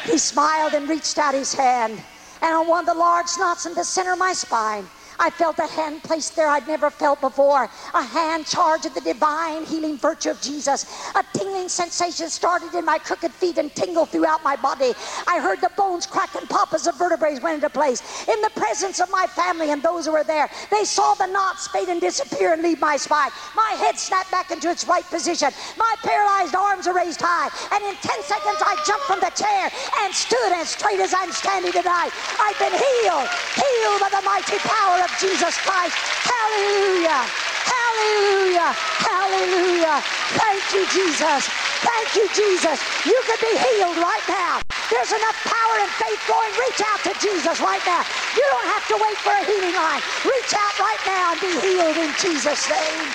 [0.04, 2.00] He smiled and reached out his hand.
[2.42, 4.86] And on one of the large knots in the center of my spine,
[5.20, 7.68] I felt a hand placed there I'd never felt before.
[7.92, 10.86] A hand charged with the divine healing virtue of Jesus.
[11.14, 14.94] A tingling sensation started in my crooked feet and tingled throughout my body.
[15.28, 18.00] I heard the bones crack and pop as the vertebrae went into place.
[18.28, 21.68] In the presence of my family and those who were there, they saw the knots
[21.68, 23.30] fade and disappear and leave my spine.
[23.54, 25.50] My head snapped back into its right position.
[25.76, 27.50] My paralyzed arms are raised high.
[27.76, 29.68] And in 10 seconds, I jumped from the chair
[30.00, 32.10] and stood as straight as I'm standing tonight.
[32.40, 35.96] I've been healed, healed by the mighty power of Jesus Christ.
[36.22, 37.26] Hallelujah.
[37.66, 38.70] Hallelujah.
[39.02, 39.96] Hallelujah.
[40.36, 41.48] Thank you, Jesus.
[41.82, 42.78] Thank you, Jesus.
[43.06, 44.60] You can be healed right now.
[44.90, 46.52] There's enough power and faith going.
[46.60, 48.02] Reach out to Jesus right now.
[48.36, 50.02] You don't have to wait for a healing line.
[50.26, 53.06] Reach out right now and be healed in Jesus' name.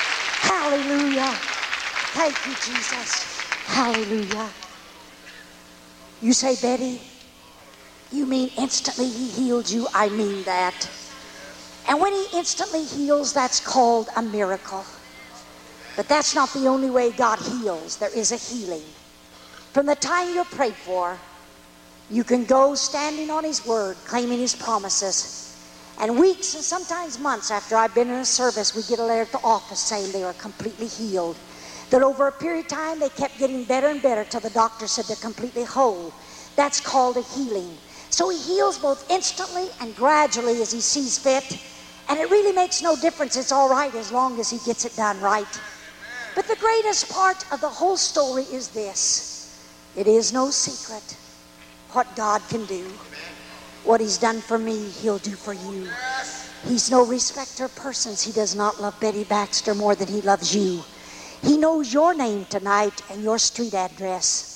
[0.43, 1.31] Hallelujah.
[2.15, 3.43] Thank you, Jesus.
[3.67, 4.49] Hallelujah.
[6.21, 7.01] You say, Betty,
[8.11, 9.87] you mean instantly he healed you?
[9.93, 10.89] I mean that.
[11.87, 14.85] And when he instantly heals, that's called a miracle.
[15.95, 17.97] But that's not the only way God heals.
[17.97, 18.83] There is a healing.
[19.73, 21.17] From the time you're prayed for,
[22.09, 25.41] you can go standing on his word, claiming his promises.
[25.99, 29.21] And weeks and sometimes months after I've been in a service, we get a letter
[29.21, 31.37] at the office saying they are completely healed.
[31.91, 34.87] That over a period of time, they kept getting better and better till the doctor
[34.87, 36.13] said they're completely whole.
[36.55, 37.77] That's called a healing.
[38.09, 41.57] So he heals both instantly and gradually as he sees fit.
[42.09, 43.35] And it really makes no difference.
[43.35, 45.59] It's all right as long as he gets it done right.
[46.35, 49.35] But the greatest part of the whole story is this
[49.95, 51.17] it is no secret
[51.91, 52.83] what God can do.
[53.85, 55.87] What He's done for me, He'll do for you.
[56.67, 58.21] He's no respecter of persons.
[58.21, 60.83] He does not love Betty Baxter more than He loves you.
[61.41, 64.51] He knows your name tonight and your street address.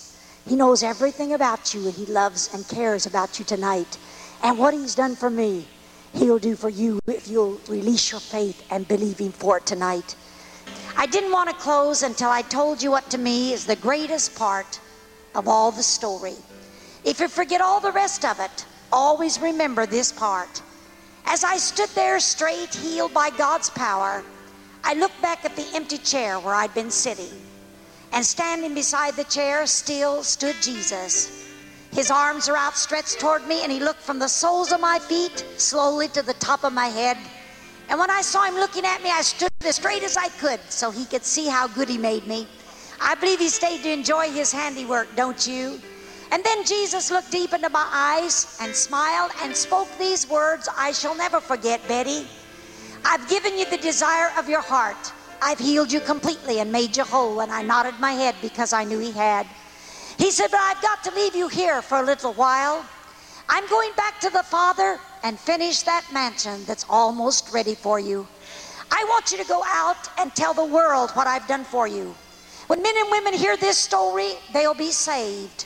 [0.47, 3.97] He knows everything about you and He loves and cares about you tonight.
[4.43, 5.65] And what He's done for me,
[6.13, 10.15] He'll do for you if you'll release your faith and believe Him for it tonight.
[10.97, 14.35] I didn't want to close until I told you what to me is the greatest
[14.35, 14.79] part
[15.35, 16.35] of all the story.
[17.05, 20.61] If you forget all the rest of it, always remember this part.
[21.25, 24.23] As I stood there straight, healed by God's power,
[24.83, 27.31] I looked back at the empty chair where I'd been sitting.
[28.11, 31.48] And standing beside the chair still stood Jesus.
[31.91, 35.43] His arms are outstretched toward me, and he looked from the soles of my feet
[35.57, 37.17] slowly to the top of my head.
[37.89, 40.59] And when I saw him looking at me, I stood as straight as I could
[40.69, 42.47] so he could see how good he made me.
[43.01, 45.79] I believe he stayed to enjoy his handiwork, don't you?
[46.31, 50.91] And then Jesus looked deep into my eyes and smiled and spoke these words I
[50.91, 52.27] shall never forget, Betty.
[53.03, 55.11] I've given you the desire of your heart.
[55.41, 57.39] I've healed you completely and made you whole.
[57.39, 59.47] And I nodded my head because I knew he had.
[60.19, 62.85] He said, But I've got to leave you here for a little while.
[63.47, 68.27] I'm going back to the Father and finish that mansion that's almost ready for you.
[68.91, 72.13] I want you to go out and tell the world what I've done for you.
[72.67, 75.65] When men and women hear this story, they'll be saved.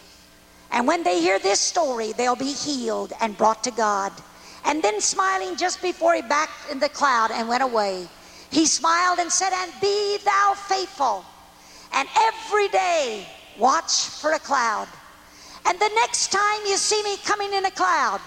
[0.72, 4.14] And when they hear this story, they'll be healed and brought to God.
[4.66, 8.08] And then smiling just before he backed in the cloud and went away,
[8.52, 11.26] he smiled and said, And be thou faithful.
[11.92, 13.26] And every day
[13.58, 14.88] watch for a cloud.
[15.66, 18.20] And the next time you see me coming in a cloud,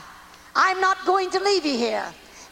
[0.55, 2.07] I'm not going to leave you here,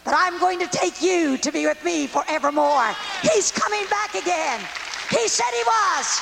[0.04, 2.94] but I'm going to take you to be with me forevermore.
[3.22, 4.60] He's coming back again.
[5.10, 6.20] He said he was.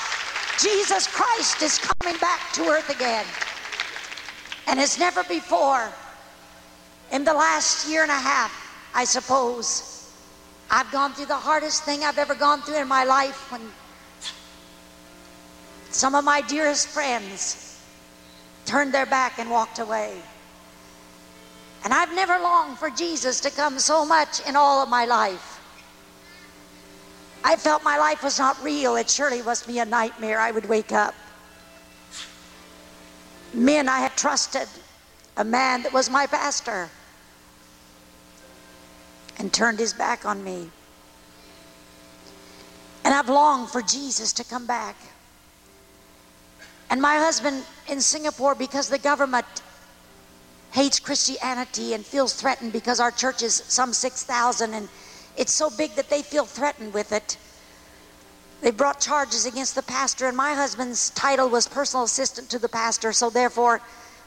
[0.60, 3.26] Jesus Christ is coming back to earth again.
[4.68, 5.92] And as never before,
[7.10, 8.52] in the last year and a half,
[8.94, 10.12] I suppose,
[10.70, 13.60] I've gone through the hardest thing I've ever gone through in my life when
[15.94, 17.80] some of my dearest friends
[18.64, 20.20] turned their back and walked away.
[21.84, 25.60] And I've never longed for Jesus to come so much in all of my life.
[27.44, 28.96] I felt my life was not real.
[28.96, 30.38] It surely must be a nightmare.
[30.38, 31.14] I would wake up.
[33.52, 34.68] Men I had trusted,
[35.36, 36.88] a man that was my pastor,
[39.38, 40.70] and turned his back on me.
[43.04, 44.96] And I've longed for Jesus to come back.
[46.92, 49.46] And my husband in Singapore, because the government
[50.72, 54.90] hates Christianity and feels threatened because our church is some 6,000 and
[55.38, 57.38] it's so big that they feel threatened with it.
[58.60, 62.68] They brought charges against the pastor, and my husband's title was personal assistant to the
[62.68, 63.80] pastor, so therefore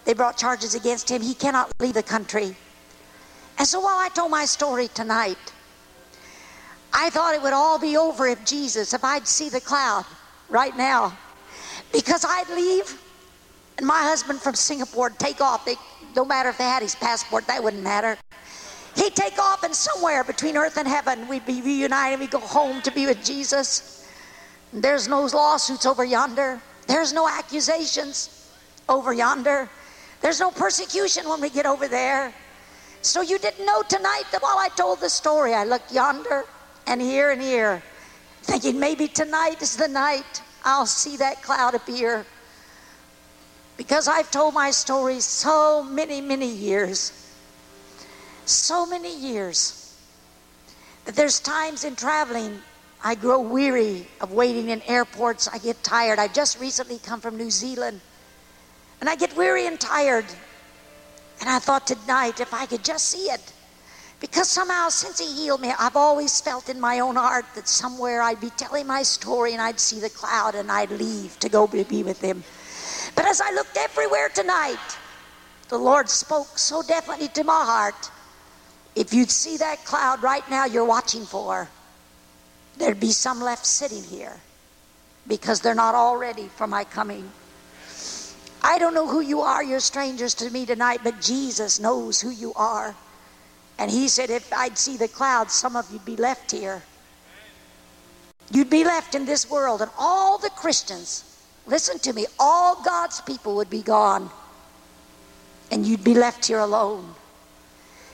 [0.06, 1.22] they brought charges against him.
[1.22, 2.56] He cannot leave the country.
[3.60, 5.38] And so while I told my story tonight,
[6.92, 10.06] I thought it would all be over if Jesus, if I'd see the cloud
[10.50, 11.16] right now,
[11.96, 13.02] because I'd leave
[13.78, 15.64] and my husband from Singapore would take off.
[15.66, 15.76] They,
[16.16, 18.18] no matter if they had his passport, that wouldn't matter.
[18.96, 22.20] He'd take off and somewhere between earth and heaven, we'd be reunited.
[22.20, 24.10] We'd go home to be with Jesus.
[24.74, 26.62] There's no lawsuits over yonder.
[26.88, 28.52] There's no accusations
[28.90, 29.70] over yonder.
[30.22, 32.34] There's no persecution when we get over there.
[33.02, 36.44] So you didn't know tonight that while I told the story, I looked yonder
[36.88, 37.82] and here and here,
[38.44, 42.26] thinking maybe tonight is the night I'll see that cloud appear.
[43.78, 47.32] Because I've told my story so many, many years.
[48.46, 49.96] So many years.
[51.06, 52.60] That there's times in traveling
[53.04, 55.48] I grow weary of waiting in airports.
[55.48, 56.18] I get tired.
[56.18, 58.02] I just recently come from New Zealand.
[59.00, 60.26] And I get weary and tired.
[61.40, 63.54] And I thought tonight, if I could just see it.
[64.26, 68.24] Because somehow, since He healed me, I've always felt in my own heart that somewhere
[68.24, 71.68] I'd be telling my story and I'd see the cloud and I'd leave to go
[71.68, 72.44] be with Him.
[73.16, 74.98] But as I looked everywhere tonight,
[75.70, 78.10] the Lord spoke so definitely to my heart.
[78.96, 81.70] If you'd see that cloud right now you're watching for,
[82.78, 84.38] there'd be some left sitting here
[85.28, 87.30] because they're not all ready for my coming.
[88.64, 92.32] I don't know who you are, you're strangers to me tonight, but Jesus knows who
[92.32, 92.96] you are.
[93.78, 96.82] And He said, if I'd see the clouds, some of you'd be left here.
[98.52, 101.24] You'd be left in this world, and all the Christians,
[101.66, 104.30] listen to me, all God's people would be gone,
[105.72, 107.16] and you'd be left here alone.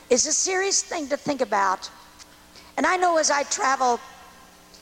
[0.10, 1.90] It's a serious thing to think about.
[2.78, 4.00] And I know as I travel,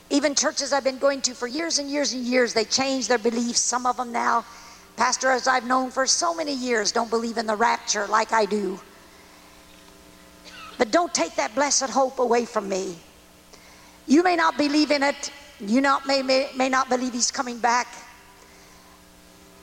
[0.10, 3.18] even churches I've been going to for years and years and years, they change their
[3.18, 4.46] beliefs, some of them now
[5.00, 8.78] Pastors I've known for so many years don't believe in the rapture like I do.
[10.80, 12.96] But don't take that blessed hope away from me.
[14.08, 15.32] You may not believe in it.
[15.60, 17.88] You not, may, may, may not believe he's coming back.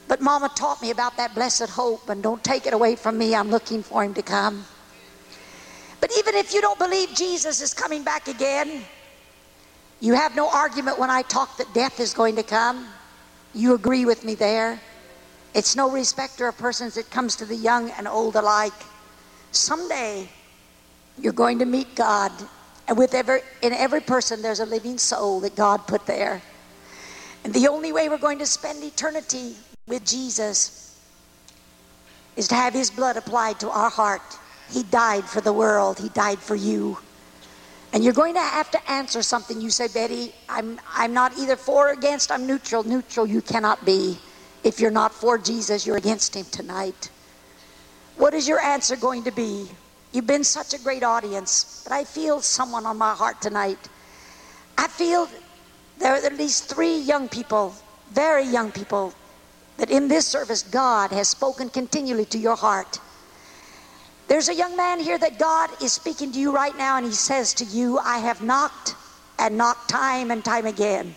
[0.09, 3.35] But Mama taught me about that blessed hope, and don't take it away from me.
[3.35, 4.65] I'm looking for him to come.
[6.01, 8.85] But even if you don't believe Jesus is coming back again,
[10.01, 12.87] you have no argument when I talk that death is going to come.
[13.55, 14.79] You agree with me there.
[15.55, 18.75] It's no respecter of persons, it comes to the young and old alike.
[19.53, 20.29] Someday,
[21.19, 22.33] you're going to meet God.
[22.89, 26.43] And with every, in every person, there's a living soul that God put there.
[27.45, 29.55] And the only way we're going to spend eternity
[29.87, 31.01] with Jesus
[32.37, 34.23] is to have His blood applied to our heart.
[34.71, 36.99] He died for the world, He died for you.
[37.93, 39.61] And you're going to have to answer something.
[39.61, 42.83] You say, Betty, I'm, I'm not either for or against, I'm neutral.
[42.83, 44.19] Neutral, you cannot be.
[44.65, 47.11] If you're not for Jesus, you're against Him tonight.
[48.17, 49.69] What is your answer going to be?
[50.17, 53.91] You've been such a great audience, but I feel someone on my heart tonight.
[54.79, 55.29] I feel
[55.99, 57.75] there are at least three young people,
[58.13, 59.13] very young people,
[59.77, 62.99] that in this service God has spoken continually to your heart.
[64.27, 67.13] There's a young man here that God is speaking to you right now, and he
[67.13, 68.95] says to you, I have knocked
[69.39, 71.15] and knocked time and time again,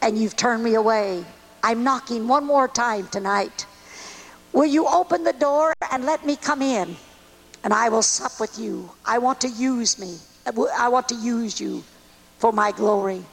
[0.00, 1.24] and you've turned me away.
[1.64, 3.66] I'm knocking one more time tonight.
[4.52, 6.94] Will you open the door and let me come in?
[7.66, 8.88] And I will sup with you.
[9.04, 10.18] I want to use me.
[10.46, 11.82] I want to use you
[12.38, 13.24] for my glory.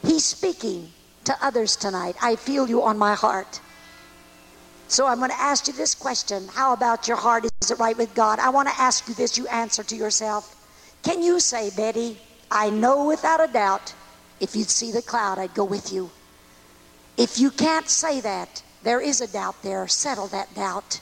[0.00, 0.90] He's speaking
[1.24, 2.16] to others tonight.
[2.22, 3.60] I feel you on my heart.
[4.88, 7.44] So I'm going to ask you this question How about your heart?
[7.60, 8.38] Is it right with God?
[8.38, 9.36] I want to ask you this.
[9.36, 10.56] You answer to yourself.
[11.02, 12.16] Can you say, Betty,
[12.50, 13.92] I know without a doubt
[14.40, 16.10] if you'd see the cloud, I'd go with you?
[17.18, 19.86] If you can't say that, there is a doubt there.
[19.86, 21.00] Settle that doubt.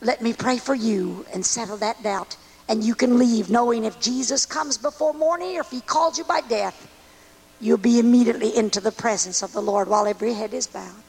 [0.00, 2.36] Let me pray for you and settle that doubt.
[2.68, 6.24] And you can leave knowing if Jesus comes before morning or if he calls you
[6.24, 6.88] by death,
[7.60, 11.02] you'll be immediately into the presence of the Lord while every head is bowed.